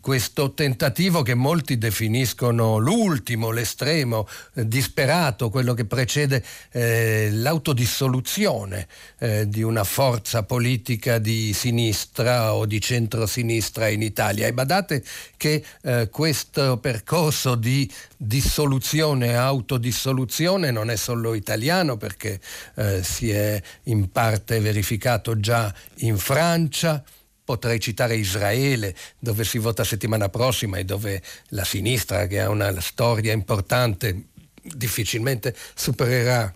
questo 0.00 0.54
tentativo 0.54 1.22
che 1.22 1.34
molti 1.34 1.78
definiscono 1.78 2.78
l'ultimo, 2.78 3.50
l'estremo, 3.50 4.26
eh, 4.54 4.66
disperato, 4.66 5.50
quello 5.50 5.74
che 5.74 5.84
precede 5.84 6.42
eh, 6.70 7.28
l'autodissoluzione 7.30 8.88
eh, 9.18 9.48
di 9.48 9.62
una 9.62 9.84
forza 9.84 10.42
politica 10.42 11.18
di 11.18 11.52
sinistra 11.52 12.54
o 12.54 12.66
di 12.66 12.80
centrosinistra 12.80 13.88
in 13.88 14.02
Italia. 14.02 14.46
E 14.46 14.52
badate 14.52 15.04
che 15.36 15.62
eh, 15.82 16.08
questo 16.10 16.78
percorso 16.78 17.54
di 17.54 17.90
dissoluzione 18.16 19.36
autodissoluzione 19.36 20.70
non 20.70 20.90
è 20.90 20.96
solo 20.96 21.34
italiano 21.34 21.96
perché 21.96 22.40
eh, 22.76 23.02
si 23.12 23.30
è 23.30 23.62
in 23.84 24.10
parte 24.10 24.58
verificato 24.58 25.38
già 25.38 25.72
in 25.98 26.18
Francia, 26.18 27.04
Potrei 27.44 27.80
citare 27.80 28.14
Israele, 28.14 28.94
dove 29.18 29.44
si 29.44 29.58
vota 29.58 29.82
settimana 29.82 30.28
prossima 30.28 30.78
e 30.78 30.84
dove 30.84 31.20
la 31.48 31.64
sinistra, 31.64 32.28
che 32.28 32.40
ha 32.40 32.48
una 32.48 32.80
storia 32.80 33.32
importante, 33.32 34.28
difficilmente 34.62 35.54
supererà 35.74 36.54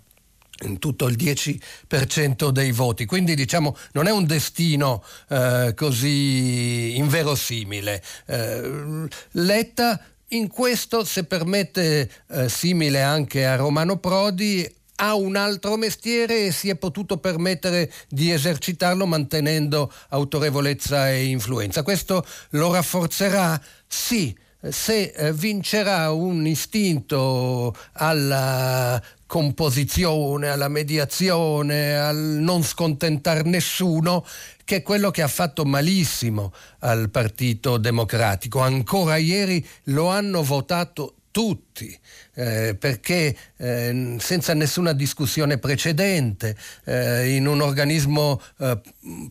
in 0.65 0.79
tutto 0.79 1.09
il 1.09 1.17
10% 1.17 2.51
dei 2.51 2.71
voti. 2.71 3.05
Quindi 3.05 3.35
diciamo 3.35 3.77
non 3.93 4.07
è 4.07 4.13
un 4.13 4.27
destino 4.27 5.03
eh, 5.29 5.73
così 5.75 6.97
inverosimile. 6.97 8.03
Eh, 8.27 9.09
Letta 9.33 10.01
in 10.29 10.49
questo, 10.49 11.05
se 11.05 11.25
permette, 11.25 12.11
eh, 12.29 12.49
simile 12.49 13.03
anche 13.03 13.45
a 13.45 13.57
Romano 13.57 13.99
Prodi, 13.99 14.73
ha 14.97 15.15
un 15.15 15.37
altro 15.37 15.77
mestiere 15.77 16.47
e 16.47 16.53
si 16.53 16.69
è 16.69 16.77
potuto 16.77 17.19
permettere 17.19 17.93
di 18.09 18.31
esercitarlo 18.31 19.07
mantenendo 19.07 19.93
autorevolezza 20.09 21.11
e 21.11 21.27
influenza. 21.27 21.83
Questo 21.83 22.25
lo 22.51 22.73
rafforzerà? 22.73 23.61
Sì 23.87 24.35
se 24.71 25.13
eh, 25.15 25.33
vincerà 25.33 26.11
un 26.11 26.47
istinto 26.47 27.75
alla 27.93 29.01
composizione, 29.27 30.49
alla 30.49 30.69
mediazione, 30.69 31.97
al 31.97 32.17
non 32.17 32.63
scontentar 32.63 33.45
nessuno, 33.45 34.25
che 34.65 34.77
è 34.77 34.83
quello 34.83 35.11
che 35.11 35.23
ha 35.23 35.29
fatto 35.29 35.65
malissimo 35.65 36.53
al 36.81 37.11
Partito 37.11 37.77
Democratico. 37.77 38.61
Ancora 38.61 39.17
ieri 39.17 39.65
lo 39.85 40.09
hanno 40.09 40.43
votato 40.43 41.15
tutti, 41.31 41.97
eh, 42.37 42.77
perché 42.79 43.35
eh, 43.57 44.17
senza 44.19 44.53
nessuna 44.53 44.93
discussione 44.93 45.59
precedente, 45.59 46.57
eh, 46.85 47.35
in 47.35 47.47
un 47.47 47.63
organismo 47.63 48.41
eh, 48.59 48.79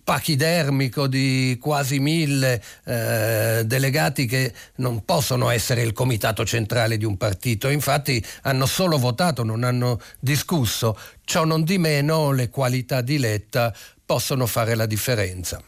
pachidermico 0.03 1.07
di 1.07 1.57
quasi 1.61 1.99
mille 1.99 2.61
eh, 2.83 3.61
delegati 3.63 4.25
che 4.25 4.53
non 4.77 5.05
possono 5.05 5.49
essere 5.49 5.83
il 5.83 5.93
comitato 5.93 6.43
centrale 6.45 6.97
di 6.97 7.05
un 7.05 7.15
partito, 7.15 7.69
infatti 7.69 8.23
hanno 8.41 8.65
solo 8.65 8.97
votato, 8.97 9.43
non 9.43 9.63
hanno 9.63 9.99
discusso, 10.19 10.97
ciò 11.23 11.45
non 11.45 11.63
di 11.63 11.77
meno 11.77 12.31
le 12.31 12.49
qualità 12.49 13.01
di 13.01 13.19
Letta 13.19 13.73
possono 14.03 14.47
fare 14.47 14.73
la 14.75 14.87
differenza. 14.87 15.61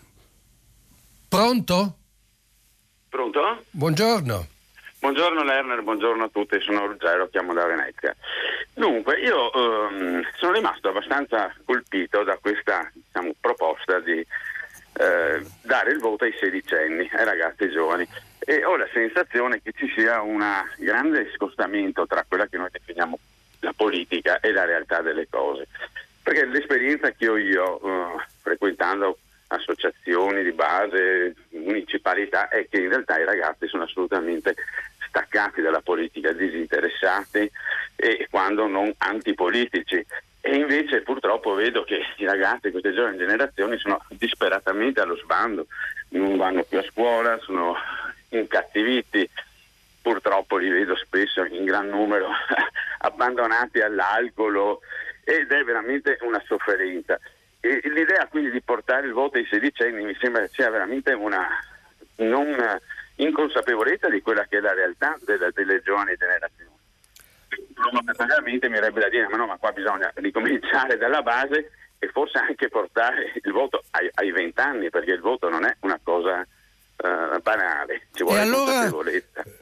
Pronto? 1.27 1.97
Pronto? 3.09 3.39
Buongiorno. 3.69 4.47
Buongiorno 4.99 5.43
Lerner, 5.43 5.83
buongiorno 5.83 6.23
a 6.23 6.29
tutti, 6.29 6.59
sono 6.59 6.87
Ruggero, 6.87 7.29
chiamo 7.29 7.53
da 7.53 7.65
Venezia. 7.65 8.15
Dunque, 8.73 9.19
io 9.19 9.53
ehm, 9.53 10.27
sono 10.37 10.53
rimasto 10.53 10.89
abbastanza 10.89 11.53
colpito 11.65 12.23
da 12.23 12.37
questa 12.41 12.89
diciamo, 12.91 13.33
proposta 13.39 13.99
di 13.99 14.17
eh, 14.19 15.45
dare 15.61 15.91
il 15.91 15.99
voto 15.99 16.23
ai 16.23 16.35
sedicenni, 16.39 17.07
ai 17.13 17.25
ragazzi 17.25 17.69
giovani 17.69 18.07
e 18.39 18.65
ho 18.65 18.75
la 18.75 18.87
sensazione 18.91 19.61
che 19.61 19.71
ci 19.75 19.91
sia 19.95 20.21
un 20.21 20.43
grande 20.77 21.29
scostamento 21.35 22.07
tra 22.07 22.25
quella 22.27 22.47
che 22.47 22.57
noi 22.57 22.69
definiamo 22.71 23.19
la 23.59 23.73
politica 23.75 24.39
e 24.39 24.51
la 24.51 24.65
realtà 24.65 25.01
delle 25.01 25.27
cose. 25.29 25.67
Perché 26.23 26.45
l'esperienza 26.45 27.11
che 27.11 27.27
ho 27.27 27.37
io, 27.37 27.79
eh, 27.81 28.25
frequentando 28.41 29.19
associazioni 29.47 30.43
di 30.43 30.51
base, 30.51 31.35
municipalità, 31.67 32.47
è 32.47 32.67
che 32.69 32.77
in 32.77 32.89
realtà 32.89 33.19
i 33.19 33.25
ragazzi 33.25 33.67
sono 33.67 33.83
assolutamente 33.83 34.55
staccati 35.07 35.61
dalla 35.61 35.81
politica, 35.81 36.31
disinteressati 36.31 37.51
e 37.95 38.27
quando 38.29 38.67
non 38.67 38.93
antipolitici. 38.97 40.05
E 40.39 40.55
invece 40.55 41.01
purtroppo 41.01 41.53
vedo 41.53 41.83
che 41.83 41.99
i 42.17 42.25
ragazzi, 42.25 42.71
queste 42.71 42.93
giovani 42.93 43.17
generazioni, 43.17 43.77
sono 43.77 44.03
disperatamente 44.09 45.01
allo 45.01 45.17
sbando, 45.17 45.67
non 46.09 46.37
vanno 46.37 46.63
più 46.63 46.77
a 46.77 46.83
scuola, 46.83 47.37
sono 47.41 47.75
incattiviti, 48.29 49.29
purtroppo 50.01 50.57
li 50.57 50.69
vedo 50.69 50.95
spesso 50.95 51.43
in 51.43 51.65
gran 51.65 51.89
numero 51.89 52.29
abbandonati 52.99 53.81
all'alcol 53.81 54.77
ed 55.23 55.51
è 55.51 55.63
veramente 55.63 56.17
una 56.21 56.41
sofferenza. 56.45 57.19
L'idea 57.83 58.27
quindi 58.27 58.51
di 58.51 58.61
portare 58.61 59.07
il 59.07 59.13
voto 59.13 59.37
ai 59.37 59.47
sedicenni 59.49 60.03
mi 60.03 60.15
sembra 60.19 60.47
sia 60.47 60.69
veramente 60.69 61.13
una 61.13 61.47
non 62.17 62.55
inconsapevolezza 63.15 64.09
di 64.09 64.21
quella 64.21 64.45
che 64.45 64.57
è 64.57 64.61
la 64.61 64.73
realtà 64.73 65.17
delle, 65.25 65.51
delle 65.53 65.81
giovani 65.81 66.15
generazioni. 66.15 66.75
Provocatoriamente 67.73 68.69
mi 68.69 68.77
avrebbe 68.77 68.99
da 69.01 69.09
dire, 69.09 69.27
ma 69.27 69.37
no, 69.37 69.47
ma 69.47 69.57
qua 69.57 69.71
bisogna 69.71 70.11
ricominciare 70.15 70.97
dalla 70.97 71.21
base 71.21 71.71
e 71.99 72.07
forse 72.09 72.37
anche 72.37 72.69
portare 72.69 73.33
il 73.41 73.51
voto 73.51 73.83
ai 73.91 74.31
vent'anni, 74.31 74.89
perché 74.89 75.11
il 75.11 75.21
voto 75.21 75.49
non 75.49 75.65
è 75.65 75.75
una 75.81 75.99
cosa 76.01 76.39
uh, 76.41 77.41
banale, 77.41 78.07
ci 78.13 78.23
vuole 78.23 78.39
e 78.39 78.41
allora 78.41 78.89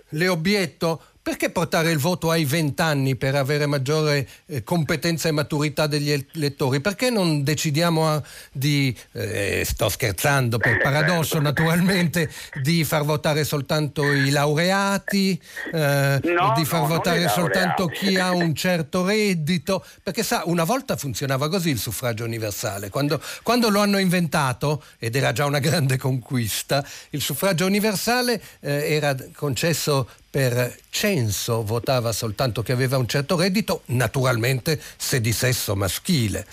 le 0.09 0.27
obietto, 0.27 1.03
perché 1.25 1.49
portare 1.49 1.89
il 1.89 1.97
voto 1.97 2.29
ai 2.29 2.45
20 2.45 2.79
anni 2.83 3.15
per 3.15 3.33
avere 3.33 3.65
maggiore 3.65 4.27
eh, 4.45 4.63
competenza 4.63 5.27
e 5.27 5.31
maturità 5.31 5.87
degli 5.87 6.11
elettori? 6.11 6.81
Perché 6.81 7.09
non 7.09 7.43
decidiamo 7.43 8.07
a, 8.07 8.21
di, 8.51 8.95
eh, 9.13 9.63
sto 9.65 9.89
scherzando 9.89 10.59
per 10.59 10.79
paradosso 10.83 11.39
naturalmente, 11.41 12.31
di 12.61 12.83
far 12.83 13.05
votare 13.05 13.43
soltanto 13.43 14.03
i 14.11 14.29
laureati, 14.29 15.41
eh, 15.73 16.19
no, 16.21 16.53
di 16.55 16.63
far 16.63 16.81
no, 16.81 16.87
votare 16.89 17.27
soltanto 17.27 17.87
chi 17.87 18.17
ha 18.17 18.29
un 18.29 18.53
certo 18.53 19.03
reddito? 19.03 19.83
Perché 20.03 20.21
sa, 20.21 20.43
una 20.45 20.63
volta 20.63 20.95
funzionava 20.95 21.49
così 21.49 21.71
il 21.71 21.79
suffragio 21.79 22.23
universale. 22.23 22.91
Quando, 22.91 23.19
quando 23.41 23.69
lo 23.69 23.79
hanno 23.79 23.97
inventato, 23.97 24.83
ed 24.99 25.15
era 25.15 25.31
già 25.31 25.45
una 25.45 25.57
grande 25.57 25.97
conquista, 25.97 26.85
il 27.09 27.21
suffragio 27.21 27.65
universale 27.65 28.39
eh, 28.59 28.93
era 28.93 29.15
concesso 29.33 30.07
per 30.35 30.75
censo 30.89 31.63
votava 31.63 32.11
soltanto 32.11 32.61
chi 32.61 32.73
aveva 32.73 32.97
un 32.97 33.07
certo 33.07 33.37
reddito, 33.37 33.83
naturalmente 33.85 34.77
se 34.97 35.21
di 35.21 35.31
sesso 35.31 35.77
maschile. 35.77 36.45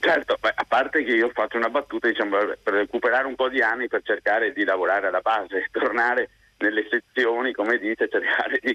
Certo, 0.00 0.38
a 0.40 0.64
parte 0.66 1.04
che 1.04 1.12
io 1.12 1.30
faccio 1.34 1.58
una 1.58 1.68
battuta 1.68 2.08
diciamo, 2.08 2.38
per 2.62 2.72
recuperare 2.72 3.26
un 3.26 3.34
po' 3.34 3.50
di 3.50 3.60
anni 3.60 3.86
per 3.86 4.00
cercare 4.02 4.54
di 4.54 4.64
lavorare 4.64 5.08
alla 5.08 5.20
base, 5.20 5.66
tornare 5.72 6.30
nelle 6.56 6.86
sezioni, 6.90 7.52
come 7.52 7.76
dite, 7.76 8.08
cercare 8.10 8.60
di, 8.62 8.74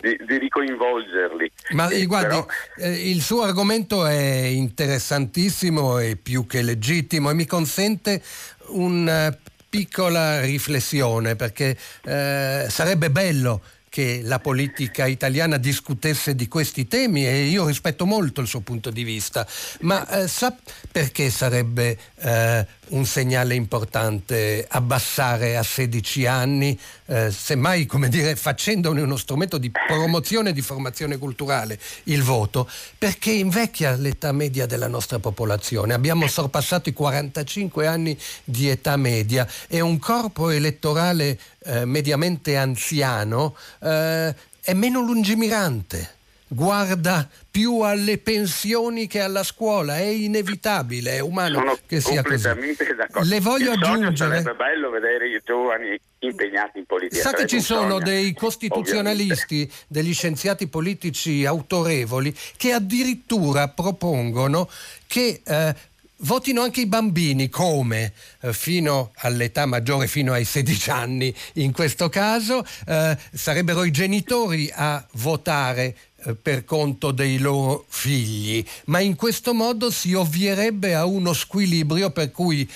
di, 0.00 0.18
di 0.24 0.38
ricoinvolgerli. 0.38 1.52
Ma 1.72 1.90
eh, 1.90 2.06
guardi, 2.06 2.28
però... 2.28 2.46
eh, 2.76 3.10
il 3.10 3.20
suo 3.20 3.42
argomento 3.42 4.06
è 4.06 4.46
interessantissimo 4.46 5.98
e 5.98 6.16
più 6.16 6.46
che 6.46 6.62
legittimo 6.62 7.28
e 7.28 7.34
mi 7.34 7.44
consente 7.44 8.22
un 8.68 9.06
eh, 9.06 9.38
piccola 9.68 10.40
riflessione 10.40 11.36
perché 11.36 11.76
eh, 12.04 12.66
sarebbe 12.68 13.10
bello 13.10 13.60
che 13.88 14.20
la 14.22 14.38
politica 14.38 15.06
italiana 15.06 15.56
discutesse 15.56 16.34
di 16.34 16.46
questi 16.46 16.86
temi 16.86 17.26
e 17.26 17.44
io 17.44 17.66
rispetto 17.66 18.06
molto 18.06 18.40
il 18.40 18.46
suo 18.46 18.60
punto 18.60 18.90
di 18.90 19.02
vista, 19.02 19.46
ma 19.80 20.06
eh, 20.08 20.28
sa 20.28 20.54
perché 20.90 21.30
sarebbe 21.30 21.98
eh, 22.16 22.66
un 22.90 23.04
segnale 23.04 23.54
importante 23.54 24.66
abbassare 24.68 25.56
a 25.56 25.62
16 25.62 26.26
anni, 26.26 26.78
eh, 27.06 27.30
semmai 27.30 27.86
come 27.86 28.08
dire 28.08 28.36
facendone 28.36 29.00
uno 29.00 29.16
strumento 29.16 29.58
di 29.58 29.70
promozione 29.70 30.50
e 30.50 30.52
di 30.52 30.60
formazione 30.60 31.18
culturale 31.18 31.78
il 32.04 32.22
voto, 32.22 32.68
perché 32.96 33.30
invecchia 33.30 33.96
l'età 33.96 34.32
media 34.32 34.66
della 34.66 34.88
nostra 34.88 35.18
popolazione. 35.18 35.94
Abbiamo 35.94 36.26
sorpassato 36.26 36.88
i 36.88 36.92
45 36.92 37.86
anni 37.86 38.18
di 38.44 38.68
età 38.68 38.96
media 38.96 39.46
e 39.66 39.80
un 39.80 39.98
corpo 39.98 40.50
elettorale 40.50 41.38
eh, 41.64 41.84
mediamente 41.84 42.56
anziano 42.56 43.56
eh, 43.80 44.34
è 44.60 44.74
meno 44.74 45.00
lungimirante 45.00 46.16
guarda 46.48 47.28
più 47.50 47.80
alle 47.80 48.18
pensioni 48.18 49.06
che 49.06 49.20
alla 49.20 49.42
scuola, 49.42 49.98
è 49.98 50.04
inevitabile, 50.04 51.16
è 51.16 51.20
umano 51.20 51.58
Sono 51.58 51.78
che 51.86 52.00
sia 52.00 52.22
così. 52.22 52.42
D'accordo. 52.42 53.28
Le 53.28 53.40
voglio 53.40 53.72
Il 53.72 53.82
aggiungere. 53.82 54.42
Sarebbe 54.42 54.54
bello 54.54 54.90
vedere 54.90 55.28
i 55.28 55.40
giovani 55.44 55.98
impegnati 56.20 56.78
in 56.78 56.84
politica. 56.84 57.20
Sa 57.22 57.32
che 57.32 57.46
ci 57.46 57.60
sono 57.60 57.92
sogno, 57.92 57.98
dei 58.00 58.32
costituzionalisti, 58.34 59.54
ovviamente. 59.54 59.84
degli 59.86 60.12
scienziati 60.12 60.66
politici 60.68 61.44
autorevoli 61.44 62.34
che 62.56 62.72
addirittura 62.72 63.68
propongono 63.68 64.68
che 65.06 65.40
eh, 65.44 65.74
votino 66.18 66.62
anche 66.62 66.80
i 66.80 66.86
bambini 66.86 67.48
come 67.48 68.12
eh, 68.40 68.52
fino 68.52 69.12
all'età 69.16 69.66
maggiore, 69.66 70.06
fino 70.06 70.32
ai 70.32 70.44
16 70.44 70.90
anni 70.90 71.34
in 71.54 71.72
questo 71.72 72.08
caso, 72.08 72.64
eh, 72.86 73.16
sarebbero 73.32 73.84
i 73.84 73.90
genitori 73.90 74.70
a 74.74 75.04
votare 75.12 75.96
per 76.34 76.64
conto 76.64 77.10
dei 77.10 77.38
loro 77.38 77.84
figli, 77.88 78.64
ma 78.86 79.00
in 79.00 79.16
questo 79.16 79.54
modo 79.54 79.90
si 79.90 80.14
ovvierebbe 80.14 80.94
a 80.94 81.04
uno 81.04 81.32
squilibrio 81.32 82.10
per 82.10 82.30
cui 82.30 82.68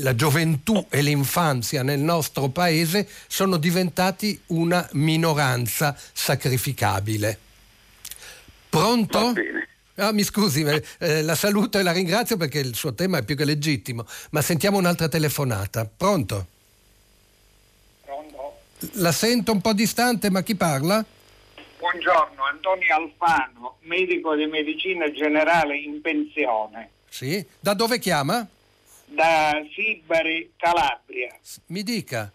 la 0.00 0.14
gioventù 0.14 0.86
e 0.90 1.00
l'infanzia 1.00 1.82
nel 1.82 1.98
nostro 1.98 2.48
paese 2.48 3.08
sono 3.26 3.56
diventati 3.56 4.38
una 4.48 4.86
minoranza 4.92 5.96
sacrificabile. 6.12 7.38
Pronto? 8.68 9.32
Ah, 9.96 10.12
mi 10.12 10.24
scusi, 10.24 10.64
eh, 10.98 11.22
la 11.22 11.34
saluto 11.34 11.78
e 11.78 11.82
la 11.82 11.92
ringrazio 11.92 12.36
perché 12.36 12.58
il 12.58 12.74
suo 12.74 12.94
tema 12.94 13.18
è 13.18 13.22
più 13.22 13.36
che 13.36 13.44
legittimo, 13.44 14.06
ma 14.30 14.40
sentiamo 14.40 14.78
un'altra 14.78 15.08
telefonata. 15.08 15.84
Pronto? 15.84 16.46
Pronto? 18.04 18.60
La 18.94 19.12
sento 19.12 19.52
un 19.52 19.60
po' 19.60 19.74
distante, 19.74 20.30
ma 20.30 20.42
chi 20.42 20.54
parla? 20.54 21.04
Buongiorno, 21.82 22.44
Antonio 22.44 22.94
Alfano, 22.94 23.78
medico 23.80 24.36
di 24.36 24.46
medicina 24.46 25.10
generale 25.10 25.76
in 25.76 26.00
pensione. 26.00 26.90
Sì, 27.08 27.44
da 27.58 27.74
dove 27.74 27.98
chiama? 27.98 28.46
Da 29.06 29.60
Sibari, 29.74 30.52
Calabria. 30.56 31.36
Mi 31.66 31.82
dica. 31.82 32.30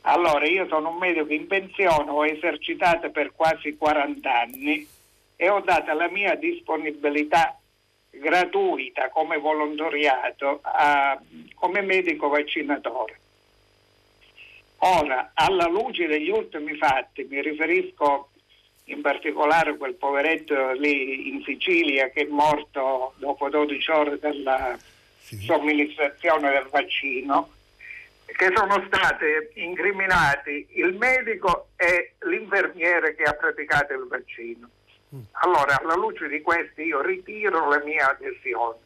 Allora, 0.00 0.46
io 0.46 0.66
sono 0.66 0.88
un 0.88 0.96
medico 0.96 1.30
in 1.30 1.46
pensione, 1.46 2.10
ho 2.10 2.24
esercitato 2.24 3.10
per 3.10 3.32
quasi 3.34 3.76
40 3.76 4.40
anni 4.40 4.88
e 5.36 5.48
ho 5.50 5.60
dato 5.60 5.92
la 5.92 6.08
mia 6.08 6.34
disponibilità 6.34 7.54
gratuita 8.08 9.10
come 9.10 9.36
volontariato 9.36 10.60
a, 10.62 11.20
come 11.54 11.82
medico 11.82 12.28
vaccinatore. 12.28 13.20
Ora, 14.78 15.32
alla 15.34 15.66
luce 15.66 16.06
degli 16.06 16.30
ultimi 16.30 16.76
fatti, 16.78 17.26
mi 17.28 17.42
riferisco 17.42 18.30
in 18.88 19.00
particolare 19.00 19.76
quel 19.76 19.94
poveretto 19.94 20.72
lì 20.72 21.28
in 21.28 21.42
Sicilia 21.44 22.08
che 22.10 22.22
è 22.22 22.26
morto 22.26 23.14
dopo 23.16 23.48
12 23.48 23.90
ore 23.90 24.18
dalla 24.18 24.76
sì. 25.18 25.38
somministrazione 25.44 26.50
del 26.50 26.68
vaccino, 26.70 27.50
che 28.24 28.50
sono 28.54 28.82
stati 28.86 29.26
incriminati 29.54 30.66
il 30.72 30.94
medico 30.94 31.68
e 31.76 32.14
l'infermiere 32.20 33.14
che 33.14 33.24
ha 33.24 33.32
praticato 33.32 33.92
il 33.94 34.06
vaccino. 34.08 34.68
Mm. 35.14 35.20
Allora, 35.42 35.78
alla 35.80 35.94
luce 35.94 36.28
di 36.28 36.40
questi 36.42 36.82
io 36.82 37.00
ritiro 37.00 37.68
la 37.68 37.82
mia 37.84 38.10
adesione, 38.10 38.78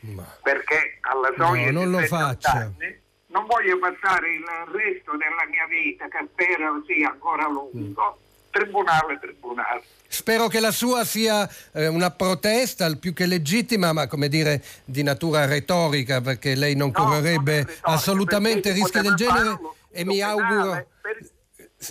Ma... 0.00 0.36
perché 0.42 0.98
alla 1.00 1.32
soglia 1.36 1.70
no, 1.70 1.84
non 1.84 1.92
di 1.92 2.00
lo 2.00 2.06
faccia. 2.06 2.52
anni 2.52 2.98
non 3.30 3.46
voglio 3.46 3.78
passare 3.78 4.34
il 4.34 4.44
resto 4.72 5.12
della 5.16 5.46
mia 5.48 5.66
vita, 5.66 6.08
che 6.08 6.26
spero 6.32 6.82
sia 6.86 7.10
ancora 7.10 7.46
lungo, 7.48 8.18
mm. 8.18 8.29
Tribunale, 8.50 9.18
tribunale. 9.18 9.82
Spero 10.06 10.48
che 10.48 10.60
la 10.60 10.72
sua 10.72 11.04
sia 11.04 11.48
eh, 11.72 11.86
una 11.86 12.10
protesta 12.10 12.84
il 12.86 12.98
più 12.98 13.12
che 13.12 13.26
legittima, 13.26 13.92
ma 13.92 14.06
come 14.06 14.28
dire 14.28 14.62
di 14.84 15.02
natura 15.02 15.46
retorica, 15.46 16.20
perché 16.20 16.54
lei 16.56 16.74
non 16.74 16.90
no, 16.92 17.04
correrebbe 17.04 17.56
non 17.56 17.66
retorica, 17.66 17.86
assolutamente 17.86 18.72
rischi 18.72 19.00
del 19.00 19.14
genere 19.14 19.50
farlo, 19.50 19.76
e 19.90 20.04
mi 20.04 20.20
auguro... 20.20 20.86
Per, 21.00 21.18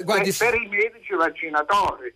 Guardi, 0.03 0.31
per, 0.33 0.51
per 0.51 0.61
i 0.61 0.67
medici 0.67 1.13
vaccinatori. 1.15 2.13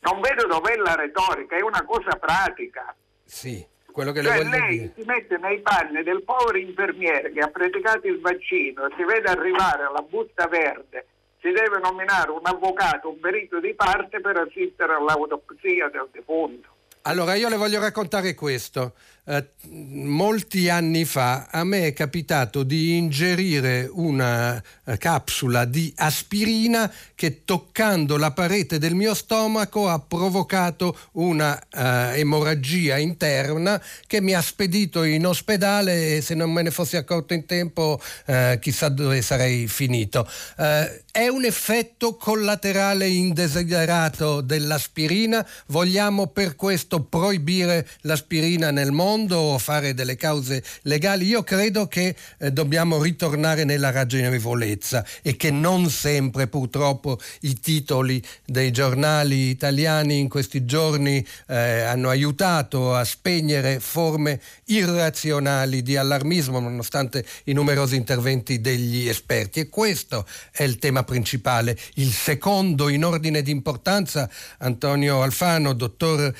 Non 0.00 0.20
vedo 0.20 0.46
dov'è 0.46 0.74
la 0.76 0.96
retorica, 0.96 1.56
è 1.56 1.60
una 1.60 1.84
cosa 1.84 2.16
pratica. 2.16 2.94
Sì. 3.24 3.64
Quello 3.92 4.12
che 4.12 4.22
cioè 4.22 4.42
le 4.42 4.48
lei 4.48 4.78
dire. 4.78 4.92
si 4.96 5.02
mette 5.04 5.36
nei 5.38 5.60
panni 5.60 6.02
del 6.02 6.22
povero 6.22 6.56
infermiere 6.56 7.32
che 7.32 7.40
ha 7.40 7.48
praticato 7.48 8.06
il 8.06 8.20
vaccino, 8.20 8.88
si 8.96 9.04
vede 9.04 9.28
arrivare 9.28 9.84
alla 9.84 10.02
busta 10.02 10.46
verde, 10.46 11.06
si 11.40 11.50
deve 11.50 11.78
nominare 11.82 12.30
un 12.30 12.42
avvocato, 12.42 13.08
un 13.08 13.18
perito 13.18 13.60
di 13.60 13.74
parte 13.74 14.20
per 14.20 14.36
assistere 14.36 14.94
all'autopsia 14.94 15.88
del 15.88 16.08
defunto. 16.12 16.68
Allora 17.02 17.34
io 17.34 17.48
le 17.48 17.56
voglio 17.56 17.80
raccontare 17.80 18.34
questo. 18.34 18.92
Eh, 19.24 19.50
molti 19.68 20.70
anni 20.70 21.04
fa 21.04 21.48
a 21.50 21.62
me 21.62 21.86
è 21.86 21.92
capitato 21.92 22.62
di 22.62 22.96
ingerire 22.96 23.86
una 23.92 24.60
eh, 24.84 24.96
capsula 24.96 25.66
di 25.66 25.92
aspirina 25.96 26.90
che 27.14 27.44
toccando 27.44 28.16
la 28.16 28.30
parete 28.30 28.78
del 28.78 28.94
mio 28.94 29.12
stomaco 29.12 29.90
ha 29.90 30.00
provocato 30.00 30.98
una 31.12 31.52
uh, 31.52 31.78
emorragia 32.16 32.96
interna 32.96 33.80
che 34.06 34.22
mi 34.22 34.32
ha 34.32 34.40
spedito 34.40 35.02
in 35.02 35.26
ospedale 35.26 36.16
e 36.16 36.20
se 36.22 36.34
non 36.34 36.50
me 36.50 36.62
ne 36.62 36.70
fossi 36.70 36.96
accorto 36.96 37.34
in 37.34 37.44
tempo 37.44 38.00
uh, 38.26 38.58
chissà 38.58 38.88
dove 38.88 39.20
sarei 39.20 39.66
finito. 39.68 40.26
È 40.56 41.26
un 41.26 41.44
effetto 41.44 42.14
collaterale 42.14 43.06
indesiderato 43.08 44.40
dell'aspirina? 44.40 45.46
Vogliamo 45.66 46.28
per 46.28 46.56
questo 46.56 47.02
proibire 47.02 47.86
l'aspirina 48.02 48.70
nel 48.70 48.92
mondo? 48.92 49.09
Mondo 49.10 49.38
o 49.38 49.58
fare 49.58 49.92
delle 49.92 50.14
cause 50.14 50.62
legali. 50.82 51.26
Io 51.26 51.42
credo 51.42 51.88
che 51.88 52.14
eh, 52.38 52.52
dobbiamo 52.52 53.02
ritornare 53.02 53.64
nella 53.64 53.90
ragionevolezza 53.90 55.04
e 55.22 55.34
che 55.36 55.50
non 55.50 55.90
sempre 55.90 56.46
purtroppo 56.46 57.18
i 57.40 57.58
titoli 57.58 58.22
dei 58.44 58.70
giornali 58.70 59.48
italiani 59.48 60.20
in 60.20 60.28
questi 60.28 60.64
giorni 60.64 61.26
eh, 61.48 61.80
hanno 61.80 62.08
aiutato 62.08 62.94
a 62.94 63.02
spegnere 63.02 63.80
forme 63.80 64.40
irrazionali 64.66 65.82
di 65.82 65.96
allarmismo 65.96 66.60
nonostante 66.60 67.24
i 67.44 67.52
numerosi 67.52 67.96
interventi 67.96 68.60
degli 68.60 69.08
esperti. 69.08 69.58
E 69.58 69.68
questo 69.68 70.24
è 70.52 70.62
il 70.62 70.78
tema 70.78 71.02
principale. 71.02 71.76
Il 71.94 72.12
secondo 72.12 72.88
in 72.88 73.04
ordine 73.04 73.42
di 73.42 73.50
importanza, 73.50 74.30
Antonio 74.58 75.22
Alfano, 75.22 75.72
dottor 75.72 76.32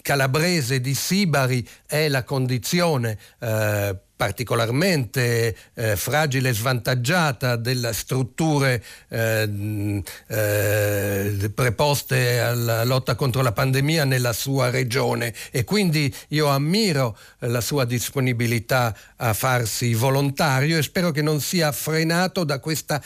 Calabrese 0.00 0.80
di 0.80 0.94
Sibari, 0.94 1.66
è 1.86 2.03
la 2.08 2.24
condizione 2.24 3.18
eh, 3.40 3.96
particolarmente 4.16 5.56
eh, 5.74 5.96
fragile 5.96 6.50
e 6.50 6.54
svantaggiata 6.54 7.56
delle 7.56 7.92
strutture 7.92 8.82
eh, 9.08 10.02
eh, 10.28 11.50
preposte 11.52 12.38
alla 12.38 12.84
lotta 12.84 13.16
contro 13.16 13.42
la 13.42 13.52
pandemia 13.52 14.04
nella 14.04 14.32
sua 14.32 14.70
regione 14.70 15.34
e 15.50 15.64
quindi 15.64 16.14
io 16.28 16.46
ammiro 16.46 17.18
la 17.40 17.60
sua 17.60 17.84
disponibilità 17.84 18.96
a 19.16 19.32
farsi 19.32 19.94
volontario 19.94 20.78
e 20.78 20.82
spero 20.82 21.10
che 21.10 21.22
non 21.22 21.40
sia 21.40 21.72
frenato 21.72 22.44
da 22.44 22.60
questa 22.60 23.02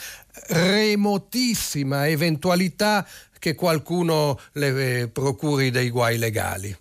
remotissima 0.47 2.07
eventualità 2.07 3.05
che 3.39 3.55
qualcuno 3.55 4.39
le 4.53 5.09
procuri 5.11 5.71
dei 5.71 5.89
guai 5.89 6.17
legali. 6.17 6.75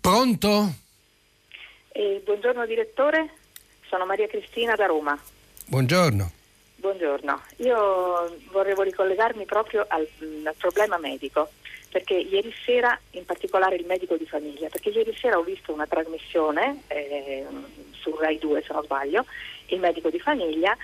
Pronto? 0.00 0.86
Eh, 1.98 2.22
buongiorno 2.24 2.64
direttore, 2.64 3.28
sono 3.88 4.06
Maria 4.06 4.28
Cristina 4.28 4.76
da 4.76 4.86
Roma. 4.86 5.18
Buongiorno. 5.66 6.30
Buongiorno, 6.76 7.42
io 7.56 8.38
vorrei 8.52 8.76
ricollegarmi 8.78 9.44
proprio 9.46 9.84
al, 9.88 10.06
al, 10.44 10.54
problema 10.56 10.96
medico, 10.98 11.50
perché 11.90 12.14
ieri 12.14 12.54
sera, 12.64 12.96
in 13.10 13.24
particolare 13.24 13.74
il 13.74 13.84
medico 13.84 14.16
di 14.16 14.26
famiglia, 14.26 14.68
perché 14.68 14.90
ieri 14.90 15.12
sera 15.18 15.38
ho 15.38 15.42
visto 15.42 15.72
una 15.72 15.88
trasmissione 15.88 16.82
eh, 16.86 17.44
su 17.90 18.14
Rai 18.14 18.38
2 18.38 18.62
se 18.64 18.72
non 18.72 18.84
sbaglio, 18.84 19.24
il 19.66 19.80
medico 19.80 20.08
di 20.08 20.20
famiglia, 20.20 20.76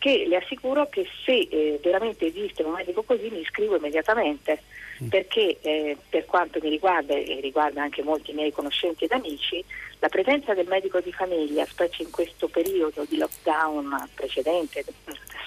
che 0.00 0.24
le 0.26 0.36
assicuro 0.36 0.88
che 0.88 1.06
se 1.24 1.46
eh, 1.50 1.78
veramente 1.82 2.26
esiste 2.26 2.62
un 2.62 2.72
medico 2.72 3.02
così 3.02 3.28
mi 3.30 3.40
iscrivo 3.40 3.76
immediatamente. 3.76 4.62
Perché 5.08 5.56
eh, 5.62 5.96
per 6.10 6.26
quanto 6.26 6.58
mi 6.60 6.68
riguarda 6.68 7.14
e 7.14 7.38
riguarda 7.40 7.80
anche 7.80 8.02
molti 8.02 8.34
miei 8.34 8.52
conoscenti 8.52 9.04
ed 9.04 9.12
amici, 9.12 9.64
la 9.98 10.10
presenza 10.10 10.52
del 10.52 10.66
medico 10.66 11.00
di 11.00 11.10
famiglia, 11.10 11.64
specie 11.64 12.02
in 12.02 12.10
questo 12.10 12.48
periodo 12.48 13.06
di 13.08 13.16
lockdown 13.16 14.08
precedente, 14.14 14.84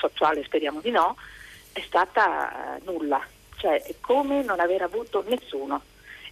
attuale 0.01 0.43
speriamo 0.43 0.79
di 0.81 0.89
no, 0.89 1.15
è 1.71 1.81
stata 1.81 2.79
uh, 2.79 2.91
nulla, 2.91 3.21
cioè 3.57 3.81
è 3.81 3.93
come 4.01 4.41
non 4.43 4.59
aver 4.59 4.81
avuto 4.81 5.23
nessuno. 5.27 5.81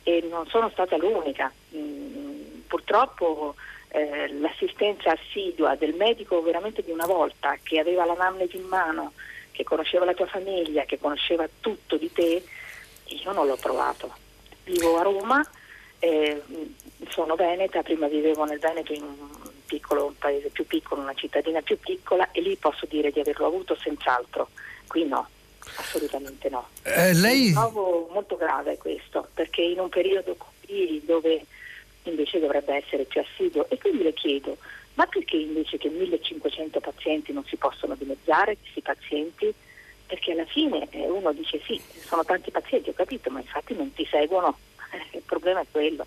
E 0.04 0.26
non 0.28 0.48
sono 0.48 0.70
stata 0.72 0.98
l'unica. 0.98 1.52
Mm, 1.76 2.62
purtroppo 2.68 3.54
eh, 3.92 4.32
l'assistenza 4.40 5.12
assidua 5.12 5.76
del 5.76 5.94
medico 5.94 6.42
veramente 6.42 6.82
di 6.82 6.92
una 6.92 7.06
volta 7.06 7.58
che 7.62 7.80
aveva 7.80 8.06
l'anamnesi 8.06 8.58
in 8.58 8.66
mano, 8.66 9.14
che 9.52 9.64
conosceva 9.64 10.06
la 10.06 10.14
tua 10.14 10.28
famiglia, 10.28 10.86
che 10.86 10.98
conosceva 10.98 11.48
tutto 11.60 11.98
di 11.98 12.12
te, 12.12 12.44
io 13.06 13.32
non 13.34 13.46
l'ho 13.46 13.58
trovato. 13.58 14.14
Vivo 14.64 14.98
a 14.98 15.04
Roma, 15.04 15.46
eh, 16.00 16.42
sono 17.10 17.36
veneta, 17.36 17.84
prima 17.84 18.08
vivevo 18.08 18.46
nel 18.46 18.60
Veneto 18.60 18.94
in 18.94 19.04
un 19.04 19.50
piccolo 19.66 20.06
un 20.06 20.18
paese 20.18 20.50
più 20.50 20.66
piccolo, 20.66 21.02
una 21.02 21.14
cittadina 21.14 21.62
più 21.62 21.78
piccola 21.80 22.32
e 22.32 22.42
lì 22.42 22.56
posso 22.56 22.86
dire 22.88 23.12
di 23.12 23.20
averlo 23.20 23.48
avuto 23.48 23.76
senz'altro. 23.76 24.50
Qui 24.88 25.06
no, 25.06 25.28
assolutamente 25.78 26.50
no. 26.50 26.70
Eh, 26.84 27.14
lei... 27.14 27.52
Trovo 27.52 28.08
molto 28.12 28.38
grave 28.38 28.78
questo, 28.78 29.28
perché 29.34 29.62
in 29.62 29.80
un 29.80 29.90
periodo 29.90 30.36
così 30.38 31.02
dove 31.06 31.46
invece 32.04 32.40
dovrebbe 32.40 32.76
essere 32.76 33.06
più 33.06 33.22
assiduo 33.22 33.70
e 33.70 33.78
quindi 33.78 34.04
le 34.04 34.14
chiedo, 34.14 34.58
ma 34.96 35.06
perché 35.06 35.38
invece 35.38 35.78
che 35.78 35.90
1500 35.90 36.80
pazienti 36.80 37.34
non 37.34 37.46
si 37.46 37.56
possono 37.56 37.96
dimezzare 37.96 38.58
questi 38.58 38.82
pazienti? 38.82 39.54
perché 40.12 40.34
alla 40.34 40.46
fine 40.46 40.90
eh, 40.90 41.08
uno 41.08 41.32
dice 41.32 41.62
sì, 41.66 41.80
sono 42.06 42.26
tanti 42.26 42.52
pazienti, 42.52 42.90
ho 42.90 42.94
capito, 42.94 43.30
ma 43.30 43.40
infatti 43.40 43.74
non 43.74 43.94
ti 43.94 44.06
seguono, 44.12 44.58
il 45.16 45.22
problema 45.26 45.62
è 45.62 45.66
quello. 45.72 46.06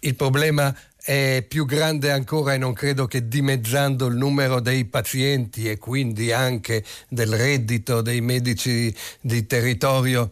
Il 0.00 0.14
problema 0.14 0.76
è 1.02 1.42
più 1.48 1.64
grande 1.64 2.10
ancora 2.10 2.52
e 2.52 2.58
non 2.58 2.74
credo 2.74 3.06
che 3.06 3.28
dimezzando 3.28 4.08
il 4.08 4.16
numero 4.16 4.60
dei 4.60 4.84
pazienti 4.84 5.70
e 5.70 5.78
quindi 5.78 6.32
anche 6.32 6.84
del 7.08 7.34
reddito 7.34 8.02
dei 8.02 8.20
medici 8.20 8.94
di 9.22 9.46
territorio 9.46 10.30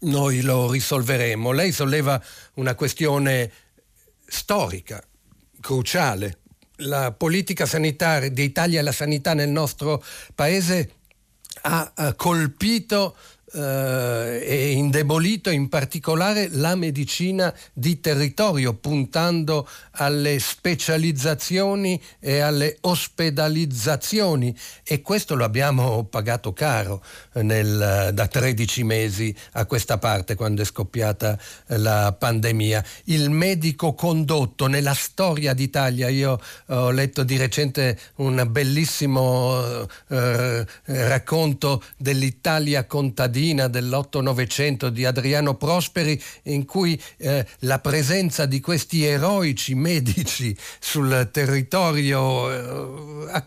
noi 0.00 0.40
lo 0.40 0.72
risolveremo. 0.72 1.52
Lei 1.52 1.70
solleva 1.70 2.20
una 2.54 2.74
questione 2.74 3.48
storica, 4.32 5.02
cruciale. 5.60 6.38
La 6.76 7.12
politica 7.12 7.66
sanitaria 7.66 8.30
d'Italia 8.30 8.80
e 8.80 8.82
la 8.82 8.92
sanità 8.92 9.34
nel 9.34 9.50
nostro 9.50 10.02
paese 10.34 10.94
ha 11.62 12.14
colpito 12.16 13.14
eh, 13.14 13.31
e 13.54 14.70
indebolito 14.72 15.50
in 15.50 15.68
particolare 15.68 16.48
la 16.52 16.74
medicina 16.74 17.52
di 17.72 18.00
territorio, 18.00 18.74
puntando 18.74 19.68
alle 19.92 20.38
specializzazioni 20.38 22.00
e 22.18 22.40
alle 22.40 22.78
ospedalizzazioni 22.80 24.56
e 24.82 25.02
questo 25.02 25.34
lo 25.34 25.44
abbiamo 25.44 26.04
pagato 26.04 26.52
caro 26.54 27.04
nel, 27.34 28.10
da 28.14 28.26
13 28.26 28.84
mesi 28.84 29.34
a 29.52 29.66
questa 29.66 29.98
parte 29.98 30.34
quando 30.34 30.62
è 30.62 30.64
scoppiata 30.64 31.38
la 31.66 32.14
pandemia. 32.18 32.82
Il 33.04 33.28
medico 33.28 33.92
condotto 33.94 34.66
nella 34.66 34.94
storia 34.94 35.52
d'Italia, 35.52 36.08
io 36.08 36.40
ho 36.66 36.90
letto 36.90 37.22
di 37.22 37.36
recente 37.36 37.98
un 38.16 38.46
bellissimo 38.48 39.86
eh, 40.08 40.66
racconto 40.84 41.82
dell'Italia 41.98 42.86
contadina 42.86 43.40
dell'8-900 43.50 44.86
di 44.86 45.04
Adriano 45.04 45.56
Prosperi 45.56 46.20
in 46.44 46.64
cui 46.64 47.00
eh, 47.18 47.44
la 47.60 47.80
presenza 47.80 48.46
di 48.46 48.60
questi 48.60 49.04
eroici 49.04 49.74
medici 49.74 50.56
sul 50.78 51.28
territorio 51.32 53.26
eh, 53.26 53.42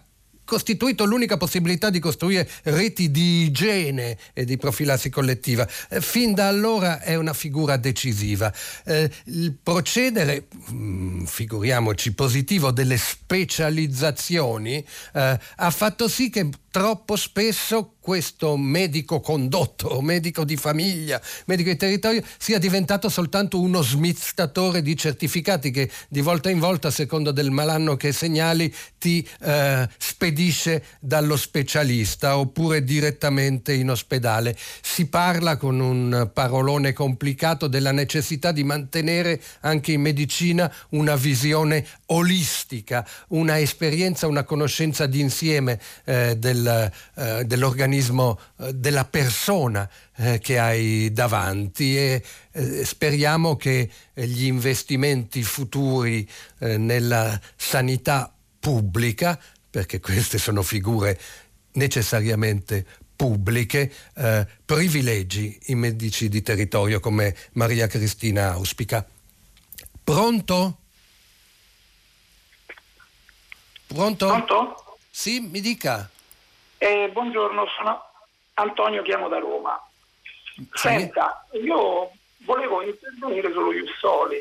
costituito 0.45 1.03
l'unica 1.05 1.35
possibilità 1.35 1.89
di 1.89 1.99
costruire 1.99 2.47
reti 2.63 3.11
di 3.11 3.43
igiene 3.43 4.17
e 4.31 4.45
di 4.45 4.55
profilassi 4.55 5.09
collettiva. 5.09 5.67
Eh, 5.89 5.99
fin 5.99 6.33
da 6.33 6.47
allora 6.47 7.01
è 7.01 7.15
una 7.15 7.33
figura 7.33 7.75
decisiva. 7.75 8.53
Eh, 8.85 9.11
il 9.25 9.57
procedere, 9.61 10.47
mm, 10.71 11.25
figuriamoci, 11.25 12.13
positivo 12.13 12.71
delle 12.71 12.97
specializzazioni 12.97 14.85
eh, 15.13 15.39
ha 15.55 15.71
fatto 15.71 16.07
sì 16.07 16.29
che 16.29 16.47
troppo 16.75 17.15
spesso 17.15 17.93
questo 18.01 18.57
medico 18.57 19.21
condotto, 19.21 20.01
medico 20.01 20.43
di 20.43 20.57
famiglia, 20.57 21.19
medico 21.45 21.69
di 21.69 21.77
territorio 21.77 22.21
sia 22.37 22.59
diventato 22.59 23.07
soltanto 23.07 23.61
uno 23.61 23.81
smiztatore 23.81 24.81
di 24.81 24.95
certificati 24.95 25.71
che 25.71 25.89
di 26.09 26.19
volta 26.19 26.49
in 26.49 26.59
volta, 26.59 26.89
a 26.89 26.91
secondo 26.91 27.31
del 27.31 27.49
malanno 27.49 27.95
che 27.95 28.11
segnali, 28.11 28.71
ti 28.99 29.25
eh, 29.41 29.87
spedisce 29.97 30.83
dallo 30.99 31.37
specialista 31.37 32.37
oppure 32.37 32.83
direttamente 32.83 33.71
in 33.71 33.89
ospedale. 33.89 34.55
Si 34.81 35.07
parla 35.07 35.55
con 35.55 35.79
un 35.79 36.29
parolone 36.31 36.91
complicato 36.91 37.67
della 37.67 37.93
necessità 37.93 38.51
di 38.51 38.65
mantenere 38.65 39.41
anche 39.61 39.93
in 39.93 40.01
medicina 40.01 40.71
una 40.89 41.15
visione 41.15 41.87
olistica, 42.07 43.07
una 43.29 43.59
esperienza, 43.59 44.27
una 44.27 44.43
conoscenza 44.43 45.05
d'insieme 45.05 45.79
eh, 46.03 46.35
del 46.37 46.64
eh, 46.67 47.45
dell'organismo 47.45 48.39
eh, 48.57 48.73
della 48.73 49.05
persona 49.05 49.89
eh, 50.15 50.39
che 50.39 50.59
hai 50.59 51.11
davanti 51.11 51.97
e 51.97 52.23
eh, 52.51 52.85
speriamo 52.85 53.55
che 53.55 53.89
gli 54.13 54.45
investimenti 54.45 55.43
futuri 55.43 56.27
nella 56.59 57.39
sanità 57.55 58.33
pubblica, 58.59 59.39
perché 59.69 59.99
queste 59.99 60.37
sono 60.37 60.61
figure 60.63 61.19
necessariamente 61.73 62.85
pubbliche, 63.15 63.91
eh, 64.15 64.47
privilegi 64.65 65.57
i 65.67 65.75
medici 65.75 66.29
di 66.29 66.41
territorio 66.41 66.99
come 66.99 67.35
Maria 67.53 67.87
Cristina 67.87 68.51
auspica. 68.51 69.05
Pronto? 70.03 70.77
Pronto? 73.87 74.27
Pronto? 74.27 74.97
Sì, 75.09 75.39
mi 75.39 75.61
dica. 75.61 76.09
Eh, 76.85 77.09
buongiorno, 77.09 77.65
sono 77.75 77.99
Antonio, 78.53 79.01
chiamo 79.01 79.27
da 79.27 79.39
Roma. 79.39 79.75
Sì. 80.53 80.67
Senta, 80.71 81.43
io 81.53 82.11
volevo 82.43 82.83
intervenire 82.83 83.51
sullo 83.51 83.73
Jussoli 83.73 84.37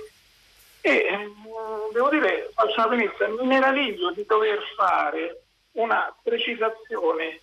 e 0.82 0.90
eh, 0.90 1.32
devo 1.95 2.11
dire, 2.11 2.51
faccio 2.53 2.74
una 2.80 2.88
premessa, 2.88 3.28
mi 3.28 3.47
meraviglio 3.47 4.11
di 4.11 4.26
dover 4.26 4.62
fare 4.76 5.45
una 5.72 6.14
precisazione 6.22 7.40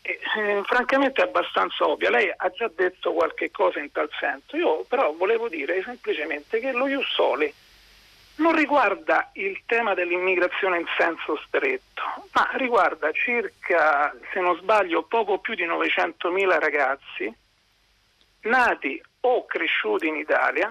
eh, 0.00 0.18
eh, 0.38 0.62
francamente 0.64 1.20
abbastanza 1.20 1.86
ovvia. 1.86 2.08
Lei 2.08 2.32
ha 2.34 2.48
già 2.48 2.70
detto 2.74 3.12
qualche 3.12 3.50
cosa 3.50 3.80
in 3.80 3.92
tal 3.92 4.08
senso, 4.18 4.56
io 4.56 4.84
però 4.84 5.12
volevo 5.12 5.50
dire 5.50 5.82
semplicemente 5.82 6.58
che 6.58 6.72
lo 6.72 6.88
Jussoli 6.88 7.52
non 8.42 8.54
riguarda 8.54 9.30
il 9.34 9.62
tema 9.66 9.94
dell'immigrazione 9.94 10.80
in 10.80 10.86
senso 10.98 11.40
stretto, 11.46 12.02
ma 12.32 12.50
riguarda 12.54 13.12
circa, 13.12 14.14
se 14.32 14.40
non 14.40 14.56
sbaglio, 14.56 15.04
poco 15.04 15.38
più 15.38 15.54
di 15.54 15.64
900.000 15.64 16.58
ragazzi 16.58 17.34
nati 18.42 19.00
o 19.20 19.46
cresciuti 19.46 20.08
in 20.08 20.16
Italia, 20.16 20.68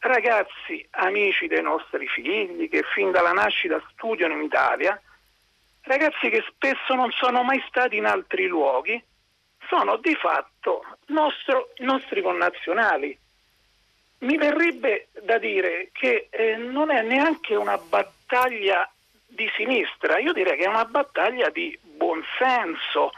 ragazzi 0.00 0.86
amici 0.90 1.46
dei 1.46 1.62
nostri 1.62 2.06
figli 2.06 2.68
che 2.68 2.84
fin 2.94 3.10
dalla 3.10 3.32
nascita 3.32 3.82
studiano 3.92 4.34
in 4.34 4.42
Italia, 4.42 5.00
ragazzi 5.82 6.28
che 6.28 6.44
spesso 6.46 6.94
non 6.94 7.10
sono 7.12 7.42
mai 7.42 7.64
stati 7.66 7.96
in 7.96 8.04
altri 8.04 8.46
luoghi, 8.46 9.02
sono 9.66 9.96
di 9.96 10.14
fatto 10.14 10.84
nostro, 11.06 11.70
nostri 11.78 12.20
connazionali 12.20 13.18
mi 14.24 14.36
verrebbe 14.36 15.08
da 15.22 15.38
dire 15.38 15.90
che 15.92 16.28
eh, 16.30 16.56
non 16.56 16.90
è 16.90 17.02
neanche 17.02 17.54
una 17.54 17.78
battaglia 17.78 18.88
di 19.26 19.48
sinistra, 19.56 20.18
io 20.18 20.32
direi 20.32 20.56
che 20.56 20.64
è 20.64 20.68
una 20.68 20.84
battaglia 20.84 21.50
di 21.50 21.78
buonsenso. 21.82 23.12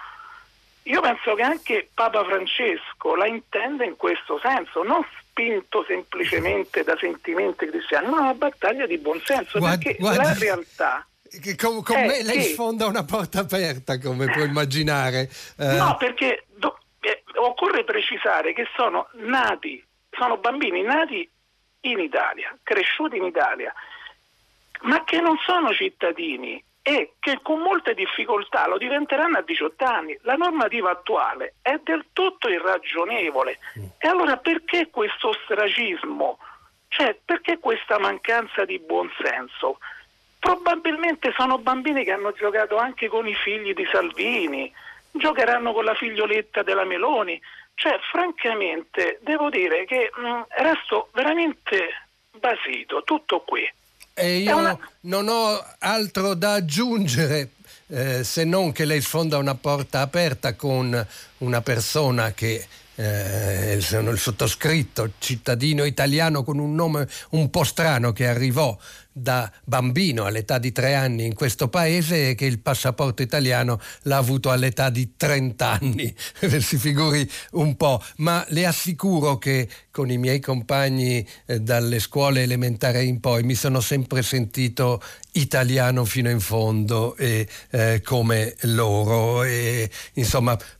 Io 0.85 1.01
penso 1.01 1.35
che 1.35 1.43
anche 1.43 1.89
Papa 1.93 2.25
Francesco 2.25 3.17
la 3.17 3.27
intende 3.27 3.85
in 3.85 3.97
questo 3.97 4.39
senso, 4.39 4.83
non 4.83 5.05
spinto 5.19 5.85
semplicemente 5.87 6.85
da 6.85 6.97
sentimenti 6.97 7.67
cristiani, 7.67 8.09
ma 8.09 8.21
una 8.21 8.35
battaglia 8.35 8.87
di 8.87 8.99
buonsenso, 8.99 9.59
guarda, 9.59 9.79
perché 9.79 9.99
guarda, 9.99 10.23
la 10.23 10.35
realtà... 10.39 11.07
Che 11.29 11.57
con, 11.57 11.83
con 11.83 12.01
me 12.01 12.23
lei 12.23 12.37
che, 12.37 12.43
sfonda 12.43 12.87
una 12.87 13.05
porta 13.05 13.41
aperta, 13.41 13.99
come 13.99 14.27
può 14.27 14.43
immaginare. 14.47 15.29
Eh. 15.59 15.77
No, 15.77 15.97
perché 15.97 16.45
do, 16.55 16.79
eh, 17.01 17.23
occorre 17.35 17.83
precisare 17.83 18.53
che 18.53 18.67
sono 18.77 19.09
nati 19.15 19.85
sono 20.17 20.39
bambini 20.39 20.83
nati 20.83 21.29
in 21.81 21.99
Italia, 21.99 22.57
cresciuti 22.63 23.17
in 23.17 23.25
Italia, 23.25 23.73
ma 24.83 25.05
che 25.05 25.21
non 25.21 25.37
sono 25.39 25.73
cittadini 25.73 26.63
e 26.83 27.15
che 27.19 27.41
con 27.43 27.61
molte 27.61 27.95
difficoltà 27.95 28.69
lo 28.69 28.79
diventeranno 28.79 29.39
a 29.39 29.43
18 29.43 29.85
anni. 29.85 30.19
La 30.23 30.35
normativa 30.35 30.91
attuale 30.91 31.55
è 31.61 31.81
del 31.83 32.07
tutto 32.13 32.49
irragionevole. 32.49 33.59
E 33.99 34.07
allora 34.07 34.37
perché 34.37 34.89
questo 34.91 35.31
ostracismo? 35.31 36.39
Cioè, 36.89 37.19
perché 37.25 37.59
questa 37.59 37.99
mancanza 37.99 38.65
di 38.65 38.79
buonsenso? 38.79 39.79
Probabilmente 40.39 41.33
sono 41.37 41.59
bambini 41.59 42.05
che 42.05 42.13
hanno 42.13 42.31
giocato 42.31 42.77
anche 42.77 43.09
con 43.09 43.27
i 43.27 43.35
figli 43.35 43.75
di 43.75 43.87
Salvini, 43.91 44.73
giocheranno 45.11 45.73
con 45.73 45.85
la 45.85 45.95
figlioletta 45.95 46.63
della 46.63 46.85
Meloni, 46.85 47.41
cioè, 47.77 47.99
francamente, 48.11 49.21
devo 49.23 49.51
dire 49.51 49.85
che 49.85 50.11
mh, 50.15 50.27
mm, 50.27 50.41
resto 50.49 51.11
veramente 51.13 52.09
basito, 52.39 53.03
tutto 53.05 53.41
qui. 53.41 53.71
E 54.15 54.39
io 54.39 54.57
una... 54.57 54.79
non 55.01 55.29
ho 55.29 55.63
altro 55.79 56.35
da 56.35 56.55
aggiungere. 56.55 57.51
Eh, 57.89 58.25
se 58.25 58.45
non 58.45 58.73
che 58.73 58.85
lei 58.85 59.01
sfonda 59.01 59.39
una 59.39 59.55
porta 59.55 60.01
aperta 60.01 60.57
con 60.57 61.07
una 61.39 61.61
persona 61.61 62.33
che 62.33 62.67
eh, 62.97 63.79
sono 63.81 64.11
il 64.11 64.19
sottoscritto, 64.19 65.13
cittadino 65.19 65.85
italiano 65.85 66.43
con 66.43 66.59
un 66.59 66.75
nome 66.75 67.07
un 67.31 67.51
po' 67.51 67.65
strano 67.65 68.13
che 68.13 68.27
arrivò 68.27 68.77
da 69.19 69.51
bambino 69.65 70.27
all'età 70.27 70.59
di 70.59 70.73
tre 70.73 70.95
anni 70.95 71.25
in 71.25 71.35
questo 71.35 71.69
paese 71.69 72.31
e 72.31 72.35
che 72.35 72.45
il 72.45 72.59
passaporto 72.59 73.23
italiano 73.23 73.81
l'ha 74.03 74.19
avuto 74.19 74.51
all'età 74.51 74.91
di 74.91 75.15
30 75.17 75.71
anni, 75.71 76.15
si 76.61 76.77
figuri 76.77 77.29
un 77.53 77.77
po', 77.77 78.03
ma 78.17 78.45
le 78.49 78.67
assicuro 78.67 79.39
che 79.39 79.69
con 79.91 80.11
i 80.11 80.19
miei 80.19 80.41
compagni 80.41 81.27
eh, 81.47 81.61
dalle 81.61 81.99
scuole 81.99 82.43
elementari 82.43 83.09
in 83.09 83.21
poi 83.21 83.43
mi 83.43 83.55
sono 83.55 83.81
sempre 83.81 84.23
sentito 84.23 85.03
italiano 85.33 86.05
fino 86.05 86.29
in 86.29 86.41
fondo 86.41 87.17
e 87.17 87.49
eh, 87.71 88.03
come 88.05 88.55
loro. 88.61 89.45
E 89.45 89.91
insomma 90.15 90.57
Mm, 90.57 90.76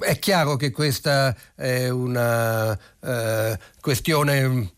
è 0.00 0.18
chiaro 0.18 0.56
che 0.56 0.70
questa 0.70 1.34
è 1.54 1.88
una 1.88 2.78
eh, 3.00 3.58
questione 3.80 4.72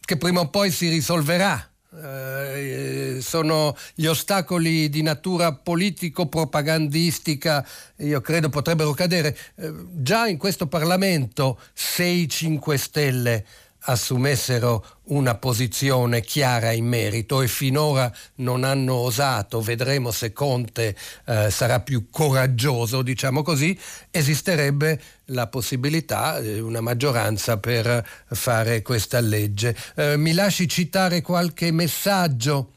che 0.00 0.16
prima 0.16 0.40
o 0.40 0.48
poi 0.48 0.70
si 0.70 0.88
risolverà. 0.88 1.62
Eh, 1.90 3.18
sono 3.20 3.76
gli 3.94 4.06
ostacoli 4.06 4.88
di 4.88 5.02
natura 5.02 5.54
politico-propagandistica, 5.54 7.66
io 7.96 8.20
credo 8.20 8.48
potrebbero 8.48 8.92
cadere. 8.92 9.36
Eh, 9.56 9.72
già 9.94 10.26
in 10.26 10.38
questo 10.38 10.66
Parlamento 10.66 11.60
6-5 11.76 12.74
Stelle 12.74 13.44
assumessero 13.80 14.84
una 15.04 15.34
posizione 15.36 16.20
chiara 16.20 16.72
in 16.72 16.86
merito 16.86 17.40
e 17.40 17.48
finora 17.48 18.12
non 18.36 18.64
hanno 18.64 18.94
osato, 18.94 19.60
vedremo 19.60 20.10
se 20.10 20.32
Conte 20.32 20.96
eh, 21.26 21.50
sarà 21.50 21.80
più 21.80 22.08
coraggioso, 22.10 23.02
diciamo 23.02 23.42
così, 23.42 23.78
esisterebbe 24.10 25.00
la 25.26 25.46
possibilità 25.46 26.40
di 26.40 26.60
una 26.60 26.80
maggioranza 26.80 27.58
per 27.58 28.06
fare 28.26 28.82
questa 28.82 29.20
legge. 29.20 29.76
Eh, 29.94 30.16
mi 30.16 30.32
lasci 30.32 30.68
citare 30.68 31.22
qualche 31.22 31.70
messaggio 31.70 32.72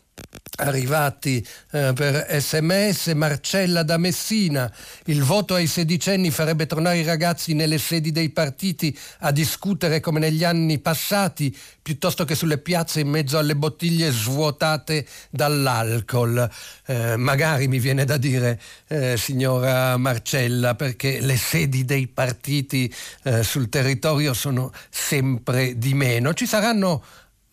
arrivati 0.62 1.46
eh, 1.72 1.92
per 1.94 2.28
sms 2.30 3.08
Marcella 3.16 3.84
da 3.84 3.98
Messina. 3.98 4.72
Il 5.06 5.24
voto 5.24 5.56
ai 5.56 5.68
sedicenni 5.68 6.32
farebbe 6.32 6.66
tornare 6.66 6.98
i 6.98 7.04
ragazzi 7.04 7.54
nelle 7.54 7.78
sedi 7.78 8.12
dei 8.12 8.30
partiti 8.30 8.98
a 9.20 9.32
discutere 9.32 10.00
come 10.00 10.20
negli 10.20 10.44
anni 10.44 10.80
passati 10.80 11.56
piuttosto 11.82 12.26
che 12.26 12.36
sulle 12.36 12.60
piazze 12.60 13.00
in 13.00 13.10
mezzo 13.10 13.38
alle 13.38 13.56
bottiglie 13.56 14.12
svuotate 14.12 15.06
dall'alcol. 15.30 16.50
Eh, 16.86 17.16
magari 17.18 17.68
mi 17.68 17.80
viene 17.80 18.06
da 18.06 18.18
dire 18.18 18.60
eh, 18.88 19.18
signora 19.18 19.98
Marcella 19.98 20.76
perché 20.76 21.20
le 21.22 21.38
sedi 21.38 21.86
dei 21.86 22.08
partiti 22.08 22.94
eh, 23.24 23.44
sul 23.44 23.70
territorio 23.70 24.34
sono 24.34 24.72
sempre 24.90 25.78
di 25.78 25.94
meno. 25.94 26.34
Ci 26.34 26.46
saranno 26.46 27.04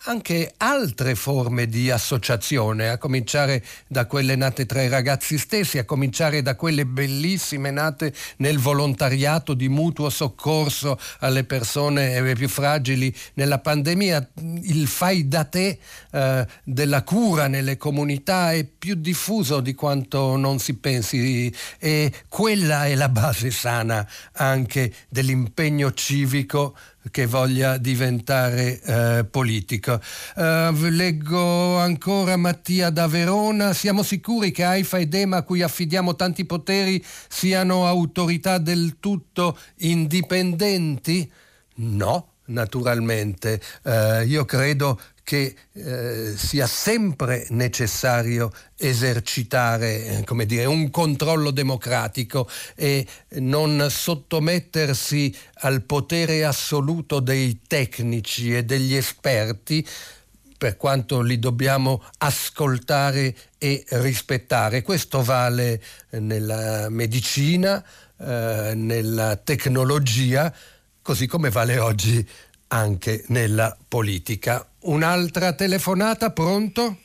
anche 0.05 0.55
altre 0.59 1.15
forme 1.15 1.67
di 1.67 1.91
associazione, 1.91 2.89
a 2.89 2.99
cominciare 2.99 3.65
da 3.87 4.07
quelle 4.07 4.37
nate 4.37 4.65
tra 4.65 4.83
i 4.83 4.89
ragazzi 4.89 5.37
stessi, 5.39 5.79
a 5.79 5.85
cominciare 5.85 6.41
da 6.41 6.55
quelle 6.55 6.87
bellissime 6.87 7.71
nate 7.71 8.15
nel 8.37 8.59
volontariato 8.59 9.55
di 9.55 9.69
mutuo 9.69 10.09
soccorso 10.09 10.99
alle 11.21 11.45
persone 11.45 12.35
più 12.35 12.49
fragili 12.49 13.15
nella 13.35 13.59
pandemia. 13.59 14.31
Il 14.63 14.87
fai 14.87 15.27
da 15.27 15.45
te 15.45 15.79
eh, 16.13 16.47
della 16.63 17.03
cura 17.03 17.49
nelle 17.49 17.77
comunità 17.77 18.53
è 18.53 18.65
più 18.65 18.95
diffuso 18.95 19.61
di 19.61 19.75
quanto 19.75 20.37
non 20.37 20.59
si 20.59 20.75
pensi 20.75 21.53
e 21.79 22.13
quella 22.29 22.87
è 22.87 22.95
la 22.95 23.09
base 23.09 23.51
sana 23.51 24.07
anche 24.33 24.95
dell'impegno 25.09 25.93
civico 25.93 26.77
che 27.11 27.27
voglia 27.27 27.77
diventare 27.77 28.81
eh, 28.81 29.25
politico. 29.25 30.01
Uh, 30.37 30.73
leggo 30.89 31.79
ancora 31.79 32.37
Mattia 32.37 32.91
da 32.91 33.07
Verona. 33.07 33.73
Siamo 33.73 34.03
sicuri 34.03 34.51
che 34.51 34.65
AIFA 34.65 34.99
ed 34.99 35.15
EMA, 35.15 35.37
a 35.39 35.43
cui 35.43 35.63
affidiamo 35.63 36.17
tanti 36.17 36.45
poteri, 36.45 37.05
siano 37.29 37.87
autorità 37.87 38.59
del 38.59 38.97
tutto 39.01 39.59
indipendenti? 39.77 41.31
No, 41.77 42.33
naturalmente. 42.47 43.61
Uh, 43.83 44.23
io 44.27 44.45
credo 44.45 45.01
che 45.29 45.55
eh, 45.75 46.33
sia 46.39 46.67
sempre 46.67 47.45
necessario 47.51 48.51
esercitare 48.79 50.23
come 50.25 50.47
dire, 50.47 50.65
un 50.65 50.89
controllo 50.89 51.51
democratico 51.51 52.49
e 52.75 53.07
non 53.33 53.89
sottomettersi 53.91 55.37
al 55.57 55.83
potere 55.83 56.47
assoluto 56.47 57.21
dei 57.21 57.61
tecnici 57.67 58.57
e 58.57 58.65
degli 58.65 58.95
esperti 58.95 59.87
per 60.57 60.79
quanto 60.79 61.21
li 61.21 61.39
dobbiamo 61.39 62.03
ascoltare 62.17 63.37
e 63.59 63.85
rispettare. 63.87 64.81
Questo 64.81 65.23
vale 65.23 65.83
nella 66.09 66.89
medicina, 66.89 67.85
eh, 68.17 68.73
nella 68.75 69.37
tecnologia, 69.37 70.51
così 71.03 71.27
come 71.27 71.51
vale 71.51 71.79
oggi 71.79 72.27
anche 72.69 73.25
nella 73.29 73.77
politica. 73.89 74.67
Un'altra 74.81 75.55
telefonata, 75.55 76.31
pronto? 76.31 76.97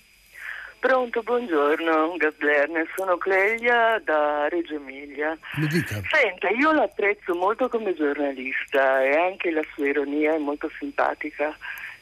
Pronto, 0.79 1.23
buongiorno, 1.23 2.17
Gaslerner, 2.17 2.85
sono 2.95 3.17
Clelia 3.17 4.01
da 4.03 4.49
Reggio 4.49 4.75
Emilia. 4.75 5.37
Mi 5.55 5.67
dica. 5.67 6.01
Senta, 6.11 6.49
io 6.49 6.73
l'apprezzo 6.73 7.33
molto 7.35 7.69
come 7.69 7.93
giornalista 7.93 9.01
e 9.01 9.15
anche 9.15 9.49
la 9.51 9.61
sua 9.73 9.87
ironia 9.87 10.33
è 10.33 10.37
molto 10.39 10.69
simpatica 10.77 11.55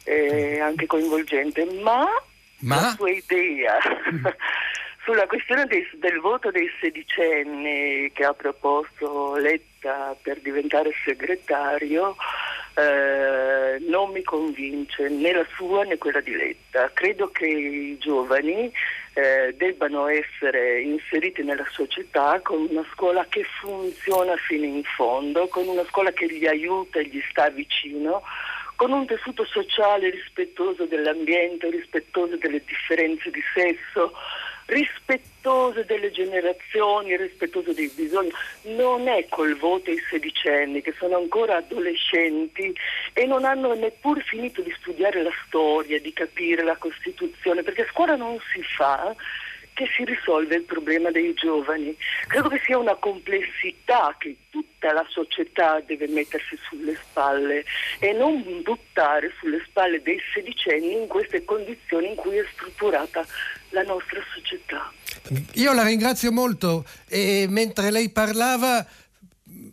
e 0.03 0.59
anche 0.59 0.88
coinvolgente, 0.88 1.64
ma, 1.84 2.07
ma? 2.62 2.76
la 2.82 2.89
sua 2.97 3.12
idea 3.12 3.78
sulla 5.05 5.28
questione 5.28 5.66
dei, 5.66 5.88
del 5.99 6.20
voto 6.20 6.49
dei 6.49 6.68
sedicenni 6.80 8.12
che 8.14 8.26
ha 8.26 8.34
proposto 8.34 9.36
Letta 9.36 10.16
per 10.20 10.41
diventare 10.41 10.91
segretario 11.05 12.16
eh, 12.76 13.78
non 13.88 14.11
mi 14.11 14.24
convince 14.24 15.09
né 15.09 15.34
la 15.34 15.45
sua 15.55 15.84
né 15.84 15.97
quella 15.97 16.22
di 16.22 16.36
Letta. 16.36 16.89
Credo 16.93 17.30
che 17.32 17.45
i 17.45 17.97
giovani 17.97 18.72
eh, 19.13 19.53
debbano 19.57 20.07
essere 20.07 20.82
inseriti 20.82 21.43
nella 21.43 21.67
società 21.72 22.39
con 22.41 22.67
una 22.69 22.86
scuola 22.93 23.26
che 23.30 23.43
funziona 23.59 24.36
fino 24.38 24.65
in 24.65 24.84
fondo, 24.84 25.47
con 25.47 25.67
una 25.67 25.84
scuola 25.86 26.11
che 26.11 26.28
li 26.28 26.47
aiuta 26.47 26.99
e 26.99 27.05
gli 27.05 27.22
sta 27.30 27.49
vicino 27.49 28.24
con 28.82 28.93
un 28.93 29.05
tessuto 29.05 29.45
sociale 29.45 30.09
rispettoso 30.09 30.86
dell'ambiente, 30.86 31.69
rispettoso 31.69 32.36
delle 32.38 32.63
differenze 32.65 33.30
di 33.30 33.43
sesso, 33.53 34.11
rispettoso 34.72 35.84
delle 35.84 36.11
generazioni, 36.11 37.17
rispettoso 37.17 37.74
dei 37.74 37.91
bisogni, 37.93 38.32
non 38.63 39.07
è 39.07 39.26
col 39.28 39.57
voto 39.57 39.91
i 39.91 40.01
sedicenni 40.09 40.82
che 40.82 40.93
sono 40.97 41.17
ancora 41.17 41.57
adolescenti 41.57 42.74
e 43.13 43.26
non 43.26 43.43
hanno 43.43 43.74
neppure 43.74 44.22
finito 44.22 44.61
di 44.61 44.74
studiare 44.80 45.22
la 45.24 45.34
storia, 45.45 45.99
di 45.99 46.13
capire 46.13 46.63
la 46.63 46.78
Costituzione, 46.78 47.63
perché 47.63 47.82
a 47.82 47.91
scuola 47.91 48.15
non 48.15 48.38
si 48.53 48.63
fa 48.63 49.13
che 49.74 49.86
si 49.95 50.03
risolve 50.03 50.55
il 50.55 50.63
problema 50.63 51.11
dei 51.11 51.34
giovani. 51.34 51.95
Credo 52.28 52.49
che 52.49 52.61
sia 52.63 52.78
una 52.78 52.95
complessità 52.95 54.15
che 54.19 54.36
tutta 54.49 54.91
la 54.93 55.05
società 55.09 55.82
deve 55.86 56.07
mettersi 56.07 56.57
sulle 56.69 56.97
spalle 57.01 57.63
e 57.99 58.13
non 58.13 58.43
buttare 58.63 59.34
sulle 59.39 59.63
spalle 59.67 60.01
dei 60.01 60.19
sedicenni 60.34 60.93
in 60.93 61.07
queste 61.07 61.43
condizioni 61.45 62.09
in 62.09 62.15
cui 62.15 62.38
è 62.38 62.45
strutturata 62.53 63.26
la 63.69 63.84
nostra 63.84 64.22
società. 64.34 64.91
Io 65.53 65.74
la 65.74 65.84
ringrazio 65.84 66.32
molto 66.32 66.86
e 67.07 67.45
mentre 67.49 67.91
lei 67.91 68.09
parlava 68.09 68.86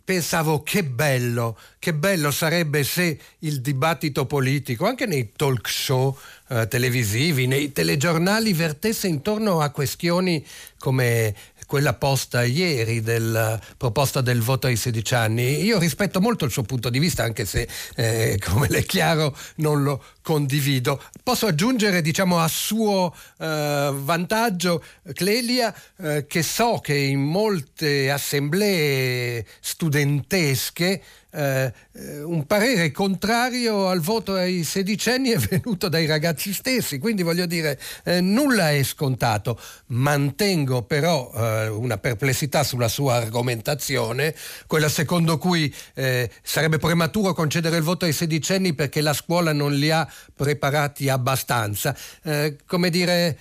pensavo 0.03 0.63
che 0.63 0.83
bello, 0.83 1.55
che 1.77 1.93
bello 1.93 2.31
sarebbe 2.31 2.83
se 2.83 3.19
il 3.39 3.61
dibattito 3.61 4.25
politico, 4.25 4.87
anche 4.87 5.05
nei 5.05 5.33
talk 5.35 5.69
show 5.69 6.17
eh, 6.49 6.67
televisivi, 6.67 7.47
nei 7.47 7.71
telegiornali, 7.71 8.53
vertesse 8.53 9.07
intorno 9.07 9.61
a 9.61 9.69
questioni 9.69 10.45
come 10.77 11.35
quella 11.69 11.93
posta 11.93 12.43
ieri 12.43 13.01
della 13.01 13.61
proposta 13.77 14.21
del 14.21 14.41
voto 14.41 14.65
ai 14.65 14.75
16 14.75 15.13
anni. 15.13 15.63
Io 15.63 15.77
rispetto 15.77 16.19
molto 16.19 16.43
il 16.43 16.49
suo 16.49 16.63
punto 16.63 16.89
di 16.89 16.97
vista, 16.97 17.21
anche 17.21 17.45
se, 17.45 17.67
eh, 17.95 18.39
come 18.43 18.67
le 18.69 18.79
è 18.79 18.85
chiaro, 18.85 19.37
non 19.57 19.83
lo 19.83 20.03
condivido. 20.23 20.99
Posso 21.21 21.45
aggiungere, 21.45 22.01
diciamo, 22.01 22.39
a 22.39 22.47
suo 22.47 23.13
eh, 23.37 23.91
vantaggio, 23.93 24.83
Clelia, 25.13 25.71
eh, 25.99 26.25
che 26.27 26.41
so 26.41 26.79
che 26.81 26.95
in 26.95 27.21
molte 27.21 28.09
assemblee 28.09 29.45
studentesche 29.59 31.03
eh, 31.31 31.71
eh, 31.91 32.23
un 32.23 32.47
parere 32.47 32.91
contrario 32.91 33.87
al 33.87 33.99
voto 33.99 34.33
ai 34.33 34.63
sedicenni 34.63 35.29
è 35.29 35.37
venuto 35.37 35.87
dai 35.87 36.07
ragazzi 36.07 36.53
stessi, 36.53 36.97
quindi 36.97 37.21
voglio 37.21 37.45
dire 37.45 37.79
eh, 38.03 38.19
nulla 38.19 38.71
è 38.71 38.81
scontato. 38.81 39.59
Mantengo 39.87 40.81
però 40.81 41.31
eh, 41.35 41.67
una 41.67 41.97
perplessità 41.99 42.63
sulla 42.63 42.87
sua 42.87 43.15
argomentazione, 43.15 44.33
quella 44.65 44.89
secondo 44.89 45.37
cui 45.37 45.73
eh, 45.93 46.31
sarebbe 46.41 46.79
prematuro 46.79 47.33
concedere 47.33 47.77
il 47.77 47.83
voto 47.83 48.05
ai 48.05 48.13
sedicenni 48.13 48.73
perché 48.73 49.01
la 49.01 49.13
scuola 49.13 49.53
non 49.53 49.73
li 49.73 49.91
ha 49.91 50.11
preparati 50.35 51.09
abbastanza. 51.09 51.95
Eh, 52.23 52.57
come 52.65 52.89
dire, 52.89 53.37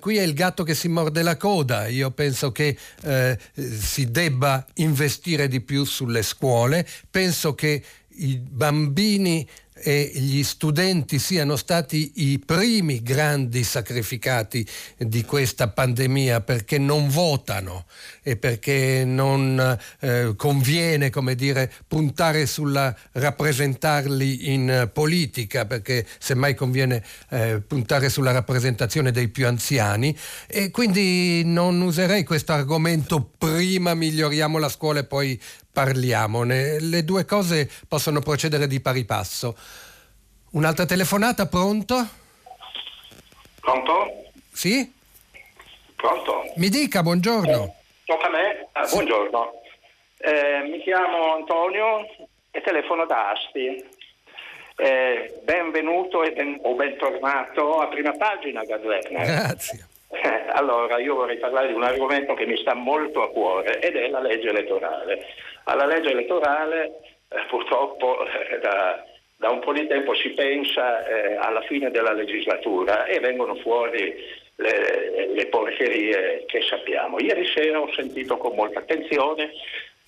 qui 0.00 0.16
è 0.16 0.22
il 0.22 0.34
gatto 0.34 0.62
che 0.62 0.74
si 0.74 0.88
morde 0.88 1.22
la 1.22 1.36
coda, 1.36 1.86
io 1.86 2.10
penso 2.10 2.50
che 2.52 2.76
si 3.80 4.10
debba 4.10 4.64
investire 4.74 5.48
di 5.48 5.60
più 5.60 5.84
sulle 5.84 6.22
scuole. 6.22 6.86
Penso 7.10 7.29
penso 7.30 7.54
che 7.54 7.80
i 8.08 8.38
bambini 8.38 9.46
e 9.82 10.10
gli 10.12 10.42
studenti 10.42 11.18
siano 11.18 11.56
stati 11.56 12.12
i 12.16 12.38
primi 12.38 13.02
grandi 13.02 13.64
sacrificati 13.64 14.66
di 14.98 15.24
questa 15.24 15.68
pandemia 15.68 16.42
perché 16.42 16.76
non 16.76 17.08
votano 17.08 17.86
e 18.22 18.36
perché 18.36 19.04
non 19.06 19.78
eh, 20.00 20.34
conviene 20.36 21.08
come 21.08 21.34
dire, 21.34 21.72
puntare 21.86 22.44
sulla 22.44 22.94
rappresentarli 23.12 24.52
in 24.52 24.90
politica 24.92 25.64
perché 25.64 26.06
semmai 26.18 26.54
conviene 26.54 27.02
eh, 27.30 27.62
puntare 27.66 28.10
sulla 28.10 28.32
rappresentazione 28.32 29.12
dei 29.12 29.28
più 29.28 29.46
anziani. 29.46 30.14
E 30.46 30.70
quindi 30.70 31.42
non 31.44 31.80
userei 31.80 32.24
questo 32.24 32.52
argomento 32.52 33.22
prima 33.38 33.94
miglioriamo 33.94 34.58
la 34.58 34.68
scuola 34.68 35.00
e 35.00 35.04
poi 35.04 35.40
parliamone. 35.72 36.80
Le 36.80 37.04
due 37.04 37.24
cose 37.24 37.70
possono 37.88 38.20
procedere 38.20 38.66
di 38.66 38.80
pari 38.80 39.04
passo. 39.04 39.56
Un'altra 40.52 40.86
telefonata, 40.86 41.46
pronto? 41.46 42.08
Pronto? 43.60 44.24
Sì? 44.52 44.92
Pronto? 45.94 46.52
Mi 46.56 46.68
dica, 46.68 47.02
buongiorno. 47.02 47.74
Tocca 48.04 48.26
a 48.26 48.30
me? 48.30 48.68
Ah, 48.72 48.86
buongiorno. 48.88 49.52
Eh, 50.18 50.68
mi 50.68 50.82
chiamo 50.82 51.34
Antonio 51.34 52.06
e 52.50 52.60
telefono 52.62 53.06
da 53.06 53.30
Asti. 53.30 53.98
Eh, 54.76 55.40
benvenuto 55.44 56.20
ben, 56.20 56.58
o 56.62 56.74
bentornato 56.74 57.80
a 57.80 57.88
prima 57.88 58.12
pagina, 58.16 58.64
Gadlerner. 58.64 59.24
Grazie. 59.24 59.88
Eh, 60.12 60.44
allora, 60.48 60.98
io 60.98 61.14
vorrei 61.14 61.38
parlare 61.38 61.68
di 61.68 61.72
un 61.72 61.84
argomento 61.84 62.34
che 62.34 62.44
mi 62.44 62.56
sta 62.56 62.74
molto 62.74 63.22
a 63.22 63.30
cuore 63.30 63.78
ed 63.78 63.94
è 63.94 64.08
la 64.08 64.20
legge 64.20 64.48
elettorale. 64.48 65.24
Alla 65.64 65.86
legge 65.86 66.10
elettorale 66.10 67.00
eh, 67.28 67.44
purtroppo 67.48 68.26
eh, 68.26 68.58
da, 68.58 69.04
da, 69.36 69.50
un 69.50 69.60
po' 69.60 69.72
di 69.72 69.86
tempo 69.86 70.12
si 70.14 70.30
pensa 70.30 71.06
eh, 71.06 71.36
alla 71.36 71.62
fine 71.62 71.92
della 71.92 72.12
legislatura 72.12 73.04
e 73.04 73.20
vengono 73.20 73.54
fuori 73.56 74.16
le, 74.56 75.28
le 75.32 75.46
porcherie 75.46 76.44
che 76.46 76.60
sappiamo. 76.62 77.20
Ieri 77.20 77.46
sera 77.46 77.80
ho 77.80 77.92
sentito 77.92 78.36
con 78.36 78.56
molta 78.56 78.80
attenzione 78.80 79.52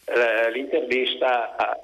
eh, 0.04 0.50
l'intervista 0.50 1.54
a, 1.54 1.80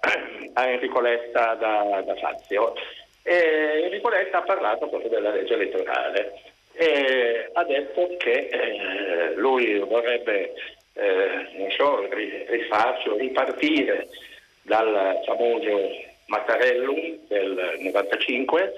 a, 0.55 0.66
Enrico 0.66 1.01
Letta 1.01 1.55
da, 1.55 2.03
da 2.05 2.16
Fazio. 2.16 2.74
E 3.23 3.82
Enrico 3.85 4.09
Letta 4.09 4.39
ha 4.39 4.43
parlato 4.43 4.89
proprio 4.89 5.09
della 5.09 5.31
legge 5.31 5.55
elettorale 5.55 6.57
e 6.79 7.51
ha 7.53 7.65
detto 7.65 8.15
che 8.19 8.49
eh, 8.51 9.35
lui 9.35 9.79
vorrebbe 9.81 10.55
eh, 10.93 11.71
so, 11.77 12.09
rifarsi 12.09 13.09
o 13.09 13.17
ripartire 13.17 14.07
dal 14.63 15.21
famoso 15.27 15.91
Mattarellum 16.27 17.27
del 17.27 17.77
95, 17.81 18.73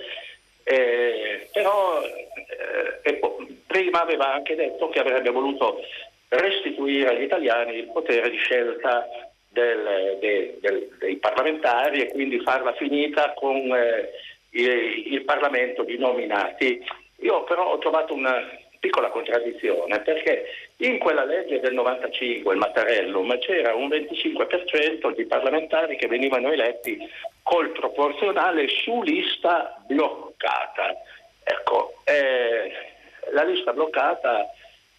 eh, 0.64 1.48
però 1.52 2.02
eh, 2.02 3.20
prima 3.66 4.02
aveva 4.02 4.32
anche 4.32 4.54
detto 4.54 4.88
che 4.88 5.00
avrebbe 5.00 5.30
voluto 5.30 5.82
restituire 6.28 7.10
agli 7.10 7.22
italiani 7.22 7.76
il 7.76 7.90
potere 7.92 8.30
di 8.30 8.36
scelta 8.36 9.06
del, 9.48 10.16
de, 10.20 10.56
del, 10.60 10.88
dei 10.98 11.16
parlamentari 11.16 12.00
e 12.00 12.08
quindi 12.08 12.40
farla 12.40 12.72
finita 12.74 13.34
con 13.34 13.56
eh, 13.56 14.10
il, 14.52 15.12
il 15.12 15.22
Parlamento 15.24 15.82
di 15.82 15.98
nominati. 15.98 16.82
Io 17.20 17.44
però 17.44 17.72
ho 17.72 17.78
trovato 17.78 18.14
una 18.14 18.42
piccola 18.80 19.10
contraddizione 19.10 20.00
perché 20.00 20.46
in 20.78 20.98
quella 20.98 21.24
legge 21.24 21.60
del 21.60 21.74
95, 21.74 22.52
il 22.52 22.58
Mattarellum, 22.58 23.38
c'era 23.38 23.74
un 23.74 23.88
25% 23.88 25.14
di 25.14 25.26
parlamentari 25.26 25.96
che 25.96 26.08
venivano 26.08 26.50
eletti 26.50 26.98
col 27.42 27.70
proporzionale 27.70 28.68
su 28.68 29.02
lista 29.02 29.76
bloccata. 29.86 30.96
Ecco, 31.44 31.94
eh, 32.04 32.72
la 33.32 33.44
lista 33.44 33.72
bloccata 33.72 34.44
eh, 34.44 34.48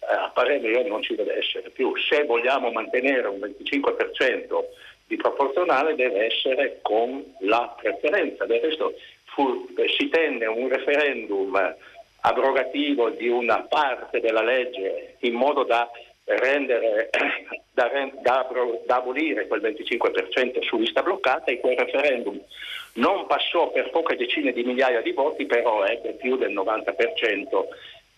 a 0.06 0.30
parere 0.32 0.60
mio 0.60 0.86
non 0.86 1.02
ci 1.02 1.16
deve 1.16 1.38
essere 1.38 1.70
più. 1.70 1.96
Se 1.96 2.24
vogliamo 2.24 2.70
mantenere 2.70 3.26
un 3.26 3.38
25% 3.38 4.64
di 5.06 5.16
proporzionale 5.16 5.96
deve 5.96 6.26
essere 6.26 6.78
con 6.82 7.34
la 7.40 7.74
preferenza. 7.80 8.46
Del 8.46 8.60
resto 8.60 8.94
fu, 9.24 9.66
si 9.98 10.08
tenne 10.08 10.46
un 10.46 10.68
referendum 10.68 11.74
abrogativo 12.22 13.10
di 13.10 13.28
una 13.28 13.62
parte 13.68 14.20
della 14.20 14.42
legge 14.42 15.16
in 15.20 15.34
modo 15.34 15.64
da 15.64 15.88
rendere, 16.24 17.10
da, 17.72 17.90
da, 18.20 18.48
da, 18.86 18.96
abolire 18.96 19.46
quel 19.46 19.60
25% 19.60 20.62
su 20.62 20.78
lista 20.78 21.02
bloccata 21.02 21.50
e 21.50 21.58
quel 21.58 21.76
referendum 21.76 22.40
non 22.94 23.26
passò 23.26 23.70
per 23.70 23.90
poche 23.90 24.16
decine 24.16 24.52
di 24.52 24.64
migliaia 24.64 25.00
di 25.00 25.12
voti, 25.12 25.46
però 25.46 25.84
ebbe 25.84 26.12
più 26.12 26.36
del 26.36 26.52
90% 26.52 27.64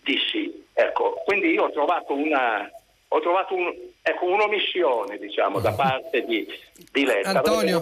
di 0.03 0.17
sì. 0.31 0.65
Ecco, 0.73 1.21
quindi 1.25 1.51
io 1.51 1.63
ho 1.63 1.71
trovato 1.71 2.13
una, 2.13 2.69
ho 3.07 3.19
trovato 3.21 3.55
un, 3.55 3.73
ecco, 4.01 4.25
un'omissione 4.25 5.17
diciamo, 5.17 5.59
da 5.59 5.71
parte 5.71 6.25
di, 6.25 6.45
di 6.91 7.05
Letta. 7.05 7.29
Antonio... 7.29 7.81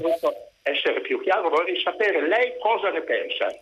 essere 0.62 1.02
più 1.02 1.20
chiaro, 1.22 1.50
vorrei 1.50 1.82
sapere 1.82 2.28
lei 2.28 2.54
cosa 2.60 2.90
ne 2.92 3.02
pensa. 3.02 3.54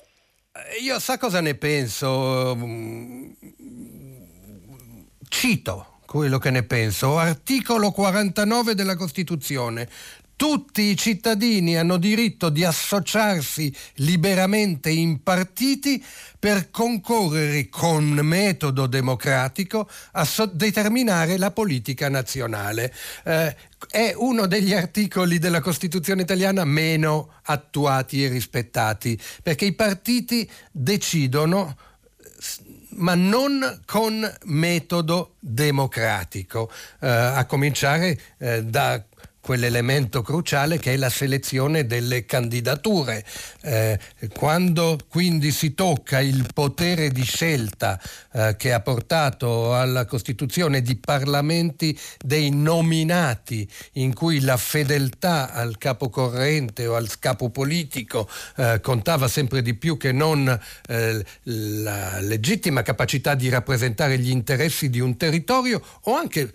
Eh, 0.53 0.81
io 0.81 0.99
sa 0.99 1.17
cosa 1.17 1.39
ne 1.39 1.55
penso? 1.55 2.57
Cito 5.29 5.99
quello 6.05 6.39
che 6.39 6.49
ne 6.49 6.63
penso. 6.63 7.17
Articolo 7.17 7.91
49 7.91 8.75
della 8.75 8.97
Costituzione. 8.97 9.87
Tutti 10.41 10.81
i 10.81 10.97
cittadini 10.97 11.77
hanno 11.77 11.97
diritto 11.97 12.49
di 12.49 12.63
associarsi 12.63 13.71
liberamente 13.97 14.89
in 14.89 15.21
partiti 15.21 16.03
per 16.39 16.71
concorrere 16.71 17.69
con 17.69 18.05
metodo 18.23 18.87
democratico 18.87 19.87
a 20.13 20.25
so- 20.25 20.47
determinare 20.47 21.37
la 21.37 21.51
politica 21.51 22.09
nazionale. 22.09 22.91
Eh, 23.23 23.55
è 23.87 24.13
uno 24.15 24.47
degli 24.47 24.73
articoli 24.73 25.37
della 25.37 25.61
Costituzione 25.61 26.23
italiana 26.23 26.65
meno 26.65 27.33
attuati 27.43 28.23
e 28.23 28.29
rispettati, 28.29 29.21
perché 29.43 29.65
i 29.65 29.73
partiti 29.73 30.49
decidono 30.71 31.77
ma 32.93 33.15
non 33.15 33.81
con 33.85 34.29
metodo 34.45 35.35
democratico, 35.39 36.69
eh, 36.99 37.07
a 37.07 37.45
cominciare 37.45 38.19
eh, 38.37 38.63
da 38.63 39.01
quell'elemento 39.41 40.21
cruciale 40.21 40.77
che 40.79 40.93
è 40.93 40.97
la 40.97 41.09
selezione 41.09 41.85
delle 41.85 42.25
candidature. 42.25 43.25
Eh, 43.61 43.99
quando 44.33 44.97
quindi 45.09 45.51
si 45.51 45.73
tocca 45.73 46.19
il 46.19 46.47
potere 46.53 47.09
di 47.09 47.23
scelta 47.23 47.99
eh, 48.31 48.55
che 48.57 48.71
ha 48.71 48.79
portato 48.79 49.75
alla 49.75 50.05
costituzione 50.05 50.81
di 50.81 50.95
parlamenti 50.95 51.97
dei 52.23 52.51
nominati 52.51 53.67
in 53.93 54.13
cui 54.13 54.39
la 54.41 54.57
fedeltà 54.57 55.51
al 55.51 55.77
capo 55.77 56.09
corrente 56.09 56.85
o 56.85 56.95
al 56.95 57.09
capo 57.19 57.49
politico 57.49 58.29
eh, 58.57 58.79
contava 58.81 59.27
sempre 59.27 59.61
di 59.61 59.73
più 59.73 59.97
che 59.97 60.11
non 60.11 60.47
eh, 60.87 61.25
la 61.43 62.19
legittima 62.19 62.83
capacità 62.83 63.35
di 63.35 63.49
rappresentare 63.49 64.19
gli 64.19 64.29
interessi 64.29 64.89
di 64.89 64.99
un 64.99 65.17
territorio 65.17 65.81
o 66.03 66.15
anche 66.15 66.51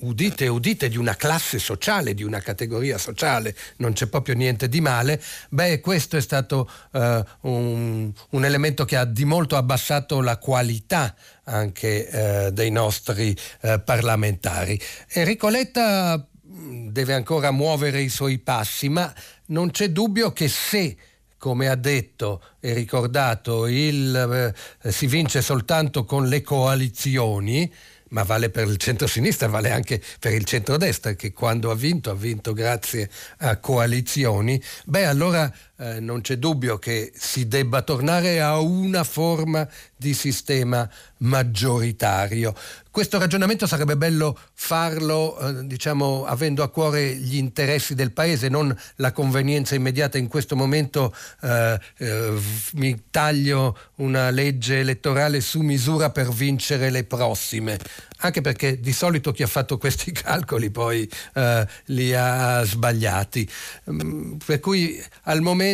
udite 0.00 0.46
udite, 0.48 0.88
di 0.88 0.96
una 0.96 1.16
classe 1.16 1.58
sociale, 1.58 2.14
di 2.14 2.22
una 2.22 2.40
categoria 2.40 2.98
sociale, 2.98 3.54
non 3.76 3.92
c'è 3.92 4.06
proprio 4.06 4.34
niente 4.34 4.68
di 4.68 4.80
male, 4.80 5.20
beh, 5.48 5.80
questo 5.80 6.16
è 6.16 6.20
stato 6.20 6.70
uh, 6.92 7.00
un, 7.42 8.12
un, 8.30 8.44
elemento 8.44 8.84
che 8.84 8.96
ha 8.96 9.04
di 9.04 9.24
molto 9.24 9.56
abbassato 9.56 10.20
la 10.20 10.38
qualità 10.38 11.14
anche 11.44 12.08
uh, 12.10 12.50
dei 12.50 12.70
nostri 12.70 13.36
uh, 13.62 13.82
parlamentari. 13.84 14.80
Enrico 15.08 15.48
Letta 15.48 16.16
mm, 16.46 16.88
deve 16.88 17.14
ancora 17.14 17.50
muovere 17.50 18.00
i 18.00 18.08
suoi 18.08 18.38
passi, 18.38 18.88
ma 18.88 19.12
non 19.46 19.70
c'è 19.70 19.90
dubbio 19.90 20.32
che 20.32 20.48
se 20.48 20.96
come 21.40 21.68
ha 21.68 21.74
detto 21.74 22.42
e 22.60 22.74
ricordato, 22.74 23.66
il, 23.66 24.52
eh, 24.82 24.92
si 24.92 25.06
vince 25.06 25.40
soltanto 25.40 26.04
con 26.04 26.26
le 26.26 26.42
coalizioni, 26.42 27.72
ma 28.10 28.22
vale 28.22 28.50
per 28.50 28.68
il 28.68 28.76
centro-sinistra, 28.76 29.48
vale 29.48 29.70
anche 29.70 30.00
per 30.18 30.32
il 30.32 30.44
centro-destra, 30.44 31.14
che 31.14 31.32
quando 31.32 31.70
ha 31.70 31.74
vinto 31.74 32.10
ha 32.10 32.14
vinto 32.14 32.52
grazie 32.52 33.10
a 33.38 33.56
coalizioni, 33.56 34.62
beh 34.84 35.04
allora 35.06 35.52
eh, 35.80 35.98
non 35.98 36.20
c'è 36.20 36.36
dubbio 36.36 36.78
che 36.78 37.10
si 37.16 37.48
debba 37.48 37.80
tornare 37.80 38.40
a 38.40 38.60
una 38.60 39.02
forma 39.02 39.66
di 39.96 40.12
sistema 40.12 40.88
maggioritario. 41.18 42.54
Questo 42.90 43.18
ragionamento 43.18 43.66
sarebbe 43.66 43.96
bello 43.96 44.38
farlo, 44.52 45.38
eh, 45.38 45.66
diciamo, 45.66 46.24
avendo 46.26 46.62
a 46.62 46.68
cuore 46.68 47.14
gli 47.14 47.36
interessi 47.36 47.94
del 47.94 48.12
Paese, 48.12 48.48
non 48.48 48.76
la 48.96 49.12
convenienza 49.12 49.74
immediata. 49.74 50.18
In 50.18 50.28
questo 50.28 50.54
momento 50.54 51.14
eh, 51.42 51.78
eh, 51.98 52.38
mi 52.74 53.04
taglio 53.10 53.78
una 53.96 54.30
legge 54.30 54.80
elettorale 54.80 55.40
su 55.40 55.60
misura 55.60 56.10
per 56.10 56.28
vincere 56.28 56.90
le 56.90 57.04
prossime 57.04 57.78
anche 58.20 58.40
perché 58.40 58.80
di 58.80 58.92
solito 58.92 59.32
chi 59.32 59.42
ha 59.42 59.46
fatto 59.46 59.78
questi 59.78 60.12
calcoli 60.12 60.70
poi 60.70 61.08
eh, 61.34 61.66
li 61.86 62.14
ha 62.14 62.62
sbagliati. 62.64 63.48
Mm, 63.90 64.36
per 64.44 64.60
cui 64.60 65.02
al 65.24 65.40
momento 65.40 65.69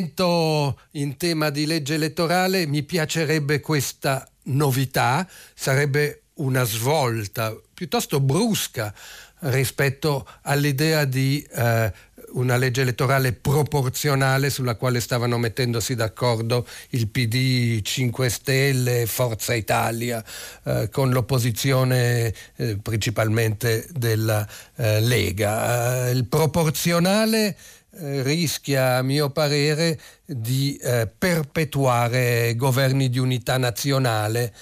in 0.92 1.16
tema 1.16 1.50
di 1.50 1.66
legge 1.66 1.94
elettorale 1.94 2.66
mi 2.66 2.82
piacerebbe 2.82 3.60
questa 3.60 4.28
novità, 4.44 5.28
sarebbe 5.54 6.22
una 6.34 6.64
svolta 6.64 7.54
piuttosto 7.72 8.20
brusca 8.20 8.92
rispetto 9.40 10.26
all'idea 10.42 11.04
di 11.04 11.46
eh, 11.52 11.92
una 12.32 12.56
legge 12.56 12.82
elettorale 12.82 13.32
proporzionale 13.32 14.50
sulla 14.50 14.74
quale 14.74 15.00
stavano 15.00 15.38
mettendosi 15.38 15.94
d'accordo 15.94 16.66
il 16.90 17.08
PD 17.08 17.80
5 17.82 18.28
Stelle 18.28 19.02
e 19.02 19.06
Forza 19.06 19.54
Italia 19.54 20.24
eh, 20.64 20.88
con 20.90 21.10
l'opposizione 21.10 22.34
eh, 22.56 22.76
principalmente 22.82 23.86
della 23.92 24.46
eh, 24.76 25.00
Lega. 25.00 26.08
Eh, 26.08 26.10
il 26.10 26.26
proporzionale 26.26 27.56
eh, 27.98 28.22
rischia, 28.22 28.96
a 28.96 29.02
mio 29.02 29.30
parere, 29.30 29.98
di 30.24 30.76
eh, 30.76 31.06
perpetuare 31.06 32.54
governi 32.56 33.08
di 33.08 33.18
unità 33.18 33.58
nazionale, 33.58 34.54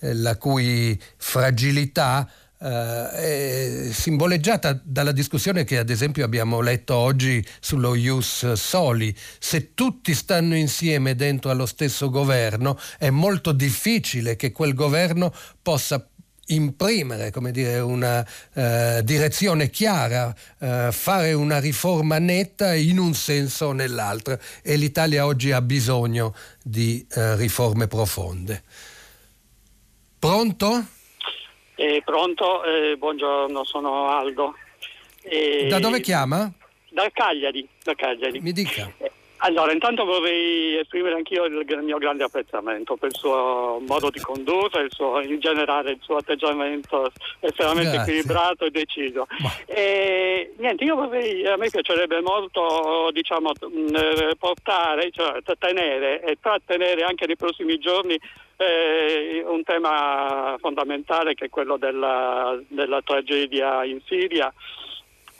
eh, 0.00 0.14
la 0.14 0.36
cui 0.36 1.00
fragilità 1.16 2.28
eh, 2.62 3.10
è 3.10 3.88
simboleggiata 3.90 4.78
dalla 4.84 5.12
discussione 5.12 5.64
che 5.64 5.78
ad 5.78 5.88
esempio 5.88 6.24
abbiamo 6.24 6.60
letto 6.60 6.94
oggi 6.94 7.44
sullo 7.58 7.94
Ius 7.94 8.52
Soli. 8.52 9.16
Se 9.38 9.72
tutti 9.72 10.14
stanno 10.14 10.54
insieme 10.54 11.14
dentro 11.14 11.50
allo 11.50 11.66
stesso 11.66 12.10
governo 12.10 12.78
è 12.98 13.08
molto 13.08 13.52
difficile 13.52 14.36
che 14.36 14.52
quel 14.52 14.74
governo 14.74 15.32
possa 15.62 16.06
imprimere 16.54 17.30
come 17.30 17.50
dire, 17.50 17.78
una 17.78 18.26
eh, 18.54 19.00
direzione 19.04 19.70
chiara, 19.70 20.34
eh, 20.58 20.88
fare 20.92 21.32
una 21.32 21.58
riforma 21.58 22.18
netta 22.18 22.74
in 22.74 22.98
un 22.98 23.14
senso 23.14 23.66
o 23.66 23.72
nell'altro 23.72 24.38
e 24.62 24.76
l'Italia 24.76 25.26
oggi 25.26 25.52
ha 25.52 25.60
bisogno 25.60 26.34
di 26.62 27.06
eh, 27.14 27.36
riforme 27.36 27.86
profonde. 27.86 28.62
Pronto? 30.18 30.84
Eh, 31.76 32.02
pronto, 32.04 32.62
eh, 32.64 32.96
buongiorno, 32.96 33.64
sono 33.64 34.08
Aldo. 34.10 34.54
da 35.68 35.78
dove 35.78 36.00
chiama? 36.00 36.52
Da 36.90 37.08
Cagliari, 37.12 37.66
da 37.82 37.94
Cagliari. 37.94 38.40
Mi 38.40 38.52
dica. 38.52 38.92
Allora, 39.42 39.72
intanto 39.72 40.04
vorrei 40.04 40.78
esprimere 40.78 41.14
anch'io 41.14 41.44
il, 41.44 41.64
il, 41.66 41.82
mio 41.82 41.96
grande 41.96 42.24
apprezzamento 42.24 42.96
per 42.96 43.08
il 43.08 43.16
suo 43.16 43.80
modo 43.86 44.10
di 44.10 44.20
condurre, 44.20 44.82
il 44.82 44.92
suo, 44.92 45.20
in 45.20 45.40
generale 45.40 45.92
il 45.92 45.98
suo 46.02 46.16
atteggiamento 46.16 47.10
estremamente 47.40 47.92
Grazie. 47.92 48.12
equilibrato 48.12 48.64
e 48.66 48.70
deciso. 48.70 49.26
E, 49.64 50.52
niente, 50.58 50.84
io 50.84 50.94
vorrei, 50.94 51.46
a 51.46 51.56
me 51.56 51.70
piacerebbe 51.70 52.20
molto 52.20 53.08
diciamo, 53.12 53.52
portare, 54.38 55.10
cioè 55.10 55.40
tenere 55.58 56.22
e 56.22 56.36
trattenere 56.40 57.02
anche 57.02 57.26
nei 57.26 57.36
prossimi 57.36 57.78
giorni 57.78 58.18
eh, 58.56 59.42
un 59.46 59.62
tema 59.62 60.56
fondamentale 60.60 61.32
che 61.34 61.46
è 61.46 61.48
quello 61.48 61.78
della, 61.78 62.58
della 62.68 63.00
tragedia 63.02 63.84
in 63.84 64.00
Siria 64.04 64.52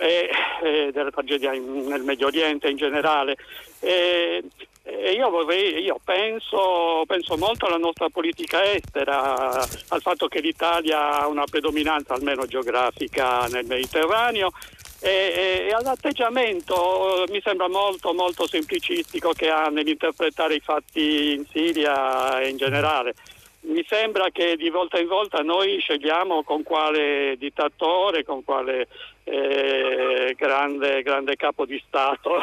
e, 0.01 0.31
e 0.63 0.91
della 0.93 1.11
tragedia 1.11 1.53
in, 1.53 1.87
nel 1.87 2.03
Medio 2.03 2.27
Oriente 2.27 2.69
in 2.69 2.77
generale. 2.77 3.37
E, 3.81 4.43
io, 5.15 5.31
vorrei, 5.31 5.83
io 5.83 6.01
penso, 6.03 7.05
penso, 7.07 7.37
molto 7.37 7.67
alla 7.67 7.77
nostra 7.77 8.09
politica 8.09 8.65
estera, 8.73 9.61
al 9.89 10.01
fatto 10.01 10.27
che 10.27 10.41
l'Italia 10.41 11.21
ha 11.21 11.29
una 11.29 11.45
predominanza 11.45 12.15
almeno 12.15 12.47
geografica 12.47 13.47
nel 13.47 13.67
Mediterraneo 13.67 14.51
e, 15.03 15.67
e, 15.69 15.73
all'atteggiamento 15.73 17.25
mi 17.29 17.41
sembra 17.43 17.69
molto 17.69 18.13
molto 18.13 18.47
semplicistico 18.47 19.33
che 19.33 19.49
ha 19.49 19.69
nell'interpretare 19.69 20.57
i 20.57 20.61
fatti 20.61 21.33
in 21.33 21.47
Siria 21.51 22.39
e 22.41 22.49
in 22.51 22.59
generale. 22.59 23.15
Mi 23.63 23.85
sembra 23.87 24.31
che 24.31 24.57
di 24.57 24.71
volta 24.71 24.99
in 24.99 25.07
volta 25.07 25.43
noi 25.43 25.79
scegliamo 25.81 26.43
con 26.45 26.63
quale 26.63 27.37
dittatore, 27.37 28.25
con 28.25 28.43
quale 28.43 28.89
eh, 29.25 30.35
grande, 30.37 31.03
grande, 31.03 31.37
capo 31.37 31.67
di 31.67 31.81
Stato 31.87 32.39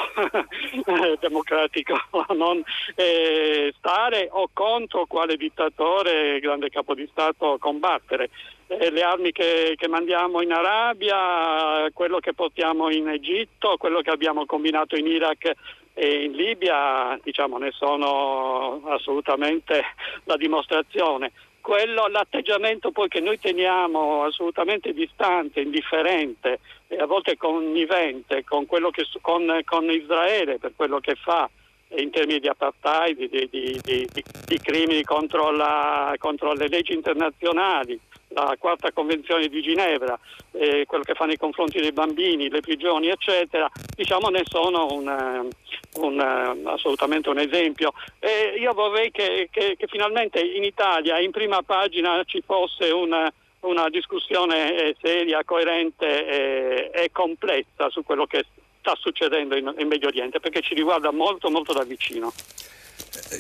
democratico 1.20 1.96
non 2.36 2.64
eh, 2.96 3.74
stare 3.78 4.30
o 4.32 4.50
contro 4.54 5.08
quale 5.08 5.38
dittatore, 5.38 6.40
grande 6.40 6.70
capo 6.70 6.94
di 6.94 7.08
Stato 7.12 7.58
combattere. 7.60 8.30
Eh, 8.68 8.92
le 8.92 9.02
armi 9.02 9.32
che, 9.32 9.74
che, 9.76 9.88
mandiamo 9.88 10.42
in 10.42 10.52
Arabia, 10.52 11.90
quello 11.94 12.20
che 12.20 12.34
portiamo 12.34 12.92
in 12.92 13.10
Egitto, 13.10 13.78
quello 13.78 14.02
che 14.02 14.12
abbiamo 14.12 14.46
combinato 14.46 14.96
in 14.96 15.08
Iraq 15.08 15.52
e 16.00 16.26
in 16.26 16.34
Libia 16.34 17.20
diciamo, 17.24 17.58
ne 17.58 17.72
sono 17.72 18.84
assolutamente 18.86 19.84
la 20.26 20.38
dimostrazione. 20.38 21.32
Quello, 21.60 22.06
l'atteggiamento 22.06 22.92
poi 22.92 23.08
che 23.08 23.20
noi 23.20 23.40
teniamo 23.40 24.24
assolutamente 24.24 24.94
distante, 24.94 25.60
indifferente 25.60 26.60
e 26.88 26.98
a 26.98 27.08
volte 27.08 27.36
connivente 27.36 28.44
con, 28.44 28.68
che, 28.68 29.06
con, 29.22 29.60
con 29.66 29.90
Israele 29.90 30.60
per 30.60 30.74
quello 30.76 31.00
che 31.00 31.16
fa 31.16 31.50
in 31.96 32.12
termini 32.12 32.40
di 32.40 32.48
apartheid, 32.48 33.18
di, 33.18 33.50
di, 33.50 33.80
di, 33.82 34.08
di 34.46 34.60
crimini 34.60 35.02
contro, 35.04 35.50
la, 35.50 36.14
contro, 36.20 36.54
le 36.54 36.68
leggi 36.68 36.94
internazionali, 36.94 38.00
la 38.30 38.56
quarta 38.60 38.92
convenzione 38.92 39.48
di 39.48 39.62
Ginevra, 39.62 40.18
eh, 40.52 40.86
quello 40.86 41.04
che 41.04 41.14
fa 41.14 41.26
nei 41.26 41.38
confronti 41.38 41.80
dei 41.80 41.92
bambini, 41.92 42.50
le 42.50 42.62
prigioni, 42.62 43.08
eccetera, 43.08 43.70
diciamo 43.96 44.30
ne 44.30 44.44
sono 44.46 44.88
un, 44.92 45.50
un, 45.96 46.64
assolutamente 46.66 47.30
un 47.30 47.40
esempio. 47.40 47.94
E 48.20 48.58
io 48.60 48.74
vorrei 48.74 49.12
che, 49.12 49.48
che, 49.52 49.76
che, 49.78 49.88
finalmente 49.88 50.40
in 50.40 50.64
Italia 50.64 51.20
in 51.20 51.32
prima 51.32 51.62
pagina 51.64 52.22
ci 52.26 52.42
fosse 52.46 52.90
una, 52.92 53.32
una 53.62 53.90
discussione 53.90 54.76
eh, 54.76 54.96
seria, 55.02 55.44
coerente 55.44 56.28
e, 56.28 56.92
e 56.94 57.12
complessa 57.12 57.90
su 57.90 58.04
quello 58.04 58.26
che 58.26 58.46
sta 58.80 58.96
succedendo 59.00 59.56
in, 59.56 59.74
in 59.78 59.88
Medio 59.88 60.08
Oriente, 60.08 60.40
perché 60.40 60.62
ci 60.62 60.74
riguarda 60.74 61.12
molto 61.12 61.50
molto 61.50 61.74
da 61.74 61.84
vicino. 61.84 62.32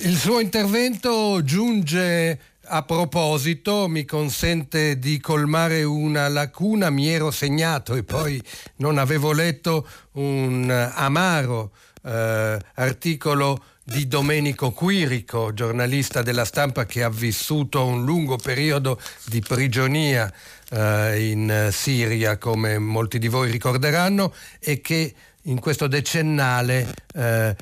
Il 0.02 0.16
suo 0.16 0.40
intervento 0.40 1.44
giunge 1.44 2.57
a 2.68 2.84
proposito, 2.84 3.88
mi 3.88 4.04
consente 4.06 5.00
di 5.00 5.20
colmare 5.20 5.84
una 5.84 6.28
lacuna, 6.28 6.90
mi 6.90 7.08
ero 7.08 7.32
segnato 7.32 7.96
e 7.96 8.04
poi 8.04 8.42
non 8.78 8.98
avevo 8.98 9.32
letto 9.32 9.88
un 10.14 10.70
amaro 10.70 11.72
eh, 12.04 12.60
articolo 12.76 13.64
di 13.84 14.08
Domenico 14.08 14.72
Quirico, 14.72 15.54
giornalista 15.54 16.22
della 16.22 16.44
stampa 16.44 16.86
che 16.86 17.04
ha 17.04 17.10
vissuto 17.10 17.86
un 17.86 18.04
lungo 18.04 18.36
periodo 18.36 19.00
di 19.26 19.40
prigionia 19.40 20.32
eh, 20.70 21.30
in 21.30 21.70
Siria, 21.72 22.38
come 22.38 22.78
molti 22.80 23.18
di 23.18 23.30
voi 23.30 23.50
ricorderanno, 23.50 24.34
e 24.60 24.82
che 24.82 25.14
in 25.44 25.60
questo 25.62 25.88
decennale, 25.88 26.94
eh, 27.14 27.56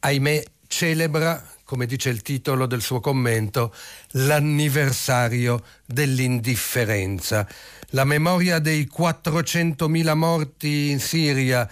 ahimè, 0.00 0.42
celebra 0.66 1.42
come 1.68 1.84
dice 1.84 2.08
il 2.08 2.22
titolo 2.22 2.64
del 2.64 2.80
suo 2.80 2.98
commento, 2.98 3.74
l'anniversario 4.12 5.62
dell'indifferenza. 5.84 7.46
La 7.90 8.04
memoria 8.04 8.58
dei 8.58 8.90
400.000 8.90 10.14
morti 10.14 10.88
in 10.88 10.98
Siria 10.98 11.70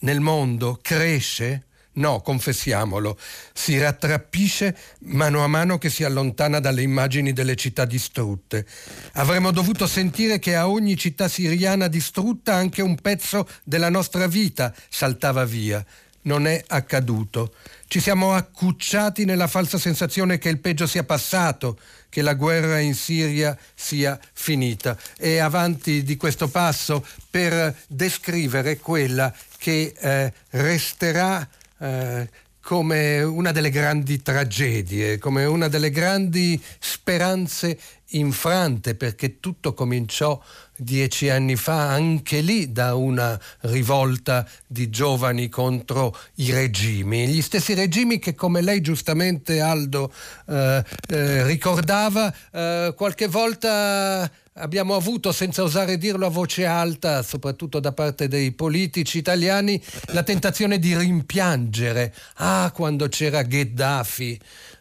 nel 0.00 0.20
mondo 0.20 0.78
cresce? 0.82 1.64
No, 1.92 2.20
confessiamolo, 2.20 3.18
si 3.54 3.78
rattrappisce 3.78 4.76
mano 5.04 5.42
a 5.42 5.46
mano 5.46 5.78
che 5.78 5.88
si 5.88 6.04
allontana 6.04 6.60
dalle 6.60 6.82
immagini 6.82 7.32
delle 7.32 7.56
città 7.56 7.86
distrutte. 7.86 8.66
Avremmo 9.12 9.52
dovuto 9.52 9.86
sentire 9.86 10.38
che 10.38 10.54
a 10.54 10.68
ogni 10.68 10.98
città 10.98 11.28
siriana 11.28 11.88
distrutta 11.88 12.52
anche 12.52 12.82
un 12.82 12.94
pezzo 12.96 13.48
della 13.64 13.88
nostra 13.88 14.26
vita 14.26 14.74
saltava 14.90 15.46
via. 15.46 15.82
Non 16.22 16.46
è 16.46 16.62
accaduto. 16.66 17.54
Ci 17.86 18.00
siamo 18.00 18.34
accucciati 18.34 19.24
nella 19.24 19.46
falsa 19.46 19.78
sensazione 19.78 20.38
che 20.38 20.48
il 20.48 20.58
peggio 20.58 20.86
sia 20.86 21.02
passato, 21.02 21.78
che 22.08 22.22
la 22.22 22.34
guerra 22.34 22.78
in 22.78 22.94
Siria 22.94 23.56
sia 23.74 24.18
finita. 24.32 24.96
E 25.18 25.38
avanti 25.38 26.02
di 26.02 26.16
questo 26.16 26.48
passo 26.48 27.06
per 27.30 27.74
descrivere 27.88 28.78
quella 28.78 29.34
che 29.58 29.92
eh, 29.98 30.32
resterà 30.50 31.48
eh, 31.78 32.28
come 32.60 33.22
una 33.22 33.52
delle 33.52 33.70
grandi 33.70 34.22
tragedie, 34.22 35.18
come 35.18 35.44
una 35.44 35.68
delle 35.68 35.90
grandi 35.90 36.62
speranze 36.78 37.78
infrante, 38.10 38.94
perché 38.94 39.40
tutto 39.40 39.74
cominciò 39.74 40.40
dieci 40.76 41.28
anni 41.28 41.56
fa, 41.56 41.90
anche 41.90 42.40
lì 42.40 42.72
da 42.72 42.94
una 42.94 43.38
rivolta 43.60 44.48
di 44.66 44.88
giovani 44.88 45.48
contro 45.48 46.16
i 46.36 46.50
regimi, 46.50 47.26
gli 47.26 47.42
stessi 47.42 47.74
regimi 47.74 48.18
che 48.18 48.34
come 48.34 48.62
lei 48.62 48.80
giustamente 48.80 49.60
Aldo 49.60 50.12
eh, 50.48 50.82
eh, 51.08 51.44
ricordava, 51.44 52.34
eh, 52.52 52.94
qualche 52.96 53.26
volta 53.26 54.30
abbiamo 54.54 54.94
avuto, 54.94 55.32
senza 55.32 55.62
osare 55.62 55.96
dirlo 55.96 56.26
a 56.26 56.30
voce 56.30 56.66
alta, 56.66 57.22
soprattutto 57.22 57.80
da 57.80 57.92
parte 57.92 58.28
dei 58.28 58.52
politici 58.52 59.18
italiani, 59.18 59.80
la 60.08 60.22
tentazione 60.22 60.78
di 60.78 60.96
rimpiangere. 60.96 62.14
Ah, 62.36 62.70
quando 62.74 63.08
c'era 63.08 63.42
Gheddafi 63.42 64.38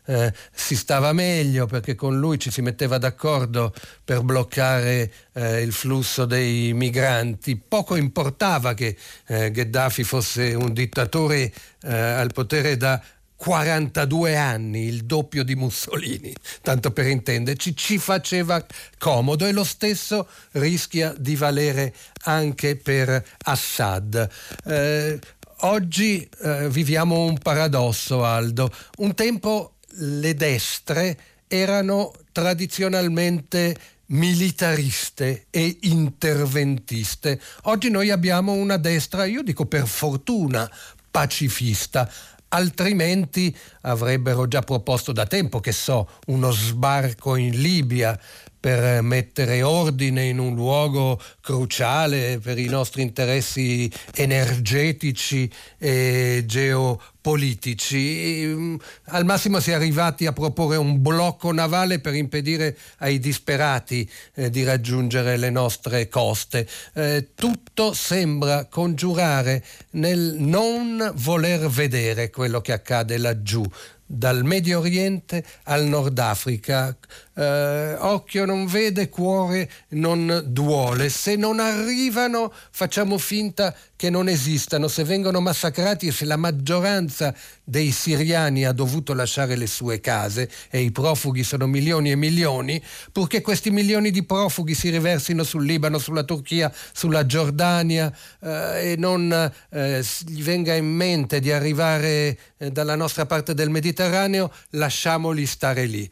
eh, 0.09 0.33
si 0.51 0.75
stava 0.75 1.13
meglio 1.13 1.67
perché 1.67 1.93
con 1.93 2.17
lui 2.17 2.39
ci 2.39 2.49
si 2.49 2.63
metteva 2.63 2.97
d'accordo 2.97 3.71
per 4.03 4.23
bloccare 4.23 5.11
eh, 5.33 5.61
il 5.61 5.71
flusso 5.71 6.25
dei 6.25 6.73
migranti. 6.73 7.55
Poco 7.55 7.95
importava 7.95 8.73
che 8.73 8.97
eh, 9.27 9.51
Gheddafi 9.51 10.03
fosse 10.03 10.55
un 10.55 10.73
dittatore 10.73 11.53
eh, 11.83 11.93
al 11.93 12.33
potere 12.33 12.75
da 12.75 12.99
42 13.35 14.35
anni, 14.35 14.87
il 14.87 15.05
doppio 15.05 15.43
di 15.43 15.55
Mussolini, 15.55 16.33
tanto 16.61 16.91
per 16.91 17.07
intenderci, 17.07 17.73
ci 17.75 17.97
faceva 17.97 18.65
comodo 18.97 19.45
e 19.45 19.53
lo 19.53 19.63
stesso 19.63 20.27
rischia 20.53 21.13
di 21.17 21.35
valere 21.35 21.93
anche 22.23 22.75
per 22.75 23.23
Assad. 23.43 24.29
Eh, 24.65 25.19
oggi 25.59 26.27
eh, 26.41 26.67
viviamo 26.69 27.23
un 27.23 27.37
paradosso, 27.37 28.25
Aldo. 28.25 28.69
Un 28.97 29.13
tempo 29.13 29.75
le 29.95 30.33
destre 30.35 31.17
erano 31.47 32.13
tradizionalmente 32.31 33.75
militariste 34.07 35.47
e 35.49 35.77
interventiste. 35.81 37.39
Oggi 37.63 37.89
noi 37.89 38.09
abbiamo 38.09 38.53
una 38.53 38.77
destra, 38.77 39.25
io 39.25 39.43
dico 39.43 39.65
per 39.65 39.87
fortuna, 39.87 40.69
pacifista. 41.09 42.11
Altrimenti 42.51 43.55
avrebbero 43.81 44.47
già 44.47 44.61
proposto 44.61 45.11
da 45.11 45.27
tempo, 45.27 45.59
che 45.59 45.71
so, 45.71 46.09
uno 46.27 46.51
sbarco 46.51 47.35
in 47.35 47.59
Libia, 47.61 48.19
per 48.59 49.01
mettere 49.01 49.63
ordine 49.63 50.25
in 50.25 50.37
un 50.39 50.53
luogo 50.53 51.17
cruciale 51.41 52.39
per 52.39 52.57
i 52.59 52.67
nostri 52.67 53.01
interessi 53.01 53.89
energetici 54.15 55.49
e 55.77 56.43
geopolitici. 56.45 58.43
Mm, 58.45 58.75
al 59.05 59.23
massimo 59.23 59.61
si 59.61 59.71
è 59.71 59.75
arrivati 59.75 60.25
a 60.25 60.33
proporre 60.33 60.75
un 60.75 61.01
blocco 61.01 61.53
navale 61.53 61.99
per 61.99 62.15
impedire 62.15 62.77
ai 62.97 63.19
disperati 63.19 64.09
eh, 64.35 64.49
di 64.49 64.63
raggiungere 64.63 65.37
le 65.37 65.49
nostre 65.49 66.09
coste. 66.09 66.67
Eh, 66.93 67.29
tutto 67.35 67.93
sembra 67.93 68.65
congiurare 68.65 69.63
nel 69.91 70.35
non 70.37 71.11
voler 71.15 71.67
vedere 71.69 72.29
quello 72.29 72.59
che 72.59 72.73
accade 72.73 73.17
laggiù 73.17 73.63
dal 74.11 74.43
Medio 74.43 74.79
Oriente 74.79 75.43
al 75.65 75.85
Nord 75.85 76.17
Africa. 76.17 76.97
Eh, 77.39 77.95
occhio 77.99 78.43
non 78.43 78.65
vede, 78.65 79.07
cuore 79.07 79.71
non 79.89 80.43
duole. 80.47 81.07
Se 81.07 81.37
non 81.37 81.61
arrivano 81.61 82.51
facciamo 82.69 83.17
finta 83.17 83.73
che 83.95 84.09
non 84.09 84.27
esistano. 84.27 84.89
Se 84.89 85.05
vengono 85.05 85.39
massacrati 85.39 86.07
e 86.07 86.11
se 86.11 86.25
la 86.25 86.35
maggioranza 86.35 87.33
dei 87.63 87.91
siriani 87.91 88.65
ha 88.65 88.73
dovuto 88.73 89.13
lasciare 89.13 89.55
le 89.55 89.67
sue 89.67 90.01
case 90.01 90.49
e 90.69 90.81
i 90.81 90.91
profughi 90.91 91.43
sono 91.43 91.65
milioni 91.65 92.11
e 92.11 92.17
milioni, 92.17 92.83
purché 93.13 93.39
questi 93.39 93.71
milioni 93.71 94.11
di 94.11 94.23
profughi 94.23 94.73
si 94.73 94.89
riversino 94.89 95.43
sul 95.43 95.65
Libano, 95.65 95.97
sulla 95.97 96.23
Turchia, 96.23 96.69
sulla 96.91 97.25
Giordania 97.25 98.13
eh, 98.41 98.91
e 98.91 98.95
non 98.97 99.31
eh, 99.69 100.03
gli 100.25 100.43
venga 100.43 100.73
in 100.73 100.87
mente 100.87 101.39
di 101.39 101.53
arrivare 101.53 102.37
eh, 102.57 102.69
dalla 102.69 102.95
nostra 102.95 103.25
parte 103.25 103.53
del 103.53 103.69
Mediterraneo, 103.69 104.51
lasciamoli 104.71 105.45
stare 105.45 105.85
lì. 105.85 106.09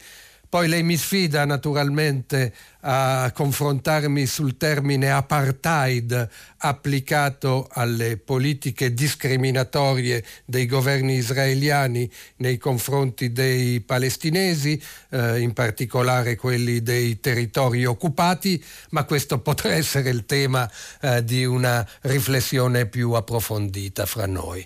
Poi 0.50 0.70
lei 0.70 0.82
mi 0.82 0.96
sfida 0.96 1.44
naturalmente 1.44 2.54
a 2.82 3.32
confrontarmi 3.34 4.26
sul 4.26 4.56
termine 4.56 5.12
apartheid 5.12 6.30
applicato 6.60 7.68
alle 7.70 8.16
politiche 8.16 8.94
discriminatorie 8.94 10.24
dei 10.46 10.66
governi 10.66 11.16
israeliani 11.16 12.10
nei 12.38 12.58
confronti 12.58 13.34
dei 13.34 13.82
palestinesi, 13.82 14.82
eh, 15.10 15.40
in 15.40 15.52
particolare 15.52 16.38
quelli 16.38 16.82
dei 16.82 17.20
territori 17.20 17.84
occupati, 17.84 18.64
ma 18.92 19.04
questo 19.04 19.40
potrà 19.42 19.74
essere 19.74 20.10
il 20.10 20.26
tema 20.26 20.70
eh, 21.02 21.26
di 21.26 21.44
una 21.44 21.86
riflessione 22.02 22.86
più 22.86 23.12
approfondita 23.12 24.06
fra 24.06 24.26
noi. 24.26 24.66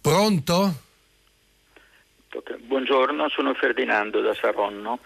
Pronto? 0.00 0.84
Buongiorno, 2.58 3.28
sono 3.28 3.54
Ferdinando 3.54 4.20
da 4.20 4.34
Saronno. 4.34 4.98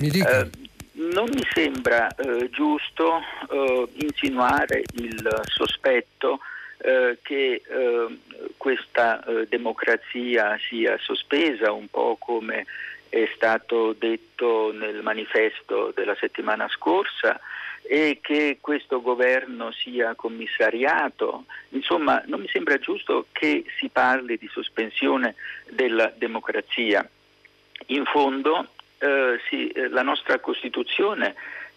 Mi 0.00 0.10
dica. 0.10 0.40
Eh, 0.40 0.50
non 0.96 1.28
mi 1.28 1.46
sembra 1.52 2.14
eh, 2.14 2.48
giusto 2.50 3.20
eh, 3.50 3.88
insinuare 3.96 4.82
il 4.94 5.42
sospetto 5.44 6.40
eh, 6.78 7.18
che 7.22 7.62
eh, 7.66 8.18
questa 8.56 9.24
eh, 9.24 9.46
democrazia 9.48 10.58
sia 10.68 10.96
sospesa, 10.98 11.72
un 11.72 11.88
po' 11.88 12.16
come 12.18 12.64
è 13.08 13.28
stato 13.34 13.94
detto 13.94 14.72
nel 14.72 15.02
manifesto 15.02 15.92
della 15.94 16.16
settimana 16.18 16.68
scorsa, 16.68 17.40
e 17.88 18.18
che 18.20 18.58
questo 18.60 19.00
governo 19.00 19.70
sia 19.72 20.14
commissariato. 20.14 21.44
Insomma, 21.70 22.22
non 22.26 22.40
mi 22.40 22.48
sembra 22.48 22.78
giusto 22.78 23.26
che 23.32 23.64
si 23.78 23.88
parli 23.88 24.36
di 24.36 24.48
sospensione 24.52 25.36
della 25.70 26.12
democrazia. 26.16 27.08
In 27.86 28.04
fondo 28.04 28.68
eh, 28.98 29.38
sì, 29.48 29.68
eh, 29.68 29.88
la 29.88 30.02
nostra 30.02 30.38
Costituzione 30.40 31.34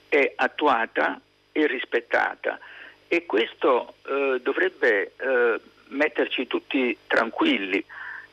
è 0.07 0.34
attuata 0.36 1.19
e 1.52 1.68
rispettata 1.68 2.60
e 3.07 3.26
questo 3.26 3.95
eh, 4.07 4.40
dovrebbe 4.41 5.14
eh, 5.18 5.60
metterci 5.90 6.48
tutti 6.48 6.98
tranquilli. 7.07 7.84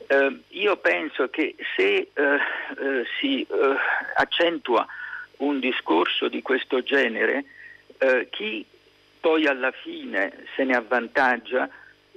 Eh, 0.07 0.39
io 0.49 0.77
penso 0.77 1.29
che 1.29 1.55
se 1.75 2.09
eh, 2.13 3.05
si 3.19 3.45
accentua 4.15 4.85
un 5.37 5.59
discorso 5.59 6.27
di 6.29 6.41
questo 6.41 6.81
genere, 6.81 7.43
chi 8.29 8.65
poi 9.19 9.45
alla 9.47 9.71
fine 9.71 10.45
se 10.55 10.63
ne 10.63 10.75
avvantaggia 10.75 11.69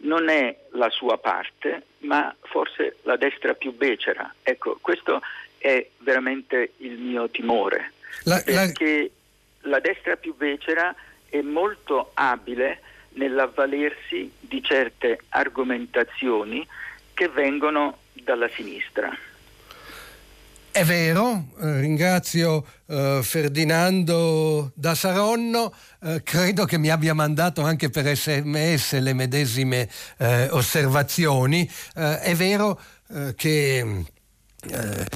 non 0.03 0.29
è 0.29 0.57
la 0.73 0.89
sua 0.91 1.19
parte, 1.19 1.83
ma 1.99 2.35
forse 2.43 2.97
la 3.03 3.17
destra 3.17 3.55
più 3.55 3.75
becera. 3.75 4.33
Ecco, 4.43 4.79
questo 4.81 5.21
è 5.59 5.87
veramente 5.99 6.73
il 6.79 6.99
mio 6.99 7.29
timore, 7.29 7.93
la, 8.25 8.41
perché 8.45 9.11
la... 9.61 9.71
la 9.71 9.81
destra 9.81 10.17
più 10.17 10.35
becera 10.35 10.95
è 11.29 11.41
molto 11.43 12.13
abile 12.15 12.81
nell'avvalersi 13.11 14.31
di 14.39 14.63
certe 14.63 15.21
argomentazioni 15.31 16.67
che 17.13 17.29
vengono 17.29 17.99
dalla 18.13 18.49
sinistra. 18.49 19.17
È 20.73 20.85
vero, 20.85 21.49
eh, 21.61 21.81
ringrazio 21.81 22.65
eh, 22.87 23.21
Ferdinando 23.25 24.71
da 24.77 24.95
Saronno, 24.95 25.75
eh, 26.01 26.23
credo 26.23 26.65
che 26.65 26.79
mi 26.79 26.91
abbia 26.91 27.13
mandato 27.13 27.63
anche 27.63 27.91
per 27.91 28.17
sms 28.17 29.01
le 29.01 29.13
medesime 29.13 29.89
eh, 30.19 30.49
osservazioni. 30.51 31.69
Eh, 31.97 32.21
è 32.21 32.35
vero 32.37 32.81
che 33.35 34.05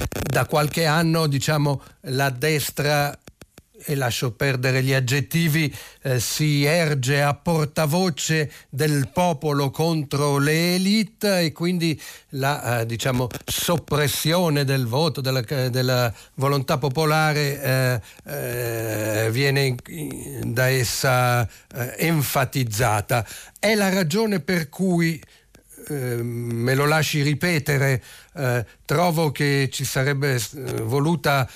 da 0.09 0.45
qualche 0.45 0.85
anno 0.85 1.27
diciamo, 1.27 1.81
la 2.01 2.29
destra 2.29 3.17
e 3.83 3.95
lascio 3.95 4.31
perdere 4.31 4.81
gli 4.81 4.93
aggettivi, 4.93 5.73
eh, 6.01 6.19
si 6.19 6.63
erge 6.63 7.21
a 7.21 7.33
portavoce 7.33 8.51
del 8.69 9.09
popolo 9.11 9.69
contro 9.71 10.37
le 10.37 10.75
elite 10.75 11.39
e 11.39 11.51
quindi 11.51 11.99
la 12.29 12.79
eh, 12.79 12.85
diciamo, 12.85 13.27
soppressione 13.45 14.63
del 14.63 14.85
voto, 14.85 15.21
della, 15.21 15.41
della 15.41 16.13
volontà 16.35 16.77
popolare 16.77 17.61
eh, 17.61 18.01
eh 18.25 19.29
viene 19.31 19.75
da 20.43 20.67
essa 20.67 21.43
eh, 21.43 21.95
enfatizzata. 21.97 23.25
È 23.59 23.73
la 23.75 23.89
ragione 23.89 24.39
per 24.39 24.69
cui 24.69 25.21
eh, 25.87 26.21
me 26.23 26.73
lo 26.73 26.85
lasci 26.85 27.21
ripetere, 27.21 28.01
eh, 28.33 28.65
trovo 28.85 29.31
che 29.31 29.69
ci 29.71 29.85
sarebbe 29.85 30.35
eh, 30.35 30.81
voluta 30.81 31.47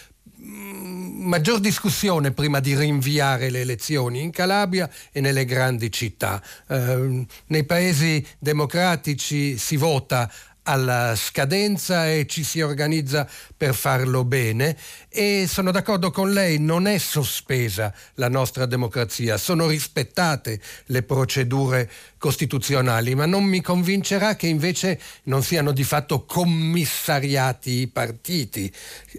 maggior 1.20 1.60
discussione 1.60 2.32
prima 2.32 2.60
di 2.60 2.76
rinviare 2.76 3.50
le 3.50 3.62
elezioni 3.62 4.22
in 4.22 4.32
Calabria 4.32 4.90
e 5.12 5.22
nelle 5.22 5.46
grandi 5.46 5.92
città. 5.92 6.42
Eh, 6.68 7.26
nei 7.48 7.64
paesi 7.66 8.26
democratici 8.40 9.58
si 9.58 9.76
vota 9.76 10.32
alla 10.64 11.16
scadenza 11.16 12.10
e 12.10 12.28
ci 12.28 12.44
si 12.44 12.62
organizza 12.62 13.28
per 13.58 13.74
farlo 13.74 14.24
bene 14.24 14.78
e 15.12 15.46
sono 15.48 15.72
d'accordo 15.72 16.12
con 16.12 16.32
lei, 16.32 16.60
non 16.60 16.86
è 16.86 17.00
sospesa 17.00 17.92
la 18.16 18.30
nostra 18.30 18.68
democrazia, 18.68 19.38
sono 19.38 19.68
rispettate 19.68 20.62
le 20.86 21.02
procedure 21.02 21.90
costituzionali, 22.20 23.16
ma 23.16 23.26
non 23.26 23.44
mi 23.44 23.62
convincerà 23.62 24.36
che 24.36 24.46
invece 24.46 25.00
non 25.24 25.42
siano 25.42 25.72
di 25.72 25.84
fatto 25.84 26.26
commissariati 26.26 27.72
i 27.72 27.88
partiti 27.88 28.72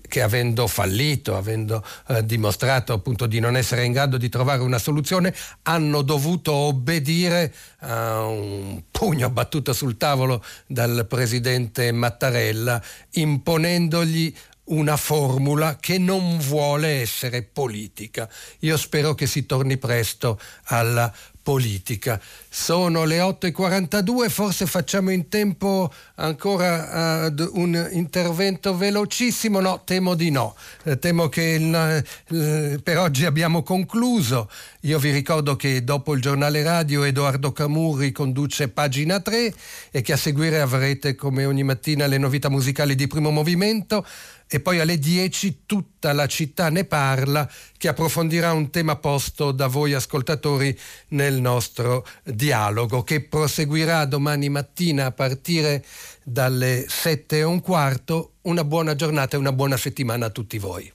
che 0.07 0.23
avendo 0.23 0.69
fallito, 0.69 1.37
avendo 1.37 1.85
eh, 2.09 2.25
dimostrato 2.25 2.93
appunto 2.93 3.27
di 3.27 3.41
non 3.41 3.57
essere 3.57 3.85
in 3.85 3.93
grado 3.93 4.17
di 4.17 4.29
trovare 4.29 4.63
una 4.63 4.79
soluzione, 4.79 5.35
hanno 5.63 6.03
dovuto 6.03 6.53
obbedire 6.53 7.53
a 7.81 8.23
un 8.27 8.83
pugno 8.91 9.31
battuto 9.31 9.73
sul 9.73 9.97
tavolo 9.97 10.45
dal 10.67 11.07
presidente 11.09 11.91
Mattarella 11.91 12.81
imponendogli 13.13 14.33
una 14.71 14.97
formula 14.97 15.77
che 15.77 15.99
non 15.99 16.39
vuole 16.39 17.01
essere 17.01 17.43
politica. 17.43 18.29
Io 18.61 18.77
spero 18.77 19.15
che 19.15 19.27
si 19.27 19.47
torni 19.47 19.77
presto 19.77 20.39
alla 20.65 21.13
politica. 21.43 22.21
Sono 22.49 23.05
le 23.05 23.19
8.42, 23.19 24.29
forse 24.29 24.67
facciamo 24.67 25.11
in 25.11 25.29
tempo 25.29 25.93
ancora 26.17 27.25
ad 27.25 27.41
un 27.55 27.89
intervento 27.93 28.77
velocissimo? 28.77 29.61
No, 29.61 29.83
temo 29.85 30.15
di 30.15 30.31
no. 30.31 30.55
Eh, 30.85 30.99
temo 30.99 31.29
che 31.29 31.43
il, 31.43 32.81
per 32.83 32.99
oggi 32.99 33.25
abbiamo 33.25 33.63
concluso. 33.63 34.51
Io 34.83 34.99
vi 34.99 35.11
ricordo 35.11 35.57
che 35.57 35.83
dopo 35.83 36.15
il 36.15 36.21
giornale 36.21 36.63
radio 36.63 37.05
Edoardo 37.05 37.53
Camurri 37.53 38.13
conduce 38.13 38.69
pagina 38.69 39.21
3 39.21 39.55
e 39.91 40.03
che 40.03 40.13
a 40.13 40.17
seguire 40.17 40.61
avrete 40.61 41.15
come 41.15 41.45
ogni 41.47 41.63
mattina 41.63 42.07
le 42.07 42.19
novità 42.19 42.49
musicali 42.49 42.95
di 42.95 43.07
primo 43.07 43.31
movimento 43.31 44.07
e 44.53 44.59
poi 44.59 44.81
alle 44.81 44.99
10 44.99 45.63
tutta 45.65 46.13
la 46.13 46.27
città 46.27 46.71
ne 46.71 46.85
parla 46.85 47.49
che 47.77 47.87
approfondirà 47.87 48.53
un 48.53 48.71
tema 48.71 48.97
posto 48.97 49.53
da 49.53 49.69
voi 49.69 49.95
ascoltatori 49.95 50.77
nel 51.11 51.41
nostro 51.41 52.05
dialogo 52.25 53.05
che 53.05 53.21
proseguirà 53.21 54.05
domani 54.07 54.49
mattina 54.49 55.07
a 55.07 55.13
partire 55.13 55.85
dalle 56.25 56.87
7 56.89 57.39
e 57.39 57.43
un 57.45 57.61
quarto. 57.61 58.33
Una 58.43 58.65
buona 58.65 58.97
giornata 58.97 59.37
e 59.37 59.39
una 59.39 59.53
buona 59.53 59.77
settimana 59.77 60.27
a 60.27 60.31
tutti 60.31 60.59
voi. 60.59 60.93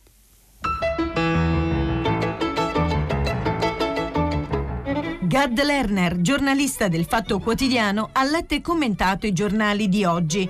Gad 5.22 5.61
Lerner, 5.64 6.22
giornalista 6.22 6.88
del 6.88 7.06
Fatto 7.06 7.40
Quotidiano, 7.40 8.10
ha 8.11 8.23
letto 8.23 8.53
e 8.53 8.61
commentato 8.61 9.26
i 9.26 9.34
giornali 9.34 9.90
di 9.90 10.03
oggi. 10.03 10.49